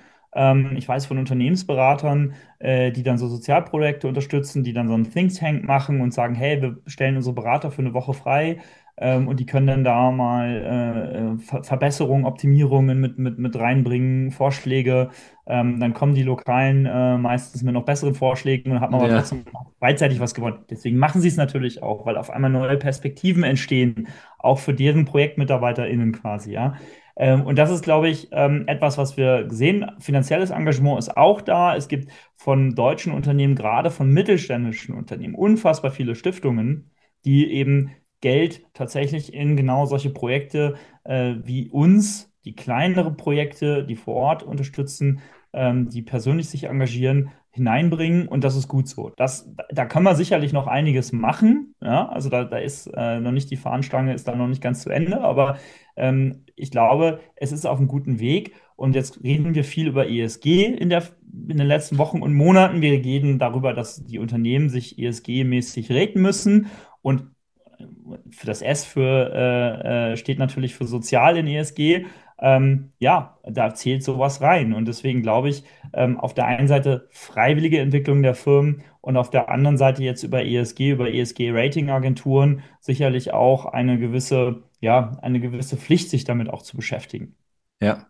ich 0.76 0.88
weiß 0.88 1.06
von 1.06 1.18
Unternehmensberatern, 1.18 2.34
äh, 2.60 2.92
die 2.92 3.04
dann 3.04 3.18
so 3.18 3.28
Sozialprojekte 3.28 4.08
unterstützen, 4.08 4.64
die 4.64 4.74
dann 4.74 4.90
so 4.90 4.94
ein 4.94 5.10
Think 5.10 5.34
Tank 5.34 5.64
machen 5.64 6.02
und 6.02 6.14
sagen, 6.14 6.36
hey, 6.36 6.62
wir 6.62 6.78
stellen 6.88 7.16
unsere 7.16 7.34
Berater 7.34 7.72
für 7.72 7.82
eine 7.82 7.94
Woche 7.94 8.14
frei. 8.14 8.60
Ähm, 8.98 9.28
und 9.28 9.40
die 9.40 9.46
können 9.46 9.68
dann 9.68 9.84
da 9.84 10.12
mal 10.12 10.50
äh, 10.50 11.18
äh 11.18 11.38
Ver 11.38 11.64
Verbesserungen, 11.64 12.26
Optimierungen 12.26 13.00
mit, 13.00 13.18
mit, 13.18 13.40
mit 13.40 13.58
reinbringen, 13.58 14.32
Vorschläge. 14.32 15.10
Ähm, 15.48 15.80
dann 15.80 15.94
kommen 15.94 16.16
die 16.16 16.24
Lokalen 16.24 16.84
meistens 17.22 17.62
mit 17.64 17.74
noch 17.74 17.86
besseren 17.86 18.16
Vorschlägen 18.16 18.72
und 18.72 18.82
hat 18.82 18.92
man 18.92 19.02
ja. 19.02 19.08
aber 19.08 19.18
trotzdem 19.18 19.44
beidseitig 19.80 20.20
was 20.20 20.34
gewonnen. 20.34 20.66
Deswegen 20.70 20.98
machen 20.98 21.22
sie 21.22 21.28
es 21.28 21.38
natürlich 21.38 21.82
auch, 21.84 22.06
weil 22.06 22.18
auf 22.18 22.30
einmal 22.30 22.50
neue 22.50 22.78
Perspektiven 22.78 23.44
entstehen, 23.44 24.08
auch 24.40 24.60
für 24.60 24.74
deren 24.74 25.06
ProjektmitarbeiterInnen 25.06 26.12
quasi, 26.14 26.54
ja. 26.54 26.76
Ähm, 27.18 27.46
und 27.46 27.58
das 27.58 27.72
ist, 27.72 27.84
glaube 27.84 28.10
ich, 28.10 28.30
ähm, 28.32 28.66
etwas, 28.68 28.98
was 28.98 29.18
wir 29.18 29.48
sehen. 29.50 29.90
Finanzielles 30.00 30.50
Engagement 30.52 31.00
ist 31.00 31.16
auch 31.16 31.42
da. 31.42 31.76
Es 31.76 31.88
gibt 31.88 32.12
von 32.36 32.76
deutschen 32.76 33.14
Unternehmen, 33.14 33.56
gerade 33.56 33.90
von 33.92 34.10
mittelständischen 34.12 34.96
Unternehmen, 34.96 35.36
unfassbar 35.36 35.92
viele 35.92 36.16
Stiftungen, 36.16 36.92
die 37.24 37.52
eben 37.52 37.92
Geld 38.22 38.66
tatsächlich 38.74 39.34
in 39.34 39.56
genau 39.56 39.86
solche 39.86 40.10
Projekte 40.10 40.76
äh, 41.04 41.36
wie 41.44 41.70
uns, 41.70 42.32
die 42.44 42.56
kleinere 42.56 43.12
Projekte, 43.14 43.84
die 43.86 43.96
vor 43.96 44.16
Ort 44.16 44.44
unterstützen, 44.44 45.22
ähm, 45.54 45.90
die 45.90 46.02
persönlich 46.02 46.50
sich 46.50 46.66
engagieren, 46.66 47.32
hineinbringen 47.56 48.28
und 48.28 48.44
das 48.44 48.58
ist 48.58 48.68
gut 48.68 48.90
so. 48.90 49.14
Das, 49.16 49.50
da 49.70 49.86
kann 49.86 50.04
man 50.04 50.18
sicherlich 50.18 50.52
noch 50.52 50.68
einiges 50.68 51.14
machen. 51.14 51.74
Ja? 51.82 52.10
Also 52.10 52.30
da, 52.30 52.44
da 52.44 52.58
ist 52.58 52.88
äh, 52.88 53.22
noch 53.22 53.32
nicht 53.32 53.50
die 53.50 53.56
Fahnenstange, 53.56 54.14
ist 54.14 54.28
da 54.28 54.36
noch 54.36 54.48
nicht 54.48 54.62
ganz 54.62 54.82
zu 54.82 54.90
Ende, 54.90 55.22
aber 55.22 55.58
ähm, 55.96 56.44
ich 56.58 56.70
glaube, 56.70 57.22
es 57.38 57.54
ist 57.54 57.66
auf 57.66 57.78
einem 57.78 57.88
guten 57.88 58.20
Weg. 58.20 58.56
Und 58.76 58.94
jetzt 58.94 59.24
reden 59.24 59.56
wir 59.56 59.64
viel 59.64 59.88
über 59.88 60.10
ESG 60.10 60.66
in, 60.66 60.90
der, 60.90 61.04
in 61.48 61.58
den 61.58 61.66
letzten 61.66 61.98
Wochen 61.98 62.22
und 62.22 62.34
Monaten. 62.34 62.82
Wir 62.82 62.92
reden 62.92 63.40
darüber, 63.40 63.72
dass 63.74 64.04
die 64.04 64.20
Unternehmen 64.20 64.68
sich 64.68 65.00
ESG-mäßig 65.00 65.90
raten 65.92 66.22
müssen. 66.22 66.68
Und 67.02 67.32
für 68.32 68.48
das 68.48 68.62
S 68.62 68.84
für, 68.84 69.32
äh, 69.34 70.12
äh, 70.12 70.18
steht 70.18 70.40
natürlich 70.40 70.76
für 70.76 70.88
sozial 70.88 71.38
in 71.38 71.48
ESG. 71.48 72.06
Ähm, 72.40 72.92
ja, 73.00 73.38
da 73.44 73.74
zählt 73.74 74.04
sowas 74.04 74.42
rein. 74.42 74.74
Und 74.74 74.88
deswegen 74.88 75.22
glaube 75.22 75.50
ich, 75.50 75.64
ähm, 75.94 76.20
auf 76.20 76.34
der 76.34 76.46
einen 76.46 76.68
Seite 76.68 77.08
freiwillige 77.12 77.80
Entwicklung 77.80 78.24
der 78.24 78.36
Firmen 78.36 78.84
und 79.02 79.18
auf 79.18 79.30
der 79.30 79.50
anderen 79.50 79.78
Seite 79.78 80.04
jetzt 80.04 80.24
über 80.24 80.44
ESG, 80.46 80.92
über 80.92 81.14
ESG-Rating-Agenturen 81.14 82.64
sicherlich 82.80 83.34
auch 83.34 83.66
eine 83.66 83.98
gewisse, 84.00 84.64
ja, 84.82 85.18
eine 85.22 85.40
gewisse 85.40 85.78
Pflicht, 85.78 86.10
sich 86.10 86.24
damit 86.26 86.50
auch 86.50 86.62
zu 86.62 86.76
beschäftigen. 86.76 87.36
Ja. 87.82 88.08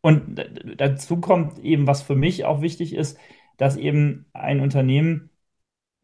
Und 0.00 0.40
dazu 0.76 1.20
kommt 1.20 1.58
eben, 1.58 1.86
was 1.86 2.02
für 2.02 2.14
mich 2.14 2.44
auch 2.44 2.60
wichtig 2.60 2.94
ist, 2.94 3.18
dass 3.56 3.76
eben 3.76 4.26
ein 4.32 4.60
Unternehmen 4.60 5.30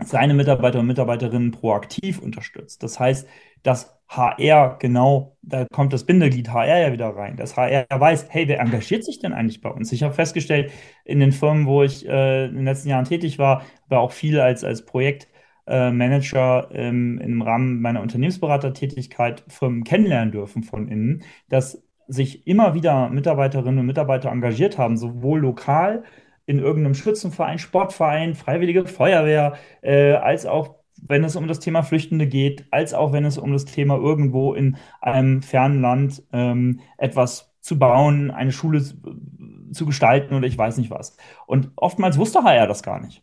seine 0.02 0.34
Mitarbeiter 0.34 0.80
und 0.80 0.86
Mitarbeiterinnen 0.86 1.52
proaktiv 1.52 2.18
unterstützt. 2.18 2.82
Das 2.82 2.98
heißt, 2.98 3.28
dass 3.62 4.01
HR 4.16 4.76
genau, 4.78 5.36
da 5.42 5.66
kommt 5.72 5.92
das 5.92 6.04
Bindeglied 6.04 6.52
HR 6.52 6.78
ja 6.78 6.92
wieder 6.92 7.08
rein, 7.16 7.36
dass 7.36 7.56
HR 7.56 7.86
weiß, 7.88 8.26
hey, 8.30 8.46
wer 8.48 8.60
engagiert 8.60 9.04
sich 9.04 9.18
denn 9.18 9.32
eigentlich 9.32 9.60
bei 9.60 9.70
uns? 9.70 9.90
Ich 9.92 10.02
habe 10.02 10.14
festgestellt, 10.14 10.70
in 11.04 11.20
den 11.20 11.32
Firmen, 11.32 11.66
wo 11.66 11.82
ich 11.82 12.06
äh, 12.06 12.46
in 12.46 12.56
den 12.56 12.64
letzten 12.64 12.88
Jahren 12.90 13.04
tätig 13.04 13.38
war, 13.38 13.62
war 13.88 14.00
auch 14.00 14.12
viel 14.12 14.40
als, 14.40 14.64
als 14.64 14.84
Projektmanager 14.84 16.68
äh, 16.72 16.88
ähm, 16.88 17.18
im 17.18 17.42
Rahmen 17.42 17.80
meiner 17.80 18.02
Unternehmensberatertätigkeit 18.02 19.44
Firmen 19.48 19.84
kennenlernen 19.84 20.32
dürfen 20.32 20.62
von 20.62 20.88
innen, 20.88 21.22
dass 21.48 21.82
sich 22.06 22.46
immer 22.46 22.74
wieder 22.74 23.08
Mitarbeiterinnen 23.08 23.80
und 23.80 23.86
Mitarbeiter 23.86 24.30
engagiert 24.30 24.76
haben, 24.76 24.96
sowohl 24.96 25.40
lokal 25.40 26.04
in 26.44 26.58
irgendeinem 26.58 26.94
Schützenverein, 26.94 27.58
Sportverein, 27.58 28.34
Freiwillige 28.34 28.86
Feuerwehr, 28.86 29.54
äh, 29.80 30.12
als 30.12 30.44
auch 30.44 30.81
wenn 31.06 31.24
es 31.24 31.36
um 31.36 31.48
das 31.48 31.60
Thema 31.60 31.82
Flüchtende 31.82 32.26
geht, 32.26 32.66
als 32.70 32.94
auch 32.94 33.12
wenn 33.12 33.24
es 33.24 33.38
um 33.38 33.52
das 33.52 33.64
Thema 33.64 33.96
irgendwo 33.96 34.54
in 34.54 34.76
einem 35.00 35.42
fernen 35.42 35.80
Land 35.80 36.22
ähm, 36.32 36.80
etwas 36.96 37.52
zu 37.60 37.78
bauen, 37.78 38.30
eine 38.30 38.52
Schule 38.52 38.82
zu 39.72 39.86
gestalten 39.86 40.34
oder 40.34 40.46
ich 40.46 40.58
weiß 40.58 40.76
nicht 40.78 40.90
was. 40.90 41.16
Und 41.46 41.70
oftmals 41.76 42.18
wusste 42.18 42.42
HR 42.42 42.66
das 42.66 42.82
gar 42.82 43.00
nicht. 43.00 43.22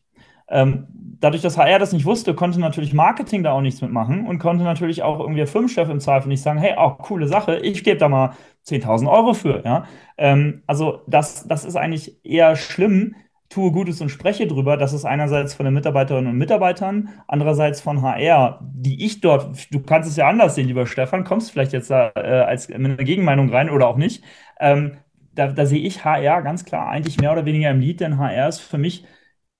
Ähm, 0.49 0.87
dadurch, 1.19 1.41
dass 1.41 1.57
HR 1.57 1.79
das 1.79 1.93
nicht 1.93 2.05
wusste, 2.05 2.33
konnte 2.33 2.59
natürlich 2.59 2.93
Marketing 2.93 3.43
da 3.43 3.51
auch 3.51 3.61
nichts 3.61 3.81
mitmachen 3.81 4.25
und 4.25 4.39
konnte 4.39 4.63
natürlich 4.63 5.03
auch 5.03 5.19
irgendwie 5.19 5.37
der 5.37 5.47
Firmenchef 5.47 5.89
im 5.89 5.99
Zweifel 5.99 6.29
nicht 6.29 6.41
sagen, 6.41 6.59
hey, 6.59 6.75
auch 6.75 6.97
oh, 6.99 7.03
coole 7.03 7.27
Sache, 7.27 7.59
ich 7.59 7.83
gebe 7.83 7.97
da 7.97 8.09
mal 8.09 8.33
10.000 8.65 9.09
Euro 9.09 9.33
für. 9.33 9.63
Ja? 9.63 9.85
Ähm, 10.17 10.63
also 10.65 11.01
das, 11.07 11.47
das 11.47 11.65
ist 11.65 11.75
eigentlich 11.75 12.25
eher 12.25 12.55
schlimm, 12.55 13.15
tue 13.49 13.71
Gutes 13.71 13.99
und 14.01 14.09
spreche 14.09 14.47
drüber. 14.47 14.77
Das 14.77 14.93
ist 14.93 15.05
einerseits 15.05 15.53
von 15.55 15.65
den 15.65 15.73
Mitarbeiterinnen 15.73 16.31
und 16.31 16.37
Mitarbeitern, 16.37 17.09
andererseits 17.27 17.81
von 17.81 18.01
HR, 18.01 18.59
die 18.61 19.03
ich 19.05 19.21
dort, 19.21 19.73
du 19.73 19.81
kannst 19.81 20.09
es 20.09 20.15
ja 20.17 20.27
anders 20.29 20.55
sehen, 20.55 20.67
lieber 20.67 20.85
Stefan, 20.87 21.23
kommst 21.23 21.51
vielleicht 21.51 21.73
jetzt 21.73 21.89
da 21.89 22.11
äh, 22.15 22.41
als 22.41 22.69
mit 22.69 22.77
einer 22.77 22.95
Gegenmeinung 22.97 23.49
rein 23.49 23.69
oder 23.69 23.87
auch 23.87 23.97
nicht. 23.97 24.23
Ähm, 24.59 24.97
da, 25.33 25.47
da 25.47 25.65
sehe 25.65 25.81
ich 25.81 26.05
HR 26.05 26.41
ganz 26.43 26.65
klar 26.65 26.89
eigentlich 26.89 27.19
mehr 27.19 27.31
oder 27.31 27.45
weniger 27.45 27.69
im 27.71 27.79
Lied, 27.79 27.99
denn 28.01 28.17
HR 28.19 28.49
ist 28.49 28.59
für 28.59 28.77
mich 28.77 29.05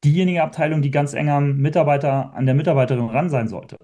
diejenige 0.04 0.44
Abteilung, 0.44 0.82
die 0.82 0.92
ganz 0.92 1.14
eng 1.14 1.30
am 1.30 1.58
Mitarbeiter, 1.58 2.34
an 2.36 2.46
der 2.46 2.56
Mitarbeiterin 2.56 3.10
ran 3.10 3.30
sein 3.30 3.48
sollte. 3.48 3.78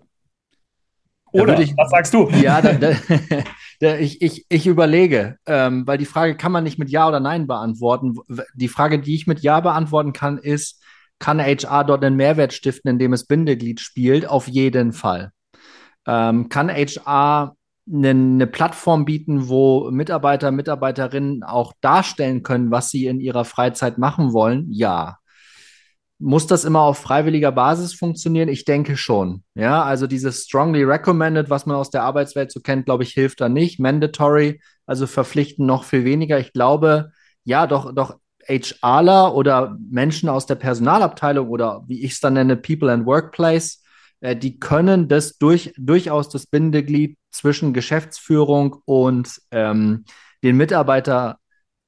Oder, 1.41 1.59
ich, 1.59 1.75
was 1.77 1.89
sagst 1.89 2.13
du? 2.13 2.29
Ja, 2.29 2.61
da, 2.61 2.73
da, 2.73 2.91
da, 3.79 3.97
ich, 3.97 4.21
ich, 4.21 4.45
ich 4.49 4.67
überlege, 4.67 5.37
ähm, 5.45 5.85
weil 5.85 5.97
die 5.97 6.05
Frage 6.05 6.35
kann 6.35 6.51
man 6.51 6.63
nicht 6.63 6.79
mit 6.79 6.89
Ja 6.89 7.07
oder 7.07 7.19
Nein 7.19 7.47
beantworten. 7.47 8.15
Die 8.55 8.67
Frage, 8.67 8.99
die 8.99 9.15
ich 9.15 9.27
mit 9.27 9.41
Ja 9.41 9.59
beantworten 9.59 10.13
kann, 10.13 10.37
ist, 10.37 10.81
kann 11.19 11.39
HR 11.39 11.83
dort 11.83 12.03
einen 12.03 12.15
Mehrwert 12.15 12.53
stiften, 12.53 12.91
indem 12.91 13.13
es 13.13 13.25
Bindeglied 13.25 13.79
spielt? 13.79 14.27
Auf 14.27 14.47
jeden 14.47 14.93
Fall. 14.93 15.31
Ähm, 16.07 16.49
kann 16.49 16.69
HR 16.69 17.55
eine, 17.87 18.09
eine 18.09 18.47
Plattform 18.47 19.05
bieten, 19.05 19.47
wo 19.47 19.89
Mitarbeiter, 19.91 20.51
Mitarbeiterinnen 20.51 21.43
auch 21.43 21.73
darstellen 21.81 22.43
können, 22.43 22.71
was 22.71 22.89
sie 22.89 23.05
in 23.05 23.19
ihrer 23.19 23.45
Freizeit 23.45 23.97
machen 23.97 24.33
wollen? 24.33 24.67
Ja. 24.71 25.17
Muss 26.17 26.47
das 26.47 26.63
immer 26.63 26.81
auf 26.81 26.97
freiwilliger 26.99 27.51
Basis 27.51 27.93
funktionieren? 27.93 28.47
Ich 28.47 28.63
denke 28.63 28.95
schon. 28.95 29.43
Ja, 29.53 29.83
also 29.83 30.07
dieses 30.07 30.45
strongly 30.45 30.83
recommended, 30.83 31.49
was 31.49 31.65
man 31.65 31.75
aus 31.75 31.89
der 31.89 32.03
Arbeitswelt 32.03 32.51
so 32.51 32.61
kennt, 32.61 32.85
glaube 32.85 33.03
ich, 33.03 33.11
hilft 33.11 33.41
da 33.41 33.49
nicht. 33.49 33.79
Mandatory, 33.79 34.61
also 34.85 35.07
verpflichten 35.07 35.65
noch 35.65 35.83
viel 35.83 36.05
weniger. 36.05 36.39
Ich 36.39 36.53
glaube, 36.53 37.11
ja, 37.43 37.67
doch, 37.67 37.93
doch 37.93 38.17
HRler 38.47 39.35
oder 39.35 39.77
Menschen 39.89 40.29
aus 40.29 40.45
der 40.45 40.55
Personalabteilung 40.55 41.49
oder 41.49 41.83
wie 41.87 42.03
ich 42.03 42.13
es 42.13 42.19
dann 42.19 42.33
nenne, 42.33 42.55
People 42.55 42.91
and 42.91 43.05
Workplace, 43.05 43.83
äh, 44.21 44.35
die 44.35 44.59
können 44.59 45.07
das 45.07 45.37
durch, 45.37 45.73
durchaus 45.77 46.29
das 46.29 46.45
Bindeglied 46.47 47.17
zwischen 47.31 47.73
Geschäftsführung 47.73 48.77
und 48.85 49.41
ähm, 49.51 50.05
den 50.43 50.57
Mitarbeiter 50.57 51.39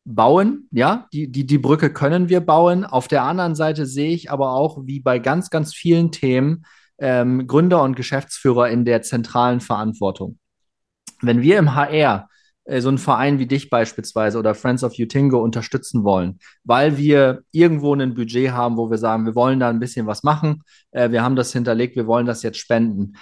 bauen, 0.08 0.70
ja, 0.72 1.06
die, 1.12 1.30
die, 1.30 1.46
die 1.46 1.58
Brücke 1.58 1.92
können 1.92 2.30
wir 2.30 2.40
bauen. 2.40 2.86
Auf 2.86 3.10
der 3.10 3.24
anderen 3.24 3.56
Seite 3.56 3.86
sehe 3.86 4.14
ich 4.14 4.32
aber 4.32 4.54
auch, 4.54 4.86
wie 4.86 5.02
bei 5.02 5.20
ganz, 5.20 5.50
ganz 5.50 5.74
vielen 5.74 6.12
Themen, 6.12 6.66
ähm, 6.98 7.46
Gründer 7.46 7.84
und 7.84 7.96
Geschäftsführer 7.96 8.70
in 8.70 8.86
der 8.86 9.02
zentralen 9.02 9.60
Verantwortung. 9.60 10.40
Wenn 11.22 11.42
wir 11.42 11.60
im 11.60 11.76
HR 11.76 12.30
äh, 12.64 12.80
so 12.80 12.88
einen 12.88 12.98
Verein 12.98 13.38
wie 13.38 13.48
dich 13.48 13.70
beispielsweise 13.70 14.40
oder 14.40 14.56
Friends 14.56 14.84
of 14.84 14.94
Utingo 14.98 15.44
unterstützen 15.44 16.06
wollen, 16.06 16.40
weil 16.64 16.98
wir 16.98 17.42
irgendwo 17.52 17.94
ein 17.94 18.14
Budget 18.14 18.52
haben, 18.52 18.78
wo 18.78 18.90
wir 18.90 18.98
sagen, 18.98 19.26
wir 19.26 19.36
wollen 19.36 19.60
da 19.60 19.70
ein 19.70 19.80
bisschen 19.82 20.08
was 20.08 20.24
machen, 20.24 20.64
äh, 20.92 21.12
wir 21.12 21.22
haben 21.22 21.36
das 21.36 21.52
hinterlegt, 21.52 21.98
wir 21.98 22.08
wollen 22.08 22.26
das 22.26 22.44
jetzt 22.44 22.60
spenden. 22.60 23.18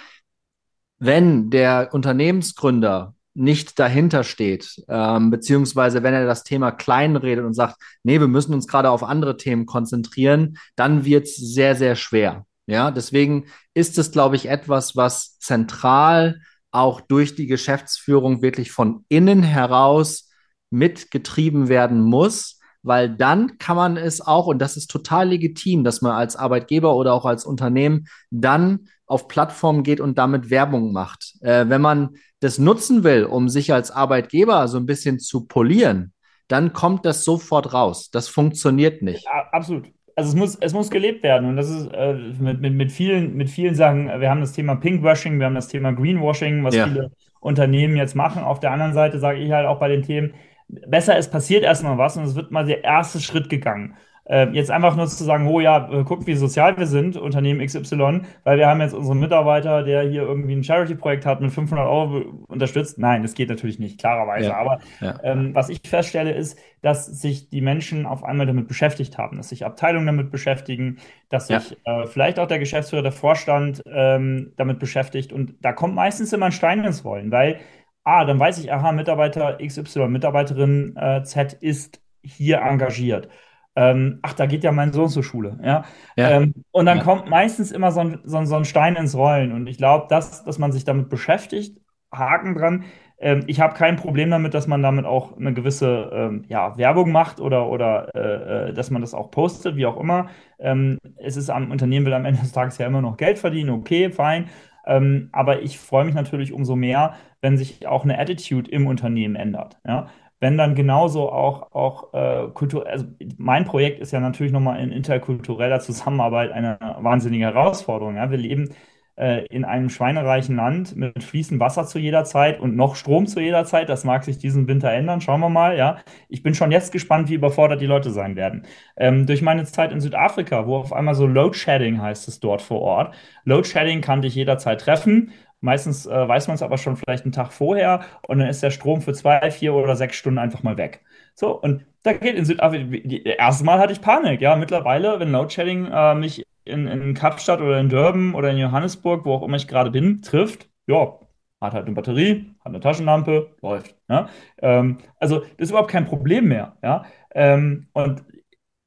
Wenn 0.98 1.50
der 1.50 1.90
Unternehmensgründer 1.92 3.15
nicht 3.36 3.78
dahinter 3.78 4.24
steht, 4.24 4.82
ähm, 4.88 5.30
beziehungsweise 5.30 6.02
wenn 6.02 6.14
er 6.14 6.26
das 6.26 6.42
Thema 6.42 6.72
klein 6.72 7.16
redet 7.16 7.44
und 7.44 7.54
sagt, 7.54 7.76
nee, 8.02 8.18
wir 8.18 8.28
müssen 8.28 8.54
uns 8.54 8.66
gerade 8.66 8.90
auf 8.90 9.02
andere 9.02 9.36
Themen 9.36 9.66
konzentrieren, 9.66 10.58
dann 10.74 11.04
wird 11.04 11.24
es 11.24 11.36
sehr, 11.36 11.76
sehr 11.76 11.96
schwer. 11.96 12.46
Ja, 12.66 12.90
deswegen 12.90 13.46
ist 13.74 13.98
es, 13.98 14.10
glaube 14.10 14.36
ich, 14.36 14.48
etwas, 14.48 14.96
was 14.96 15.38
zentral 15.38 16.40
auch 16.72 17.00
durch 17.00 17.36
die 17.36 17.46
Geschäftsführung 17.46 18.42
wirklich 18.42 18.72
von 18.72 19.04
innen 19.08 19.42
heraus 19.42 20.30
mitgetrieben 20.70 21.68
werden 21.68 22.00
muss, 22.00 22.55
weil 22.86 23.10
dann 23.10 23.58
kann 23.58 23.76
man 23.76 23.96
es 23.96 24.20
auch, 24.20 24.46
und 24.46 24.58
das 24.60 24.76
ist 24.76 24.90
total 24.90 25.28
legitim, 25.28 25.82
dass 25.82 26.02
man 26.02 26.12
als 26.12 26.36
Arbeitgeber 26.36 26.94
oder 26.94 27.12
auch 27.12 27.24
als 27.24 27.44
Unternehmen 27.44 28.06
dann 28.30 28.88
auf 29.06 29.28
Plattformen 29.28 29.82
geht 29.82 30.00
und 30.00 30.18
damit 30.18 30.50
Werbung 30.50 30.92
macht. 30.92 31.34
Äh, 31.40 31.68
wenn 31.68 31.80
man 31.80 32.10
das 32.40 32.58
nutzen 32.58 33.02
will, 33.02 33.24
um 33.24 33.48
sich 33.48 33.72
als 33.72 33.90
Arbeitgeber 33.90 34.68
so 34.68 34.78
ein 34.78 34.86
bisschen 34.86 35.18
zu 35.18 35.46
polieren, 35.46 36.12
dann 36.48 36.72
kommt 36.72 37.04
das 37.04 37.24
sofort 37.24 37.72
raus. 37.72 38.10
Das 38.10 38.28
funktioniert 38.28 39.02
nicht. 39.02 39.24
Ja, 39.24 39.48
absolut. 39.52 39.90
Also 40.14 40.30
es 40.30 40.34
muss, 40.36 40.56
es 40.56 40.72
muss 40.72 40.90
gelebt 40.90 41.22
werden. 41.22 41.48
Und 41.48 41.56
das 41.56 41.68
ist 41.68 41.88
äh, 41.92 42.14
mit, 42.14 42.60
mit, 42.60 42.74
mit, 42.74 42.92
vielen, 42.92 43.34
mit 43.34 43.50
vielen 43.50 43.74
Sachen, 43.74 44.06
wir 44.06 44.30
haben 44.30 44.40
das 44.40 44.52
Thema 44.52 44.76
Pinkwashing, 44.76 45.38
wir 45.38 45.46
haben 45.46 45.54
das 45.54 45.68
Thema 45.68 45.92
Greenwashing, 45.92 46.64
was 46.64 46.74
ja. 46.74 46.86
viele 46.86 47.10
Unternehmen 47.40 47.96
jetzt 47.96 48.14
machen. 48.14 48.42
Auf 48.42 48.60
der 48.60 48.70
anderen 48.70 48.94
Seite 48.94 49.18
sage 49.18 49.40
ich 49.40 49.50
halt 49.50 49.66
auch 49.66 49.78
bei 49.78 49.88
den 49.88 50.02
Themen, 50.02 50.34
besser, 50.68 51.16
es 51.16 51.30
passiert 51.30 51.64
erstmal 51.64 51.98
was 51.98 52.16
und 52.16 52.24
es 52.24 52.34
wird 52.34 52.50
mal 52.50 52.64
der 52.64 52.84
erste 52.84 53.20
Schritt 53.20 53.48
gegangen. 53.48 53.96
Äh, 54.28 54.48
jetzt 54.50 54.72
einfach 54.72 54.96
nur 54.96 55.06
zu 55.06 55.22
sagen, 55.22 55.46
oh 55.46 55.60
ja, 55.60 55.88
äh, 55.88 56.02
guck, 56.04 56.26
wie 56.26 56.34
sozial 56.34 56.76
wir 56.76 56.86
sind, 56.86 57.16
Unternehmen 57.16 57.64
XY, 57.64 58.22
weil 58.42 58.58
wir 58.58 58.66
haben 58.66 58.80
jetzt 58.80 58.92
unseren 58.92 59.20
Mitarbeiter, 59.20 59.84
der 59.84 60.02
hier 60.02 60.22
irgendwie 60.22 60.54
ein 60.54 60.64
Charity-Projekt 60.64 61.24
hat, 61.24 61.40
mit 61.40 61.52
500 61.52 61.86
Euro 61.86 62.44
unterstützt. 62.48 62.98
Nein, 62.98 63.22
das 63.22 63.34
geht 63.34 63.48
natürlich 63.48 63.78
nicht, 63.78 64.00
klarerweise. 64.00 64.48
Ja, 64.48 64.56
Aber 64.56 64.80
ja. 65.00 65.14
Ähm, 65.22 65.54
was 65.54 65.68
ich 65.68 65.80
feststelle, 65.84 66.32
ist, 66.32 66.58
dass 66.82 67.06
sich 67.06 67.50
die 67.50 67.60
Menschen 67.60 68.04
auf 68.04 68.24
einmal 68.24 68.46
damit 68.46 68.66
beschäftigt 68.66 69.16
haben, 69.16 69.36
dass 69.36 69.50
sich 69.50 69.64
Abteilungen 69.64 70.06
damit 70.06 70.32
beschäftigen, 70.32 70.98
dass 71.28 71.46
sich 71.46 71.76
ja. 71.86 72.02
äh, 72.02 72.06
vielleicht 72.08 72.40
auch 72.40 72.48
der 72.48 72.58
Geschäftsführer, 72.58 73.02
der 73.02 73.12
Vorstand 73.12 73.80
ähm, 73.86 74.54
damit 74.56 74.80
beschäftigt. 74.80 75.32
Und 75.32 75.54
da 75.60 75.72
kommt 75.72 75.94
meistens 75.94 76.32
immer 76.32 76.46
ein 76.46 76.52
Stein 76.52 76.84
ins 76.84 77.04
Rollen, 77.04 77.30
weil, 77.30 77.60
ah, 78.06 78.24
dann 78.24 78.38
weiß 78.38 78.58
ich, 78.58 78.72
aha, 78.72 78.92
Mitarbeiter 78.92 79.58
XY, 79.64 80.08
Mitarbeiterin 80.08 80.96
äh, 80.96 81.22
Z 81.24 81.52
ist 81.54 82.00
hier 82.22 82.58
engagiert 82.62 83.28
ähm, 83.76 84.18
ach, 84.22 84.32
da 84.32 84.46
geht 84.46 84.64
ja 84.64 84.72
mein 84.72 84.92
Sohn 84.92 85.08
zur 85.08 85.22
Schule. 85.22 85.58
Ja? 85.62 85.84
ja. 86.16 86.30
Ähm, 86.30 86.54
und 86.70 86.86
dann 86.86 86.98
ja. 86.98 87.04
kommt 87.04 87.28
meistens 87.28 87.70
immer 87.70 87.92
so 87.92 88.00
ein, 88.00 88.18
so, 88.24 88.42
so 88.44 88.56
ein 88.56 88.64
Stein 88.64 88.96
ins 88.96 89.14
Rollen. 89.14 89.52
Und 89.52 89.66
ich 89.66 89.76
glaube, 89.76 90.06
dass, 90.08 90.44
dass 90.44 90.58
man 90.58 90.72
sich 90.72 90.84
damit 90.84 91.10
beschäftigt, 91.10 91.78
Haken 92.10 92.54
dran. 92.54 92.84
Ähm, 93.18 93.44
ich 93.46 93.60
habe 93.60 93.74
kein 93.74 93.96
Problem 93.96 94.30
damit, 94.30 94.54
dass 94.54 94.66
man 94.66 94.82
damit 94.82 95.04
auch 95.04 95.36
eine 95.36 95.52
gewisse 95.52 96.10
ähm, 96.12 96.44
ja, 96.48 96.76
Werbung 96.78 97.12
macht 97.12 97.38
oder, 97.38 97.68
oder 97.68 98.14
äh, 98.14 98.70
äh, 98.70 98.72
dass 98.72 98.90
man 98.90 99.02
das 99.02 99.12
auch 99.12 99.30
postet, 99.30 99.76
wie 99.76 99.86
auch 99.86 100.00
immer. 100.00 100.28
Ähm, 100.58 100.98
es 101.16 101.36
ist 101.36 101.50
am 101.50 101.70
Unternehmen 101.70 102.06
will 102.06 102.14
am 102.14 102.24
Ende 102.24 102.40
des 102.40 102.52
Tages 102.52 102.78
ja 102.78 102.86
immer 102.86 103.02
noch 103.02 103.18
Geld 103.18 103.38
verdienen, 103.38 103.70
okay, 103.70 104.10
fein. 104.10 104.48
Ähm, 104.86 105.28
aber 105.32 105.62
ich 105.62 105.78
freue 105.78 106.04
mich 106.04 106.14
natürlich 106.14 106.52
umso 106.52 106.76
mehr, 106.76 107.14
wenn 107.40 107.56
sich 107.56 107.86
auch 107.86 108.04
eine 108.04 108.18
Attitude 108.18 108.70
im 108.70 108.86
Unternehmen 108.86 109.36
ändert. 109.36 109.78
Ja? 109.86 110.08
wenn 110.40 110.58
dann 110.58 110.74
genauso 110.74 111.30
auch, 111.32 111.72
auch 111.72 112.12
äh, 112.12 112.48
Kultur, 112.52 112.86
also 112.86 113.06
mein 113.38 113.64
Projekt 113.64 114.00
ist 114.00 114.12
ja 114.12 114.20
natürlich 114.20 114.52
nochmal 114.52 114.80
in 114.80 114.92
interkultureller 114.92 115.80
Zusammenarbeit 115.80 116.52
eine 116.52 116.78
wahnsinnige 117.00 117.46
Herausforderung. 117.46 118.16
Ja? 118.16 118.30
Wir 118.30 118.38
leben 118.38 118.68
äh, 119.16 119.46
in 119.46 119.64
einem 119.64 119.88
schweinereichen 119.88 120.56
Land 120.56 120.94
mit 120.94 121.24
fließendem 121.24 121.58
Wasser 121.60 121.86
zu 121.86 121.98
jeder 121.98 122.24
Zeit 122.24 122.60
und 122.60 122.76
noch 122.76 122.96
Strom 122.96 123.26
zu 123.26 123.40
jeder 123.40 123.64
Zeit. 123.64 123.88
Das 123.88 124.04
mag 124.04 124.24
sich 124.24 124.36
diesen 124.36 124.68
Winter 124.68 124.92
ändern. 124.92 125.22
Schauen 125.22 125.40
wir 125.40 125.48
mal. 125.48 125.76
Ja, 125.76 125.98
ich 126.28 126.42
bin 126.42 126.54
schon 126.54 126.70
jetzt 126.70 126.92
gespannt, 126.92 127.30
wie 127.30 127.34
überfordert 127.34 127.80
die 127.80 127.86
Leute 127.86 128.10
sein 128.10 128.36
werden. 128.36 128.66
Ähm, 128.96 129.24
durch 129.26 129.40
meine 129.40 129.64
Zeit 129.64 129.90
in 129.92 130.00
Südafrika, 130.00 130.66
wo 130.66 130.76
auf 130.76 130.92
einmal 130.92 131.14
so 131.14 131.26
Load 131.26 131.56
Shedding 131.56 132.02
heißt 132.02 132.28
es 132.28 132.40
dort 132.40 132.60
vor 132.60 132.82
Ort. 132.82 133.14
Load 133.44 133.66
Shedding 133.66 134.02
kann 134.02 134.20
dich 134.20 134.34
jederzeit 134.34 134.82
treffen. 134.82 135.32
Meistens 135.60 136.06
äh, 136.06 136.28
weiß 136.28 136.48
man 136.48 136.54
es 136.54 136.62
aber 136.62 136.78
schon 136.78 136.96
vielleicht 136.96 137.24
einen 137.24 137.32
Tag 137.32 137.52
vorher 137.52 138.00
und 138.28 138.38
dann 138.38 138.48
ist 138.48 138.62
der 138.62 138.70
Strom 138.70 139.00
für 139.00 139.14
zwei, 139.14 139.50
vier 139.50 139.74
oder 139.74 139.96
sechs 139.96 140.16
Stunden 140.16 140.38
einfach 140.38 140.62
mal 140.62 140.76
weg. 140.76 141.02
So, 141.34 141.60
und 141.60 141.84
da 142.02 142.12
geht 142.12 142.36
in 142.36 142.44
Südafrika, 142.44 143.30
erste 143.38 143.64
Mal 143.64 143.78
hatte 143.78 143.92
ich 143.92 144.00
Panik, 144.00 144.40
ja. 144.40 144.56
Mittlerweile, 144.56 145.18
wenn 145.18 145.32
Load 145.32 145.52
Shedding 145.52 145.86
äh, 145.86 146.14
mich 146.14 146.44
in, 146.64 146.86
in 146.86 147.14
Kapstadt 147.14 147.60
oder 147.60 147.80
in 147.80 147.88
Durban 147.88 148.34
oder 148.34 148.50
in 148.50 148.58
Johannesburg, 148.58 149.24
wo 149.24 149.34
auch 149.34 149.42
immer 149.42 149.56
ich 149.56 149.68
gerade 149.68 149.90
bin, 149.90 150.22
trifft, 150.22 150.68
ja, 150.86 151.18
hat 151.60 151.72
halt 151.72 151.86
eine 151.86 151.94
Batterie, 151.94 152.54
hat 152.60 152.66
eine 152.66 152.80
Taschenlampe, 152.80 153.54
läuft. 153.62 153.96
Ja? 154.08 154.28
Ähm, 154.58 154.98
also 155.18 155.40
das 155.40 155.50
ist 155.58 155.70
überhaupt 155.70 155.90
kein 155.90 156.06
Problem 156.06 156.48
mehr. 156.48 156.76
Ja? 156.82 157.04
Ähm, 157.34 157.88
und 157.92 158.24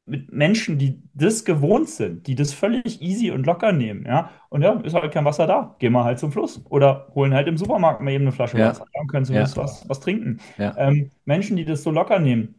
mit 0.10 0.32
Menschen, 0.32 0.78
die 0.78 1.02
das 1.14 1.46
gewohnt 1.46 1.90
sind, 1.90 2.28
die 2.28 2.36
das 2.36 2.54
völlig 2.54 3.02
easy 3.02 3.32
und 3.32 3.46
locker 3.46 3.72
nehmen, 3.72 4.06
ja, 4.06 4.32
und 4.50 4.62
ja, 4.62 4.74
ist 4.82 4.94
halt 4.94 5.14
kein 5.14 5.26
Wasser 5.26 5.48
da, 5.48 5.76
gehen 5.80 5.94
wir 5.94 6.04
halt 6.04 6.20
zum 6.20 6.32
Fluss 6.32 6.62
oder 6.70 7.08
holen 7.16 7.34
halt 7.34 7.48
im 7.48 7.58
Supermarkt 7.58 8.02
mal 8.02 8.12
eben 8.12 8.26
eine 8.26 8.32
Flasche 8.32 8.58
ja. 8.58 8.70
Wasser 8.70 8.86
und 8.94 9.08
können 9.08 9.26
zumindest 9.26 9.58
ja. 9.58 9.64
was, 9.64 9.88
was 9.88 10.00
trinken. 10.00 10.40
Ja. 10.58 10.76
Ähm, 10.78 11.12
Menschen, 11.26 11.58
die 11.58 11.66
das 11.66 11.84
so 11.84 11.92
locker 11.92 12.20
nehmen, 12.20 12.56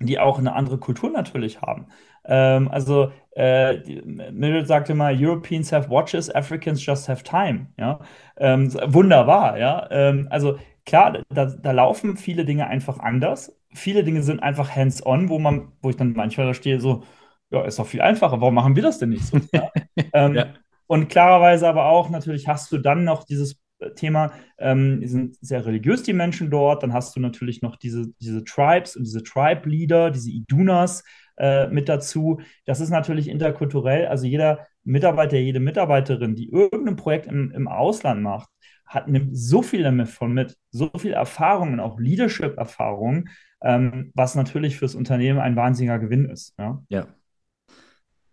die 0.00 0.18
auch 0.18 0.38
eine 0.38 0.54
andere 0.54 0.78
Kultur 0.78 1.10
natürlich 1.10 1.60
haben. 1.62 1.86
Ähm, 2.24 2.68
also 2.68 3.12
äh, 3.34 3.78
Middle 4.04 4.66
sagte 4.66 4.94
mal, 4.94 5.14
Europeans 5.16 5.72
have 5.72 5.90
watches, 5.90 6.34
Africans 6.34 6.84
just 6.84 7.08
have 7.08 7.22
time. 7.22 7.68
Ja, 7.78 8.00
ähm, 8.36 8.72
wunderbar. 8.86 9.58
Ja, 9.58 9.88
ähm, 9.90 10.26
also 10.30 10.58
klar, 10.86 11.22
da, 11.28 11.46
da 11.46 11.72
laufen 11.72 12.16
viele 12.16 12.44
Dinge 12.44 12.66
einfach 12.68 12.98
anders. 12.98 13.54
Viele 13.74 14.04
Dinge 14.04 14.22
sind 14.22 14.40
einfach 14.42 14.74
hands-on, 14.74 15.28
wo 15.28 15.38
man, 15.38 15.72
wo 15.82 15.90
ich 15.90 15.96
dann 15.96 16.14
manchmal 16.14 16.46
da 16.46 16.54
stehe, 16.54 16.80
so, 16.80 17.02
ja, 17.50 17.64
ist 17.64 17.78
doch 17.78 17.86
viel 17.86 18.00
einfacher. 18.00 18.40
Warum 18.40 18.54
machen 18.54 18.76
wir 18.76 18.82
das 18.82 18.98
denn 18.98 19.10
nicht 19.10 19.24
so? 19.26 19.38
Ja? 19.52 19.70
ähm, 20.14 20.34
ja. 20.34 20.46
Und 20.86 21.08
klarerweise 21.08 21.68
aber 21.68 21.86
auch, 21.86 22.10
natürlich 22.10 22.48
hast 22.48 22.70
du 22.72 22.78
dann 22.78 23.04
noch 23.04 23.24
dieses 23.24 23.60
Thema, 23.96 24.32
ähm, 24.58 25.00
die 25.00 25.08
sind 25.08 25.36
sehr 25.40 25.66
religiös, 25.66 26.02
die 26.02 26.12
Menschen 26.12 26.50
dort. 26.50 26.82
Dann 26.82 26.92
hast 26.92 27.14
du 27.16 27.20
natürlich 27.20 27.60
noch 27.60 27.76
diese, 27.76 28.06
diese 28.20 28.44
Tribes 28.44 28.96
und 28.96 29.04
diese 29.04 29.22
Tribe-Leader, 29.22 30.10
diese 30.10 30.30
Idunas 30.30 31.04
äh, 31.36 31.66
mit 31.68 31.88
dazu. 31.88 32.40
Das 32.64 32.80
ist 32.80 32.90
natürlich 32.90 33.28
interkulturell. 33.28 34.06
Also 34.06 34.26
jeder 34.26 34.66
Mitarbeiter, 34.84 35.36
jede 35.36 35.60
Mitarbeiterin, 35.60 36.34
die 36.34 36.48
irgendein 36.48 36.96
Projekt 36.96 37.26
im, 37.26 37.50
im 37.50 37.68
Ausland 37.68 38.22
macht, 38.22 38.48
hat 38.86 39.08
nimmt 39.08 39.36
so 39.36 39.62
viel 39.62 39.82
damit 39.82 40.08
von 40.08 40.32
mit, 40.32 40.56
so 40.70 40.90
viel 40.96 41.12
Erfahrung 41.12 41.72
und 41.74 41.80
auch 41.80 41.98
Leadership-Erfahrung, 41.98 43.28
ähm, 43.62 44.12
was 44.14 44.34
natürlich 44.34 44.76
fürs 44.76 44.94
Unternehmen 44.94 45.40
ein 45.40 45.56
wahnsinniger 45.56 45.98
Gewinn 45.98 46.26
ist. 46.26 46.54
Ja, 46.58 46.82
ja. 46.88 47.06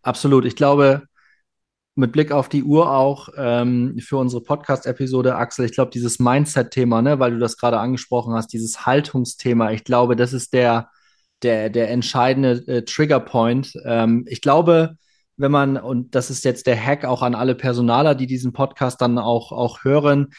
absolut. 0.01 0.45
Ich 0.45 0.55
glaube, 0.55 1.03
mit 1.95 2.11
Blick 2.11 2.31
auf 2.31 2.49
die 2.49 2.63
Uhr 2.63 2.91
auch 2.91 3.29
ähm, 3.37 3.97
für 3.99 4.17
unsere 4.17 4.43
Podcast-Episode, 4.43 5.35
Axel, 5.35 5.65
ich 5.65 5.73
glaube, 5.73 5.91
dieses 5.91 6.19
Mindset-Thema, 6.19 7.01
ne, 7.01 7.19
weil 7.19 7.31
du 7.31 7.39
das 7.39 7.57
gerade 7.57 7.79
angesprochen 7.79 8.33
hast, 8.33 8.53
dieses 8.53 8.85
Haltungsthema, 8.85 9.71
ich 9.71 9.83
glaube, 9.83 10.15
das 10.15 10.33
ist 10.33 10.53
der, 10.53 10.89
der, 11.43 11.69
der 11.69 11.89
entscheidende 11.91 12.63
äh, 12.67 12.83
Triggerpoint. 12.83 13.73
Ähm, 13.85 14.25
ich 14.27 14.41
glaube, 14.41 14.97
wenn 15.37 15.51
man, 15.51 15.77
und 15.77 16.15
das 16.15 16.29
ist 16.29 16.45
jetzt 16.45 16.67
der 16.67 16.79
Hack 16.79 17.05
auch 17.05 17.21
an 17.21 17.35
alle 17.35 17.55
Personaler, 17.55 18.15
die 18.15 18.27
diesen 18.27 18.53
Podcast 18.53 19.01
dann 19.01 19.17
auch, 19.17 19.51
auch 19.51 19.83
hören, 19.83 20.29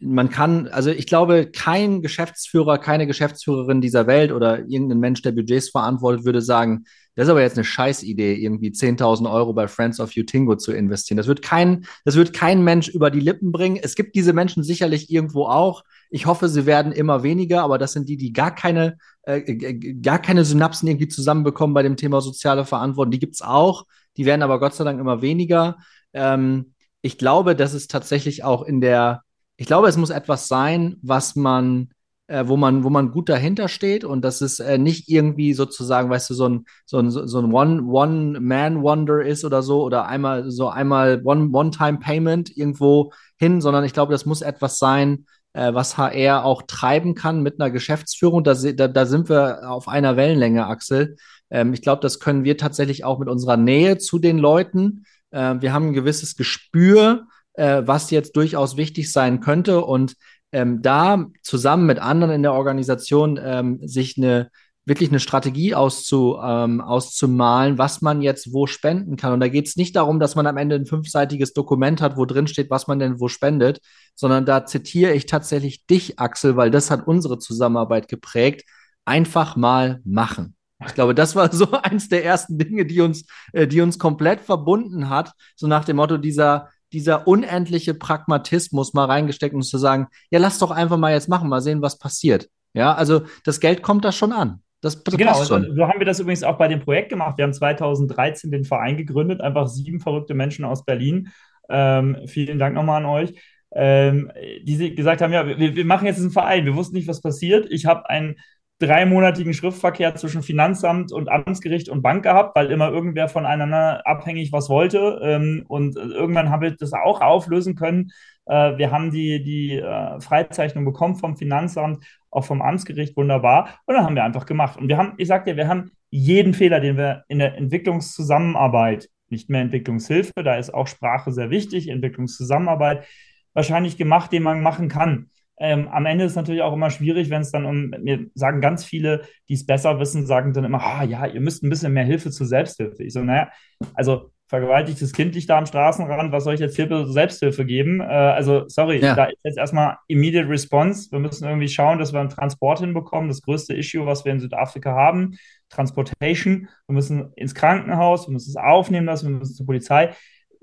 man 0.00 0.30
kann, 0.30 0.68
also 0.68 0.90
ich 0.90 1.06
glaube, 1.06 1.50
kein 1.50 2.02
Geschäftsführer, 2.02 2.78
keine 2.78 3.06
Geschäftsführerin 3.06 3.80
dieser 3.80 4.06
Welt 4.06 4.30
oder 4.32 4.60
irgendein 4.68 5.00
Mensch, 5.00 5.22
der 5.22 5.32
Budgets 5.32 5.70
verantwortet, 5.70 6.24
würde 6.24 6.42
sagen, 6.42 6.84
das 7.16 7.26
ist 7.26 7.30
aber 7.30 7.42
jetzt 7.42 7.56
eine 7.56 7.64
Scheißidee, 7.64 8.34
irgendwie 8.34 8.70
10.000 8.70 9.30
Euro 9.30 9.52
bei 9.52 9.68
Friends 9.68 10.00
of 10.00 10.16
Utingo 10.16 10.56
zu 10.56 10.72
investieren. 10.72 11.16
Das 11.16 11.26
wird 11.26 11.42
kein, 11.42 11.84
das 12.04 12.14
wird 12.14 12.32
kein 12.32 12.62
Mensch 12.62 12.88
über 12.88 13.10
die 13.10 13.20
Lippen 13.20 13.52
bringen. 13.52 13.78
Es 13.82 13.94
gibt 13.94 14.14
diese 14.14 14.32
Menschen 14.32 14.62
sicherlich 14.62 15.10
irgendwo 15.10 15.46
auch. 15.46 15.82
Ich 16.10 16.26
hoffe, 16.26 16.48
sie 16.48 16.66
werden 16.66 16.92
immer 16.92 17.22
weniger, 17.22 17.62
aber 17.62 17.78
das 17.78 17.92
sind 17.92 18.08
die, 18.08 18.16
die 18.16 18.32
gar 18.32 18.54
keine, 18.54 18.96
äh, 19.22 19.74
gar 20.00 20.20
keine 20.20 20.44
Synapsen 20.44 20.88
irgendwie 20.88 21.08
zusammenbekommen 21.08 21.74
bei 21.74 21.82
dem 21.82 21.96
Thema 21.96 22.20
soziale 22.20 22.64
Verantwortung. 22.64 23.10
Die 23.10 23.18
gibt's 23.18 23.42
auch. 23.42 23.84
Die 24.20 24.26
werden 24.26 24.42
aber 24.42 24.60
Gott 24.60 24.74
sei 24.74 24.84
Dank 24.84 25.00
immer 25.00 25.22
weniger. 25.22 25.78
Ähm, 26.12 26.74
ich 27.00 27.16
glaube, 27.16 27.56
dass 27.56 27.72
es 27.72 27.88
tatsächlich 27.88 28.44
auch 28.44 28.62
in 28.62 28.82
der, 28.82 29.22
ich 29.56 29.66
glaube, 29.66 29.88
es 29.88 29.96
muss 29.96 30.10
etwas 30.10 30.46
sein, 30.46 30.98
was 31.00 31.36
man, 31.36 31.88
äh, 32.26 32.44
wo 32.46 32.58
man, 32.58 32.84
wo 32.84 32.90
man 32.90 33.12
gut 33.12 33.30
dahinter 33.30 33.68
steht 33.68 34.04
und 34.04 34.20
dass 34.20 34.42
es 34.42 34.60
äh, 34.60 34.76
nicht 34.76 35.08
irgendwie 35.08 35.54
sozusagen, 35.54 36.10
weißt 36.10 36.28
du, 36.28 36.34
so 36.34 36.50
ein, 36.50 36.66
so 36.84 36.98
ein, 36.98 37.10
so 37.10 37.40
ein 37.40 37.50
One-Man-Wonder 37.50 39.24
ist 39.24 39.46
oder 39.46 39.62
so 39.62 39.82
oder 39.82 40.04
einmal 40.04 40.50
so 40.50 40.68
einmal 40.68 41.22
One-Time-Payment 41.24 42.54
irgendwo 42.54 43.14
hin, 43.38 43.62
sondern 43.62 43.84
ich 43.84 43.94
glaube, 43.94 44.12
das 44.12 44.26
muss 44.26 44.42
etwas 44.42 44.78
sein, 44.78 45.24
äh, 45.52 45.74
was 45.74 45.96
HR 45.96 46.44
auch 46.44 46.62
treiben 46.62 47.14
kann 47.14 47.42
mit 47.42 47.60
einer 47.60 47.70
Geschäftsführung. 47.70 48.44
Da, 48.44 48.54
da, 48.54 48.88
da 48.88 49.06
sind 49.06 49.28
wir 49.28 49.70
auf 49.70 49.88
einer 49.88 50.16
Wellenlänge, 50.16 50.66
Axel. 50.66 51.16
Ähm, 51.50 51.72
ich 51.72 51.82
glaube, 51.82 52.02
das 52.02 52.20
können 52.20 52.44
wir 52.44 52.56
tatsächlich 52.56 53.04
auch 53.04 53.18
mit 53.18 53.28
unserer 53.28 53.56
Nähe 53.56 53.98
zu 53.98 54.18
den 54.18 54.38
Leuten. 54.38 55.04
Äh, 55.30 55.56
wir 55.60 55.72
haben 55.72 55.88
ein 55.88 55.92
gewisses 55.94 56.36
Gespür 56.36 57.26
äh, 57.54 57.82
was 57.84 58.10
jetzt 58.10 58.36
durchaus 58.36 58.76
wichtig 58.76 59.12
sein 59.12 59.40
könnte 59.40 59.84
und 59.84 60.14
ähm, 60.52 60.82
da 60.82 61.26
zusammen 61.42 61.86
mit 61.86 61.98
anderen 61.98 62.32
in 62.32 62.42
der 62.42 62.54
Organisation 62.54 63.38
ähm, 63.42 63.86
sich 63.86 64.16
eine 64.16 64.50
wirklich 64.90 65.10
eine 65.10 65.20
Strategie 65.20 65.76
auszu, 65.76 66.36
ähm, 66.42 66.80
auszumalen, 66.80 67.78
was 67.78 68.02
man 68.02 68.22
jetzt 68.22 68.52
wo 68.52 68.66
spenden 68.66 69.16
kann. 69.16 69.32
Und 69.32 69.38
da 69.38 69.46
geht 69.46 69.68
es 69.68 69.76
nicht 69.76 69.94
darum, 69.94 70.18
dass 70.18 70.34
man 70.34 70.48
am 70.48 70.56
Ende 70.56 70.74
ein 70.74 70.84
fünfseitiges 70.84 71.52
Dokument 71.52 72.02
hat, 72.02 72.16
wo 72.16 72.24
drin 72.26 72.48
steht, 72.48 72.70
was 72.70 72.88
man 72.88 72.98
denn 72.98 73.20
wo 73.20 73.28
spendet, 73.28 73.80
sondern 74.16 74.44
da 74.44 74.66
zitiere 74.66 75.12
ich 75.12 75.26
tatsächlich 75.26 75.86
dich, 75.86 76.18
Axel, 76.18 76.56
weil 76.56 76.72
das 76.72 76.90
hat 76.90 77.06
unsere 77.06 77.38
Zusammenarbeit 77.38 78.08
geprägt. 78.08 78.68
Einfach 79.04 79.54
mal 79.54 80.00
machen. 80.04 80.56
Ich 80.84 80.94
glaube, 80.94 81.14
das 81.14 81.36
war 81.36 81.52
so 81.54 81.70
eins 81.70 82.08
der 82.08 82.24
ersten 82.24 82.58
Dinge, 82.58 82.84
die 82.84 83.00
uns, 83.00 83.26
äh, 83.52 83.68
die 83.68 83.82
uns 83.82 83.96
komplett 83.96 84.40
verbunden 84.40 85.08
hat. 85.08 85.32
So 85.54 85.68
nach 85.68 85.84
dem 85.84 85.96
Motto 85.96 86.16
dieser, 86.16 86.68
dieser 86.92 87.28
unendliche 87.28 87.94
Pragmatismus 87.94 88.92
mal 88.92 89.04
reingesteckt 89.04 89.54
und 89.54 89.62
zu 89.62 89.78
sagen, 89.78 90.08
ja, 90.32 90.40
lass 90.40 90.58
doch 90.58 90.72
einfach 90.72 90.96
mal 90.96 91.12
jetzt 91.12 91.28
machen, 91.28 91.48
mal 91.48 91.62
sehen, 91.62 91.80
was 91.80 91.96
passiert. 91.96 92.48
Ja, 92.72 92.92
also 92.92 93.22
das 93.44 93.60
Geld 93.60 93.82
kommt 93.82 94.04
da 94.04 94.10
schon 94.10 94.32
an. 94.32 94.62
Das, 94.80 95.02
das 95.04 95.16
genau, 95.16 95.34
so 95.42 95.56
haben 95.56 95.98
wir 95.98 96.06
das 96.06 96.20
übrigens 96.20 96.42
auch 96.42 96.56
bei 96.56 96.68
dem 96.68 96.80
Projekt 96.80 97.10
gemacht. 97.10 97.36
Wir 97.36 97.44
haben 97.44 97.52
2013 97.52 98.50
den 98.50 98.64
Verein 98.64 98.96
gegründet, 98.96 99.40
einfach 99.40 99.66
sieben 99.66 100.00
verrückte 100.00 100.34
Menschen 100.34 100.64
aus 100.64 100.84
Berlin. 100.84 101.28
Ähm, 101.68 102.16
vielen 102.26 102.58
Dank 102.58 102.74
nochmal 102.74 103.04
an 103.04 103.06
euch. 103.06 103.34
Ähm, 103.72 104.32
die 104.62 104.94
gesagt 104.94 105.20
haben, 105.20 105.32
ja, 105.32 105.46
wir, 105.46 105.58
wir 105.58 105.84
machen 105.84 106.06
jetzt 106.06 106.18
einen 106.18 106.30
Verein. 106.30 106.64
Wir 106.64 106.74
wussten 106.74 106.96
nicht, 106.96 107.08
was 107.08 107.20
passiert. 107.20 107.66
Ich 107.70 107.86
habe 107.86 108.08
ein 108.08 108.36
dreimonatigen 108.80 109.52
Schriftverkehr 109.52 110.14
zwischen 110.16 110.42
Finanzamt 110.42 111.12
und 111.12 111.28
Amtsgericht 111.28 111.90
und 111.90 112.00
Bank 112.00 112.22
gehabt, 112.22 112.56
weil 112.56 112.70
immer 112.70 112.88
irgendwer 112.90 113.28
voneinander 113.28 114.06
abhängig 114.06 114.52
was 114.52 114.70
wollte. 114.70 115.20
Ähm, 115.22 115.64
und 115.68 115.96
irgendwann 115.96 116.50
habe 116.50 116.68
ich 116.68 116.76
das 116.78 116.94
auch 116.94 117.20
auflösen 117.20 117.74
können. 117.74 118.10
Äh, 118.46 118.78
wir 118.78 118.90
haben 118.90 119.10
die, 119.10 119.42
die 119.42 119.76
äh, 119.76 120.20
Freizeichnung 120.20 120.86
bekommen 120.86 121.16
vom 121.16 121.36
Finanzamt, 121.36 122.04
auch 122.30 122.44
vom 122.44 122.62
Amtsgericht, 122.62 123.16
wunderbar. 123.16 123.80
Und 123.86 123.94
dann 123.94 124.04
haben 124.04 124.14
wir 124.14 124.24
einfach 124.24 124.46
gemacht. 124.46 124.78
Und 124.78 124.88
wir 124.88 124.96
haben, 124.96 125.14
ich 125.18 125.28
sag 125.28 125.44
dir, 125.44 125.56
wir 125.56 125.68
haben 125.68 125.90
jeden 126.10 126.54
Fehler, 126.54 126.80
den 126.80 126.96
wir 126.96 127.24
in 127.28 127.38
der 127.38 127.56
Entwicklungszusammenarbeit, 127.56 129.08
nicht 129.28 129.48
mehr 129.48 129.60
Entwicklungshilfe, 129.60 130.42
da 130.42 130.56
ist 130.56 130.74
auch 130.74 130.86
Sprache 130.86 131.32
sehr 131.32 131.50
wichtig, 131.50 131.88
Entwicklungszusammenarbeit, 131.88 133.06
wahrscheinlich 133.54 133.96
gemacht, 133.96 134.32
den 134.32 134.42
man 134.42 134.62
machen 134.62 134.88
kann. 134.88 135.30
Ähm, 135.58 135.88
am 135.88 136.06
Ende 136.06 136.24
ist 136.24 136.32
es 136.32 136.36
natürlich 136.36 136.62
auch 136.62 136.72
immer 136.72 136.90
schwierig, 136.90 137.28
wenn 137.28 137.42
es 137.42 137.52
dann 137.52 137.66
um, 137.66 137.90
mir 138.00 138.26
sagen 138.34 138.60
ganz 138.60 138.82
viele, 138.84 139.22
die 139.48 139.54
es 139.54 139.66
besser 139.66 140.00
wissen, 140.00 140.26
sagen 140.26 140.54
dann 140.54 140.64
immer, 140.64 140.82
ah 140.82 141.04
ja, 141.04 141.26
ihr 141.26 141.40
müsst 141.40 141.62
ein 141.62 141.68
bisschen 141.68 141.92
mehr 141.92 142.04
Hilfe 142.04 142.30
zur 142.30 142.46
Selbsthilfe. 142.46 143.04
Ich 143.04 143.12
so, 143.12 143.22
naja, 143.22 143.50
also 143.94 144.32
vergewaltigtes 144.50 145.12
Kind 145.12 145.36
liegt 145.36 145.48
da 145.48 145.58
am 145.58 145.66
Straßenrand, 145.66 146.32
was 146.32 146.42
soll 146.42 146.54
ich 146.54 146.60
jetzt 146.60 146.74
Hilfe 146.74 147.04
zur 147.04 147.12
Selbsthilfe 147.12 147.64
geben? 147.64 148.00
Äh, 148.00 148.04
also, 148.04 148.64
sorry, 148.66 148.98
ja. 148.98 149.14
da 149.14 149.26
ist 149.26 149.38
jetzt 149.44 149.58
erstmal 149.58 149.98
Immediate 150.08 150.48
Response. 150.48 151.08
Wir 151.12 151.20
müssen 151.20 151.46
irgendwie 151.46 151.68
schauen, 151.68 152.00
dass 152.00 152.12
wir 152.12 152.18
einen 152.18 152.30
Transport 152.30 152.80
hinbekommen. 152.80 153.28
Das 153.28 153.42
größte 153.42 153.74
Issue, 153.74 154.06
was 154.06 154.24
wir 154.24 154.32
in 154.32 154.40
Südafrika 154.40 154.92
haben, 154.92 155.38
Transportation. 155.68 156.68
Wir 156.88 156.94
müssen 156.94 157.32
ins 157.36 157.54
Krankenhaus, 157.54 158.26
wir 158.26 158.32
müssen 158.32 158.50
es 158.50 158.56
aufnehmen 158.56 159.06
lassen, 159.06 159.28
wir 159.28 159.38
müssen 159.38 159.54
zur 159.54 159.66
Polizei 159.66 160.10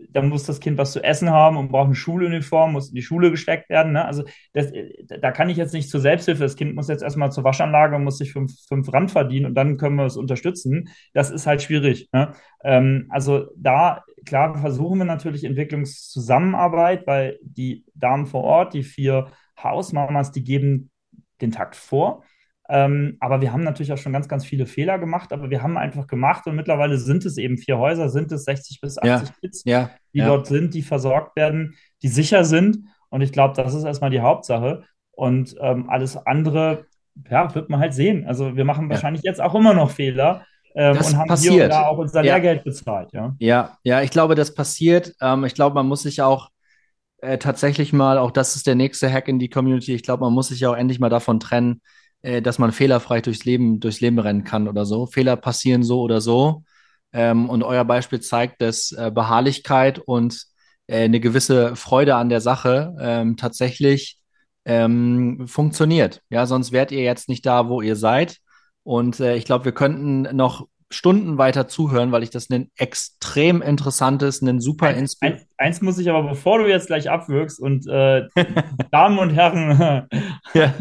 dann 0.09 0.29
muss 0.29 0.43
das 0.43 0.59
Kind 0.59 0.77
was 0.77 0.91
zu 0.91 1.03
essen 1.03 1.31
haben 1.31 1.57
und 1.57 1.69
braucht 1.69 1.87
eine 1.87 1.95
Schuluniform, 1.95 2.73
muss 2.73 2.89
in 2.89 2.95
die 2.95 3.01
Schule 3.01 3.31
gesteckt 3.31 3.69
werden. 3.69 3.93
Ne? 3.93 4.05
Also 4.05 4.23
das, 4.53 4.71
da 5.07 5.31
kann 5.31 5.49
ich 5.49 5.57
jetzt 5.57 5.73
nicht 5.73 5.89
zur 5.89 5.99
Selbsthilfe. 5.99 6.43
Das 6.43 6.55
Kind 6.55 6.75
muss 6.75 6.87
jetzt 6.87 7.03
erstmal 7.03 7.31
zur 7.31 7.43
Waschanlage 7.43 7.95
und 7.95 8.03
muss 8.03 8.17
sich 8.19 8.31
fünf, 8.31 8.53
fünf 8.67 8.91
Rand 8.93 9.11
verdienen 9.11 9.47
und 9.47 9.55
dann 9.55 9.77
können 9.77 9.95
wir 9.95 10.05
es 10.05 10.17
unterstützen. 10.17 10.89
Das 11.13 11.31
ist 11.31 11.47
halt 11.47 11.61
schwierig. 11.61 12.09
Ne? 12.11 12.31
Ähm, 12.63 13.07
also 13.09 13.47
da, 13.55 14.03
klar, 14.25 14.57
versuchen 14.57 14.99
wir 14.99 15.05
natürlich 15.05 15.43
Entwicklungszusammenarbeit, 15.43 17.07
weil 17.07 17.39
die 17.41 17.85
Damen 17.95 18.27
vor 18.27 18.43
Ort, 18.43 18.73
die 18.73 18.83
vier 18.83 19.27
Hausmamas, 19.61 20.31
die 20.31 20.43
geben 20.43 20.91
den 21.41 21.51
Takt 21.51 21.75
vor. 21.75 22.23
Ähm, 22.69 23.17
aber 23.19 23.39
wir 23.39 23.53
haben 23.53 23.63
natürlich 23.63 23.93
auch 23.93 23.97
schon 23.97 24.11
ganz, 24.11 24.27
ganz 24.27 24.45
viele 24.45 24.65
Fehler 24.65 24.99
gemacht, 24.99 25.31
aber 25.31 25.49
wir 25.49 25.63
haben 25.63 25.77
einfach 25.77 26.05
gemacht 26.07 26.47
und 26.47 26.55
mittlerweile 26.55 26.97
sind 26.97 27.25
es 27.25 27.37
eben 27.37 27.57
vier 27.57 27.77
Häuser, 27.77 28.09
sind 28.09 28.31
es 28.31 28.43
60 28.43 28.81
bis 28.81 28.97
80 28.97 29.07
ja, 29.07 29.35
Kids, 29.39 29.63
ja, 29.65 29.91
die 30.13 30.19
ja. 30.19 30.27
dort 30.27 30.47
sind, 30.47 30.73
die 30.73 30.81
versorgt 30.81 31.35
werden, 31.35 31.75
die 32.01 32.09
sicher 32.09 32.43
sind. 32.43 32.79
Und 33.09 33.21
ich 33.21 33.31
glaube, 33.31 33.53
das 33.55 33.73
ist 33.73 33.85
erstmal 33.85 34.09
die 34.09 34.19
Hauptsache. 34.19 34.83
Und 35.11 35.55
ähm, 35.61 35.89
alles 35.89 36.17
andere, 36.17 36.85
ja, 37.29 37.53
wird 37.55 37.69
man 37.69 37.79
halt 37.79 37.93
sehen. 37.93 38.25
Also 38.27 38.55
wir 38.55 38.65
machen 38.65 38.89
wahrscheinlich 38.89 39.23
jetzt 39.23 39.41
auch 39.41 39.55
immer 39.55 39.73
noch 39.73 39.89
Fehler. 39.89 40.45
Ähm, 40.75 40.97
und 40.97 41.17
haben 41.17 41.27
passiert. 41.27 41.53
hier 41.53 41.63
und 41.63 41.69
da 41.71 41.87
auch 41.87 41.97
unser 41.97 42.21
Lehrgeld 42.21 42.63
bezahlt, 42.63 43.11
ja. 43.13 43.35
Ja, 43.39 43.77
ja, 43.83 44.01
ich 44.01 44.11
glaube, 44.11 44.35
das 44.35 44.53
passiert. 44.53 45.13
Ähm, 45.21 45.43
ich 45.45 45.55
glaube, 45.55 45.73
man 45.73 45.87
muss 45.87 46.03
sich 46.03 46.21
auch 46.21 46.49
äh, 47.19 47.39
tatsächlich 47.39 47.93
mal, 47.93 48.19
auch 48.19 48.29
das 48.29 48.55
ist 48.55 48.67
der 48.67 48.75
nächste 48.75 49.11
Hack 49.11 49.27
in 49.27 49.39
die 49.39 49.49
Community, 49.49 49.95
ich 49.95 50.03
glaube, 50.03 50.23
man 50.23 50.33
muss 50.33 50.49
sich 50.49 50.65
auch 50.67 50.75
endlich 50.75 50.99
mal 50.99 51.09
davon 51.09 51.39
trennen, 51.39 51.81
äh, 52.27 52.41
dass 52.41 52.59
man 52.59 52.73
fehlerfrei 52.73 53.21
durchs 53.21 53.45
Leben, 53.45 53.79
durchs 53.79 54.01
Leben 54.01 54.19
rennen 54.19 54.43
kann 54.43 54.67
oder 54.67 54.85
so. 54.85 55.05
Fehler 55.05 55.37
passieren 55.37 55.83
so 55.83 56.01
oder 56.01 56.19
so. 56.19 56.63
Ähm, 57.13 57.49
und 57.49 57.63
euer 57.63 57.85
Beispiel 57.85 58.19
zeigt, 58.19 58.61
dass 58.61 58.91
äh, 58.91 59.11
Beharrlichkeit 59.13 59.99
und 59.99 60.43
äh, 60.87 61.05
eine 61.05 61.21
gewisse 61.21 61.77
Freude 61.77 62.15
an 62.15 62.27
der 62.27 62.41
Sache 62.41 62.93
ähm, 62.99 63.37
tatsächlich 63.37 64.19
ähm, 64.65 65.47
funktioniert. 65.47 66.21
Ja, 66.29 66.45
sonst 66.45 66.73
wärt 66.73 66.91
ihr 66.91 67.01
jetzt 67.01 67.29
nicht 67.29 67.45
da, 67.45 67.69
wo 67.69 67.81
ihr 67.81 67.95
seid. 67.95 68.39
Und 68.83 69.21
äh, 69.21 69.37
ich 69.37 69.45
glaube, 69.45 69.63
wir 69.63 69.71
könnten 69.71 70.23
noch 70.35 70.67
Stunden 70.89 71.37
weiter 71.37 71.69
zuhören, 71.69 72.11
weil 72.11 72.23
ich 72.23 72.29
das 72.29 72.49
ein 72.49 72.71
extrem 72.75 73.61
interessantes, 73.61 74.41
ein 74.41 74.59
super 74.59 74.87
eins, 74.87 75.17
eins, 75.21 75.45
eins, 75.57 75.81
muss 75.81 75.97
ich 75.97 76.09
aber, 76.09 76.27
bevor 76.27 76.59
du 76.59 76.67
jetzt 76.67 76.87
gleich 76.87 77.09
abwirkst 77.09 77.59
und 77.59 77.87
äh, 77.87 78.27
Damen 78.91 79.17
und 79.17 79.29
Herren, 79.29 80.09
ja. 80.53 80.73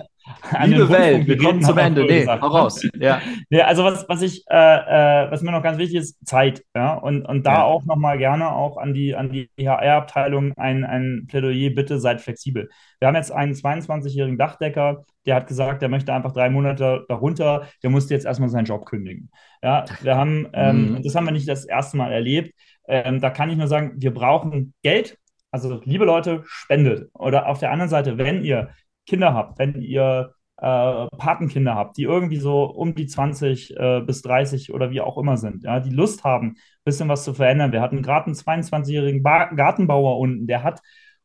Liebe 0.64 0.88
Welt, 0.88 1.26
wir 1.26 1.38
kommen 1.38 1.62
zum 1.62 1.78
Ende. 1.78 2.04
Nee, 2.04 2.26
hau 2.26 2.46
raus. 2.46 2.82
Ja. 2.98 3.20
nee, 3.50 3.60
also 3.60 3.84
was, 3.84 4.08
was 4.08 4.22
ich, 4.22 4.44
äh, 4.48 4.56
äh, 4.56 5.30
was 5.30 5.42
mir 5.42 5.52
noch 5.52 5.62
ganz 5.62 5.78
wichtig 5.78 5.98
ist, 5.98 6.26
Zeit. 6.26 6.64
Ja, 6.74 6.94
und, 6.94 7.24
und 7.24 7.46
da 7.46 7.54
ja. 7.54 7.64
auch 7.64 7.84
nochmal 7.84 8.18
gerne 8.18 8.50
auch 8.52 8.76
an 8.76 8.94
die, 8.94 9.14
an 9.14 9.30
die 9.30 9.48
HR-Abteilung 9.58 10.52
ein, 10.56 10.84
ein 10.84 11.26
Plädoyer, 11.28 11.70
bitte 11.70 11.98
seid 11.98 12.20
flexibel. 12.20 12.68
Wir 12.98 13.08
haben 13.08 13.14
jetzt 13.14 13.32
einen 13.32 13.52
22-jährigen 13.52 14.38
Dachdecker, 14.38 15.04
der 15.26 15.36
hat 15.36 15.46
gesagt, 15.46 15.82
der 15.82 15.88
möchte 15.88 16.12
einfach 16.12 16.32
drei 16.32 16.50
Monate 16.50 17.04
darunter, 17.08 17.66
der 17.82 17.90
musste 17.90 18.14
jetzt 18.14 18.26
erstmal 18.26 18.48
seinen 18.48 18.64
Job 18.64 18.86
kündigen. 18.86 19.30
Ja, 19.62 19.84
wir 20.02 20.16
haben, 20.16 20.48
ähm, 20.52 20.92
mhm. 20.92 21.02
das 21.02 21.14
haben 21.14 21.24
wir 21.24 21.32
nicht 21.32 21.48
das 21.48 21.64
erste 21.64 21.96
Mal 21.96 22.12
erlebt. 22.12 22.54
Ähm, 22.88 23.20
da 23.20 23.30
kann 23.30 23.50
ich 23.50 23.56
nur 23.56 23.68
sagen, 23.68 23.94
wir 23.96 24.14
brauchen 24.14 24.74
Geld. 24.82 25.18
Also, 25.50 25.80
liebe 25.84 26.04
Leute, 26.04 26.42
spendet. 26.44 27.08
Oder 27.14 27.48
auf 27.48 27.58
der 27.58 27.70
anderen 27.70 27.88
Seite, 27.88 28.18
wenn 28.18 28.44
ihr 28.44 28.70
Kinder 29.06 29.34
habt, 29.34 29.58
wenn 29.58 29.80
ihr 29.80 30.32
äh, 30.58 31.06
Patenkinder 31.18 31.74
habt, 31.74 31.96
die 31.96 32.04
irgendwie 32.04 32.38
so 32.38 32.64
um 32.64 32.94
die 32.94 33.06
20 33.06 33.76
äh, 33.76 34.00
bis 34.00 34.22
30 34.22 34.72
oder 34.72 34.90
wie 34.90 35.00
auch 35.00 35.18
immer 35.18 35.36
sind, 35.36 35.64
ja, 35.64 35.80
die 35.80 35.94
Lust 35.94 36.24
haben, 36.24 36.48
ein 36.48 36.56
bisschen 36.84 37.08
was 37.08 37.24
zu 37.24 37.34
verändern. 37.34 37.72
Wir 37.72 37.82
hatten 37.82 38.02
gerade 38.02 38.26
einen 38.26 38.34
22-jährigen 38.34 39.22
Gartenbauer 39.22 40.18
unten, 40.18 40.46
der 40.46 40.62
hat 40.62 40.80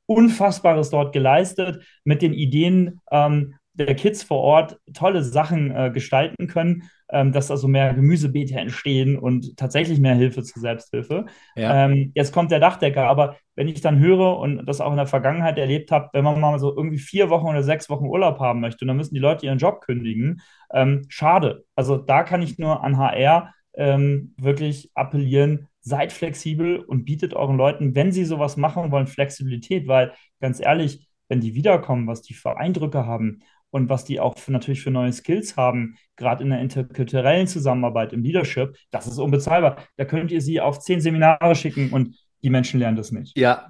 Unfassbares 0.05 0.89
dort 0.89 1.13
geleistet 1.13 1.86
mit 2.03 2.21
den 2.21 2.34
Ideen 2.34 2.99
ähm, 3.11 3.55
der 3.73 3.95
Kids 3.95 4.23
vor 4.23 4.39
Ort, 4.39 4.77
tolle 4.93 5.23
Sachen 5.23 5.71
äh, 5.71 5.91
gestalten 5.91 6.47
können 6.47 6.89
ähm, 7.12 7.32
dass 7.32 7.51
also 7.51 7.68
mehr 7.68 7.93
Gemüsebeete 7.93 8.55
entstehen 8.55 9.18
und 9.18 9.57
tatsächlich 9.57 9.99
mehr 9.99 10.16
Hilfe 10.16 10.43
zur 10.43 10.62
Selbsthilfe. 10.62 11.26
Ja. 11.55 11.86
Ähm, 11.86 12.12
jetzt 12.16 12.34
kommt 12.34 12.51
der 12.51 12.59
Dachdecker, 12.59 13.07
aber 13.07 13.36
wenn 13.55 13.68
ich 13.68 13.82
dann 13.82 13.99
höre 13.99 14.38
und 14.38 14.66
das 14.66 14.82
auch 14.82 14.91
in 14.91 14.97
der 14.97 15.07
Vergangenheit 15.07 15.57
erlebt 15.57 15.91
habe, 15.91 16.09
wenn 16.14 16.24
man 16.24 16.39
mal 16.39 16.59
so 16.59 16.76
irgendwie 16.76 16.97
vier 16.97 17.30
Wochen 17.30 17.47
oder 17.47 17.64
sechs 17.64 17.89
Wochen 17.89 18.05
Urlaub 18.05 18.39
haben 18.39 18.62
möchte, 18.62 18.86
dann 18.86 18.97
müssen 18.97 19.14
die 19.14 19.20
Leute 19.20 19.45
ihren 19.45 19.57
Job 19.57 19.82
kündigen. 19.82 20.41
Ähm, 20.74 21.03
schade. 21.09 21.66
Also 21.76 21.97
da 21.97 22.24
kann 22.24 22.41
ich 22.41 22.57
nur 22.57 22.84
an 22.84 22.97
HR 22.97 23.53
ähm, 23.74 24.34
wirklich 24.38 24.91
appellieren, 24.93 25.68
seid 25.82 26.14
flexibel 26.14 26.80
und 26.80 27.05
bietet 27.05 27.34
euren 27.34 27.57
Leuten, 27.57 27.95
wenn 27.95 28.12
sie 28.12 28.26
sowas 28.26 28.57
machen 28.57 28.91
wollen, 28.91 29.07
Flexibilität, 29.07 29.88
weil 29.88 30.14
ganz 30.39 30.59
ehrlich, 30.59 31.07
wenn 31.28 31.41
die 31.41 31.55
wiederkommen, 31.55 32.07
was 32.07 32.22
die 32.22 32.34
für 32.34 32.57
Eindrücke 32.57 33.05
haben 33.05 33.39
und 33.72 33.89
was 33.89 34.05
die 34.05 34.19
auch 34.19 34.38
für, 34.38 34.51
natürlich 34.51 34.82
für 34.82 34.91
neue 34.91 35.11
Skills 35.11 35.57
haben, 35.57 35.95
gerade 36.15 36.43
in 36.43 36.51
der 36.51 36.61
interkulturellen 36.61 37.47
Zusammenarbeit, 37.47 38.13
im 38.13 38.24
Leadership, 38.24 38.78
das 38.91 39.07
ist 39.07 39.17
unbezahlbar. 39.17 39.78
Da 39.97 40.05
könnt 40.05 40.32
ihr 40.32 40.41
sie 40.41 40.61
auf 40.61 40.80
zehn 40.80 41.01
Seminare 41.01 41.55
schicken 41.55 41.91
und 41.91 42.15
die 42.43 42.49
Menschen 42.49 42.80
lernen 42.80 42.97
das 42.97 43.11
nicht. 43.11 43.38
Ja, 43.38 43.69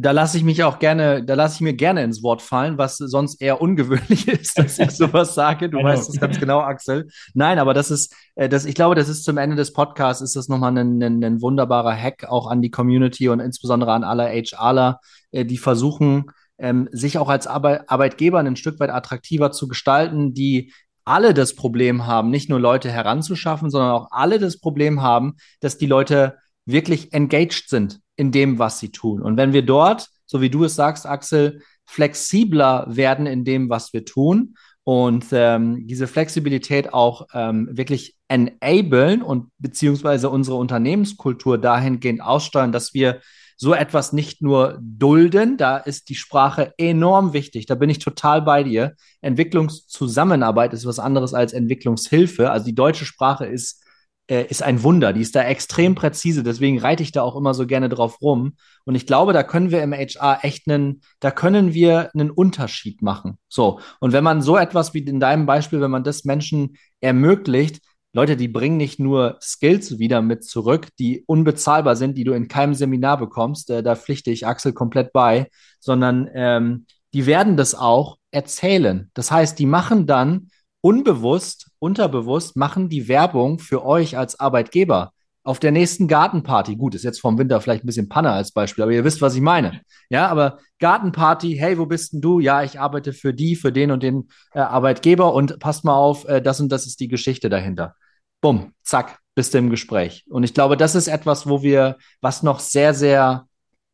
da 0.00 0.12
lasse 0.12 0.36
ich 0.36 0.44
mich 0.44 0.62
auch 0.62 0.78
gerne, 0.78 1.24
da 1.24 1.34
lasse 1.34 1.56
ich 1.56 1.60
mir 1.60 1.74
gerne 1.74 2.04
ins 2.04 2.22
Wort 2.22 2.40
fallen, 2.40 2.78
was 2.78 2.98
sonst 2.98 3.42
eher 3.42 3.60
ungewöhnlich 3.60 4.28
ist, 4.28 4.56
dass 4.56 4.78
ich 4.78 4.92
sowas 4.92 5.34
sage. 5.34 5.68
Du 5.68 5.82
weißt 5.82 6.08
es 6.08 6.20
ganz 6.20 6.38
genau, 6.38 6.60
Axel. 6.60 7.08
Nein, 7.34 7.58
aber 7.58 7.74
das 7.74 7.90
ist, 7.90 8.14
äh, 8.36 8.48
das, 8.48 8.64
ich 8.64 8.76
glaube, 8.76 8.94
das 8.94 9.08
ist 9.08 9.24
zum 9.24 9.38
Ende 9.38 9.56
des 9.56 9.72
Podcasts, 9.72 10.22
ist 10.22 10.36
das 10.36 10.48
nochmal 10.48 10.78
ein, 10.78 11.02
ein, 11.02 11.24
ein 11.24 11.42
wunderbarer 11.42 11.96
Hack 11.96 12.26
auch 12.28 12.48
an 12.48 12.62
die 12.62 12.70
Community 12.70 13.28
und 13.28 13.40
insbesondere 13.40 13.92
an 13.92 14.04
alle 14.04 14.28
HRler, 14.28 15.00
äh, 15.32 15.44
die 15.44 15.58
versuchen, 15.58 16.26
ähm, 16.58 16.88
sich 16.92 17.18
auch 17.18 17.28
als 17.28 17.46
Arbeit 17.46 17.88
Arbeitgeber 17.88 18.38
ein 18.38 18.56
Stück 18.56 18.80
weit 18.80 18.90
attraktiver 18.90 19.52
zu 19.52 19.68
gestalten, 19.68 20.34
die 20.34 20.72
alle 21.04 21.32
das 21.32 21.54
Problem 21.54 22.06
haben, 22.06 22.30
nicht 22.30 22.50
nur 22.50 22.60
Leute 22.60 22.90
heranzuschaffen, 22.90 23.70
sondern 23.70 23.92
auch 23.92 24.08
alle 24.10 24.38
das 24.38 24.58
Problem 24.58 25.00
haben, 25.00 25.36
dass 25.60 25.78
die 25.78 25.86
Leute 25.86 26.36
wirklich 26.66 27.14
engaged 27.14 27.68
sind 27.68 28.00
in 28.16 28.30
dem, 28.30 28.58
was 28.58 28.78
sie 28.78 28.90
tun. 28.90 29.22
Und 29.22 29.36
wenn 29.38 29.54
wir 29.54 29.62
dort, 29.62 30.08
so 30.26 30.42
wie 30.42 30.50
du 30.50 30.64
es 30.64 30.74
sagst, 30.74 31.06
Axel, 31.06 31.62
flexibler 31.86 32.84
werden 32.88 33.26
in 33.26 33.44
dem, 33.44 33.70
was 33.70 33.94
wir 33.94 34.04
tun 34.04 34.54
und 34.84 35.26
ähm, 35.32 35.86
diese 35.86 36.06
Flexibilität 36.06 36.92
auch 36.92 37.28
ähm, 37.32 37.68
wirklich 37.72 38.16
enablen 38.28 39.22
und 39.22 39.50
beziehungsweise 39.58 40.28
unsere 40.28 40.56
Unternehmenskultur 40.56 41.56
dahingehend 41.56 42.20
aussteuern, 42.20 42.72
dass 42.72 42.92
wir 42.92 43.20
so 43.60 43.74
etwas 43.74 44.12
nicht 44.12 44.40
nur 44.40 44.78
dulden, 44.80 45.56
da 45.56 45.76
ist 45.76 46.08
die 46.08 46.14
Sprache 46.14 46.72
enorm 46.78 47.32
wichtig. 47.32 47.66
Da 47.66 47.74
bin 47.74 47.90
ich 47.90 47.98
total 47.98 48.40
bei 48.40 48.62
dir. 48.62 48.94
Entwicklungszusammenarbeit 49.20 50.72
ist 50.72 50.86
was 50.86 51.00
anderes 51.00 51.34
als 51.34 51.52
Entwicklungshilfe. 51.52 52.50
Also 52.50 52.66
die 52.66 52.74
deutsche 52.74 53.04
Sprache 53.04 53.46
ist 53.46 53.82
äh, 54.28 54.44
ist 54.44 54.62
ein 54.62 54.82
Wunder. 54.82 55.12
Die 55.12 55.22
ist 55.22 55.34
da 55.34 55.42
extrem 55.42 55.94
präzise. 55.94 56.42
Deswegen 56.42 56.78
reite 56.78 57.02
ich 57.02 57.12
da 57.12 57.22
auch 57.22 57.34
immer 57.34 57.54
so 57.54 57.66
gerne 57.66 57.88
drauf 57.88 58.20
rum. 58.20 58.54
Und 58.84 58.94
ich 58.94 59.06
glaube, 59.06 59.32
da 59.32 59.42
können 59.42 59.70
wir 59.70 59.82
im 59.82 59.92
HR 59.92 60.40
echt 60.42 60.68
einen, 60.68 61.00
da 61.18 61.30
können 61.30 61.74
wir 61.74 62.10
einen 62.14 62.30
Unterschied 62.30 63.02
machen. 63.02 63.38
So. 63.48 63.80
Und 64.00 64.12
wenn 64.12 64.24
man 64.24 64.42
so 64.42 64.56
etwas 64.56 64.94
wie 64.94 65.00
in 65.00 65.18
deinem 65.18 65.46
Beispiel, 65.46 65.80
wenn 65.80 65.90
man 65.90 66.04
das 66.04 66.24
Menschen 66.24 66.76
ermöglicht, 67.00 67.80
Leute, 68.14 68.36
die 68.36 68.48
bringen 68.48 68.78
nicht 68.78 68.98
nur 68.98 69.38
Skills 69.40 69.98
wieder 69.98 70.22
mit 70.22 70.42
zurück, 70.44 70.88
die 70.98 71.24
unbezahlbar 71.26 71.94
sind, 71.94 72.16
die 72.16 72.24
du 72.24 72.32
in 72.32 72.48
keinem 72.48 72.74
Seminar 72.74 73.18
bekommst, 73.18 73.70
äh, 73.70 73.82
da 73.82 73.96
pflichte 73.96 74.30
ich 74.30 74.46
Axel 74.46 74.72
komplett 74.72 75.12
bei, 75.12 75.48
sondern 75.78 76.28
ähm, 76.32 76.86
die 77.12 77.26
werden 77.26 77.56
das 77.56 77.74
auch 77.74 78.18
erzählen. 78.30 79.10
Das 79.14 79.30
heißt, 79.30 79.58
die 79.58 79.66
machen 79.66 80.06
dann 80.06 80.48
unbewusst, 80.80 81.70
unterbewusst, 81.78 82.56
machen 82.56 82.88
die 82.88 83.08
Werbung 83.08 83.58
für 83.58 83.84
euch 83.84 84.16
als 84.16 84.40
Arbeitgeber 84.40 85.12
auf 85.48 85.58
der 85.58 85.72
nächsten 85.72 86.08
Gartenparty. 86.08 86.76
Gut, 86.76 86.94
ist 86.94 87.04
jetzt 87.04 87.22
vom 87.22 87.38
Winter 87.38 87.58
vielleicht 87.62 87.82
ein 87.82 87.86
bisschen 87.86 88.10
Panne 88.10 88.30
als 88.30 88.52
Beispiel, 88.52 88.82
aber 88.82 88.92
ihr 88.92 89.04
wisst, 89.04 89.22
was 89.22 89.34
ich 89.34 89.40
meine. 89.40 89.80
Ja, 90.10 90.28
aber 90.28 90.58
Gartenparty, 90.78 91.56
hey, 91.56 91.78
wo 91.78 91.86
bist 91.86 92.12
denn 92.12 92.20
du? 92.20 92.38
Ja, 92.38 92.62
ich 92.62 92.78
arbeite 92.78 93.14
für 93.14 93.32
die, 93.32 93.56
für 93.56 93.72
den 93.72 93.90
und 93.90 94.02
den 94.02 94.28
äh, 94.52 94.58
Arbeitgeber 94.58 95.32
und 95.32 95.58
passt 95.58 95.86
mal 95.86 95.94
auf, 95.94 96.28
äh, 96.28 96.42
das 96.42 96.60
und 96.60 96.70
das 96.70 96.86
ist 96.86 97.00
die 97.00 97.08
Geschichte 97.08 97.48
dahinter. 97.48 97.96
Bumm, 98.42 98.74
zack, 98.82 99.20
bist 99.34 99.54
du 99.54 99.58
im 99.58 99.70
Gespräch. 99.70 100.26
Und 100.28 100.44
ich 100.44 100.52
glaube, 100.52 100.76
das 100.76 100.94
ist 100.94 101.08
etwas, 101.08 101.48
wo 101.48 101.62
wir, 101.62 101.96
was 102.20 102.42
noch 102.42 102.60
sehr, 102.60 102.92
sehr, 102.92 103.46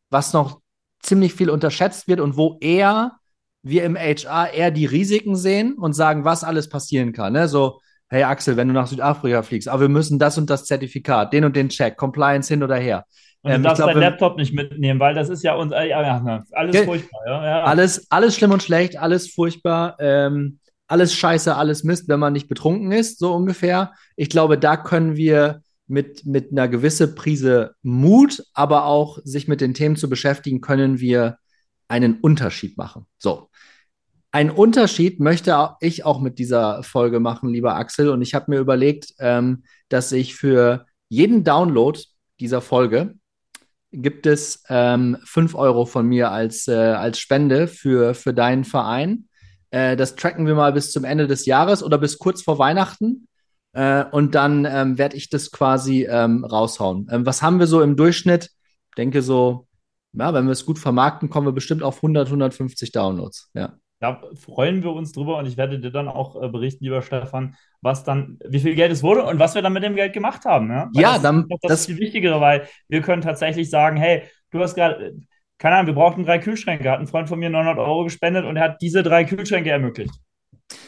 was 0.09 0.33
noch 0.33 0.59
ziemlich 1.01 1.33
viel 1.33 1.49
unterschätzt 1.49 2.09
wird 2.09 2.19
und 2.19 2.35
wo 2.35 2.57
eher 2.59 3.13
wir 3.63 3.85
im 3.85 3.95
HR 3.95 4.51
eher 4.51 4.71
die 4.71 4.85
Risiken 4.85 5.37
sehen 5.37 5.75
und 5.75 5.93
sagen, 5.93 6.25
was 6.25 6.43
alles 6.43 6.67
passieren 6.67 7.13
kann. 7.13 7.31
Ne? 7.31 7.47
So, 7.47 7.79
hey 8.15 8.23
Axel, 8.23 8.55
wenn 8.55 8.69
du 8.69 8.73
nach 8.73 8.87
Südafrika 8.87 9.43
fliegst, 9.43 9.67
aber 9.67 9.81
wir 9.81 9.89
müssen 9.89 10.19
das 10.19 10.37
und 10.37 10.49
das 10.49 10.65
Zertifikat, 10.65 11.33
den 11.33 11.43
und 11.43 11.55
den 11.55 11.69
Check, 11.69 11.97
Compliance 11.97 12.51
hin 12.51 12.63
oder 12.63 12.77
her. 12.77 13.05
Und 13.41 13.51
du 13.51 13.55
ähm, 13.57 13.63
darfst 13.63 13.81
deinen 13.81 13.99
Laptop 13.99 14.37
nicht 14.37 14.53
mitnehmen, 14.53 14.99
weil 14.99 15.13
das 15.13 15.29
ist 15.29 15.43
ja 15.43 15.53
uns, 15.53 15.73
äh, 15.73 15.89
ja, 15.89 16.01
ja, 16.01 16.43
alles 16.51 16.77
furchtbar. 16.79 17.21
Ja, 17.27 17.45
ja. 17.45 17.63
Alles, 17.63 18.09
alles 18.09 18.35
schlimm 18.35 18.51
und 18.51 18.63
schlecht, 18.63 18.97
alles 18.97 19.31
furchtbar, 19.31 19.97
ähm, 19.99 20.59
alles 20.87 21.13
scheiße, 21.13 21.55
alles 21.55 21.83
Mist, 21.83 22.07
wenn 22.07 22.19
man 22.19 22.33
nicht 22.33 22.47
betrunken 22.47 22.91
ist, 22.91 23.19
so 23.19 23.33
ungefähr. 23.33 23.91
Ich 24.15 24.29
glaube, 24.29 24.57
da 24.57 24.77
können 24.77 25.17
wir 25.17 25.61
mit, 25.87 26.25
mit 26.25 26.51
einer 26.51 26.67
gewissen 26.67 27.15
Prise 27.15 27.75
Mut, 27.83 28.43
aber 28.53 28.85
auch 28.85 29.19
sich 29.23 29.47
mit 29.47 29.61
den 29.61 29.73
Themen 29.73 29.97
zu 29.97 30.09
beschäftigen, 30.09 30.61
können 30.61 30.99
wir 30.99 31.37
einen 31.87 32.19
Unterschied 32.21 32.77
machen. 32.77 33.05
So. 33.17 33.49
Ein 34.35 34.51
Unterschied 34.51 35.21
möchte 35.21 35.77
ich 35.79 36.03
auch 36.03 36.19
mit 36.19 36.39
dieser 36.39 36.83
Folge 36.83 37.21
machen, 37.21 37.53
lieber 37.53 37.77
Axel. 37.77 38.09
Und 38.09 38.21
ich 38.21 38.33
habe 38.33 38.51
mir 38.51 38.59
überlegt, 38.59 39.13
ähm, 39.19 39.63
dass 39.87 40.11
ich 40.11 40.35
für 40.35 40.87
jeden 41.07 41.45
Download 41.45 41.97
dieser 42.41 42.59
Folge 42.59 43.13
gibt 43.93 44.25
es 44.25 44.61
ähm, 44.67 45.15
5 45.23 45.55
Euro 45.55 45.85
von 45.85 46.05
mir 46.05 46.31
als, 46.31 46.67
äh, 46.67 46.73
als 46.73 47.17
Spende 47.17 47.69
für, 47.69 48.13
für 48.13 48.33
deinen 48.33 48.65
Verein. 48.65 49.29
Äh, 49.69 49.95
das 49.95 50.17
tracken 50.17 50.45
wir 50.47 50.55
mal 50.55 50.73
bis 50.73 50.91
zum 50.91 51.05
Ende 51.05 51.27
des 51.27 51.45
Jahres 51.45 51.81
oder 51.81 51.97
bis 51.97 52.19
kurz 52.19 52.41
vor 52.41 52.59
Weihnachten. 52.59 53.29
Äh, 53.71 54.03
und 54.03 54.35
dann 54.35 54.65
ähm, 54.65 54.97
werde 54.97 55.15
ich 55.15 55.29
das 55.29 55.49
quasi 55.49 56.07
ähm, 56.09 56.43
raushauen. 56.43 57.07
Ähm, 57.09 57.25
was 57.25 57.41
haben 57.41 57.59
wir 57.59 57.67
so 57.67 57.81
im 57.81 57.95
Durchschnitt? 57.95 58.49
Ich 58.89 58.95
denke 58.97 59.21
so, 59.21 59.69
ja, 60.11 60.33
wenn 60.33 60.43
wir 60.43 60.51
es 60.51 60.65
gut 60.65 60.77
vermarkten, 60.77 61.29
kommen 61.29 61.47
wir 61.47 61.53
bestimmt 61.53 61.83
auf 61.83 61.99
100, 61.99 62.27
150 62.27 62.91
Downloads. 62.91 63.49
Ja. 63.53 63.77
Da 64.05 64.21
freuen 64.35 64.83
wir 64.83 64.91
uns 64.91 65.13
drüber 65.13 65.37
und 65.37 65.47
ich 65.47 65.57
werde 65.57 65.79
dir 65.79 65.89
dann 65.89 66.07
auch 66.07 66.39
äh, 66.39 66.47
berichten, 66.47 66.83
lieber 66.83 67.01
Stefan, 67.01 67.55
was 67.81 68.03
dann, 68.03 68.37
wie 68.47 68.59
viel 68.59 68.75
Geld 68.75 68.91
es 68.91 69.01
wurde 69.01 69.23
und 69.23 69.39
was 69.39 69.55
wir 69.55 69.63
dann 69.63 69.73
mit 69.73 69.83
dem 69.83 69.95
Geld 69.95 70.13
gemacht 70.13 70.45
haben. 70.45 70.69
Ja, 70.69 70.89
ja 70.93 71.13
das 71.13 71.21
dann. 71.23 71.41
Ist 71.41 71.49
das, 71.49 71.59
das 71.61 71.79
ist 71.79 71.85
viel 71.87 71.99
Wichtigere, 71.99 72.39
weil 72.39 72.67
wir 72.87 73.01
können 73.01 73.23
tatsächlich 73.23 73.69
sagen, 73.69 73.97
hey, 73.97 74.21
du 74.51 74.59
hast 74.59 74.75
gerade, 74.75 75.15
keine 75.57 75.77
Ahnung, 75.77 75.87
wir 75.87 75.95
brauchten 75.95 76.23
drei 76.23 76.37
Kühlschränke, 76.37 76.91
hat 76.91 76.99
ein 76.99 77.07
Freund 77.07 77.27
von 77.27 77.39
mir 77.39 77.49
900 77.49 77.79
Euro 77.79 78.03
gespendet 78.03 78.45
und 78.45 78.57
er 78.57 78.65
hat 78.65 78.81
diese 78.81 79.01
drei 79.01 79.23
Kühlschränke 79.23 79.71
ermöglicht. 79.71 80.13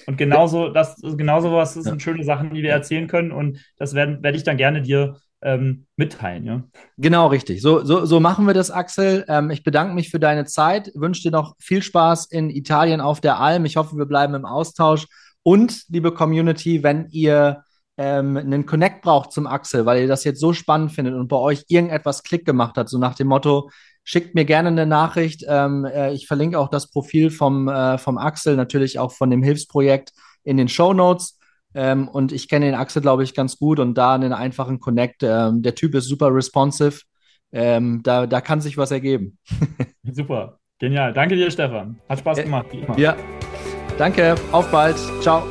Und 0.05 0.17
genauso, 0.17 0.69
das, 0.69 0.95
genauso 1.01 1.51
was 1.51 1.73
das 1.73 1.85
sind 1.85 2.01
schöne 2.01 2.23
Sachen, 2.23 2.53
die 2.53 2.61
wir 2.61 2.71
erzählen 2.71 3.07
können. 3.07 3.31
Und 3.31 3.59
das 3.77 3.93
werde 3.93 4.21
werd 4.21 4.35
ich 4.35 4.43
dann 4.43 4.57
gerne 4.57 4.81
dir 4.81 5.17
ähm, 5.41 5.85
mitteilen. 5.95 6.45
Ja? 6.45 6.63
Genau, 6.97 7.27
richtig. 7.27 7.61
So, 7.61 7.83
so, 7.83 8.05
so 8.05 8.19
machen 8.19 8.45
wir 8.47 8.53
das, 8.53 8.71
Axel. 8.71 9.25
Ähm, 9.27 9.49
ich 9.51 9.63
bedanke 9.63 9.93
mich 9.93 10.09
für 10.09 10.19
deine 10.19 10.45
Zeit, 10.45 10.91
wünsche 10.95 11.23
dir 11.23 11.31
noch 11.31 11.55
viel 11.59 11.81
Spaß 11.81 12.27
in 12.27 12.49
Italien 12.49 13.01
auf 13.01 13.21
der 13.21 13.39
Alm. 13.39 13.65
Ich 13.65 13.77
hoffe, 13.77 13.97
wir 13.97 14.05
bleiben 14.05 14.33
im 14.33 14.45
Austausch. 14.45 15.07
Und, 15.43 15.83
liebe 15.89 16.11
Community, 16.11 16.83
wenn 16.83 17.07
ihr 17.11 17.63
ähm, 17.97 18.37
einen 18.37 18.65
Connect 18.65 19.01
braucht 19.01 19.31
zum 19.31 19.47
Axel, 19.47 19.85
weil 19.85 20.01
ihr 20.01 20.07
das 20.07 20.23
jetzt 20.23 20.39
so 20.39 20.53
spannend 20.53 20.91
findet 20.91 21.15
und 21.15 21.27
bei 21.27 21.37
euch 21.37 21.65
irgendetwas 21.67 22.23
Klick 22.23 22.45
gemacht 22.45 22.77
hat, 22.77 22.89
so 22.89 22.97
nach 22.97 23.15
dem 23.15 23.27
Motto, 23.27 23.69
schickt 24.03 24.35
mir 24.35 24.45
gerne 24.45 24.69
eine 24.69 24.85
Nachricht. 24.85 25.43
Ähm, 25.47 25.85
äh, 25.85 26.13
ich 26.13 26.27
verlinke 26.27 26.59
auch 26.59 26.69
das 26.69 26.89
Profil 26.89 27.29
vom, 27.29 27.67
äh, 27.67 27.97
vom 27.97 28.17
Axel, 28.17 28.55
natürlich 28.55 28.99
auch 28.99 29.11
von 29.11 29.29
dem 29.29 29.43
Hilfsprojekt 29.43 30.13
in 30.43 30.57
den 30.57 30.69
Show 30.69 30.93
Notes. 30.93 31.36
Ähm, 31.77 32.07
und 32.07 32.31
ich 32.31 32.49
kenne 32.49 32.65
den 32.65 32.73
Axel, 32.73 33.03
glaube 33.03 33.23
ich, 33.23 33.35
ganz 33.35 33.59
gut 33.59 33.79
und 33.79 33.93
da 33.93 34.15
einen 34.15 34.33
einfachen 34.33 34.79
Connect. 34.79 35.21
Ähm, 35.21 35.61
der 35.61 35.75
Typ 35.75 35.93
ist 35.93 36.05
super 36.05 36.33
responsive. 36.33 37.01
Ähm, 37.51 38.01
da, 38.03 38.25
da 38.25 38.41
kann 38.41 38.61
sich 38.61 38.79
was 38.79 38.89
ergeben. 38.89 39.37
super, 40.11 40.57
genial. 40.79 41.13
Danke 41.13 41.35
dir, 41.35 41.51
Stefan. 41.51 41.99
Hat 42.09 42.17
Spaß 42.19 42.41
gemacht. 42.41 42.65
Ja, 42.97 43.15
danke. 43.99 44.33
Auf 44.51 44.71
bald. 44.71 44.97
Ciao. 45.21 45.43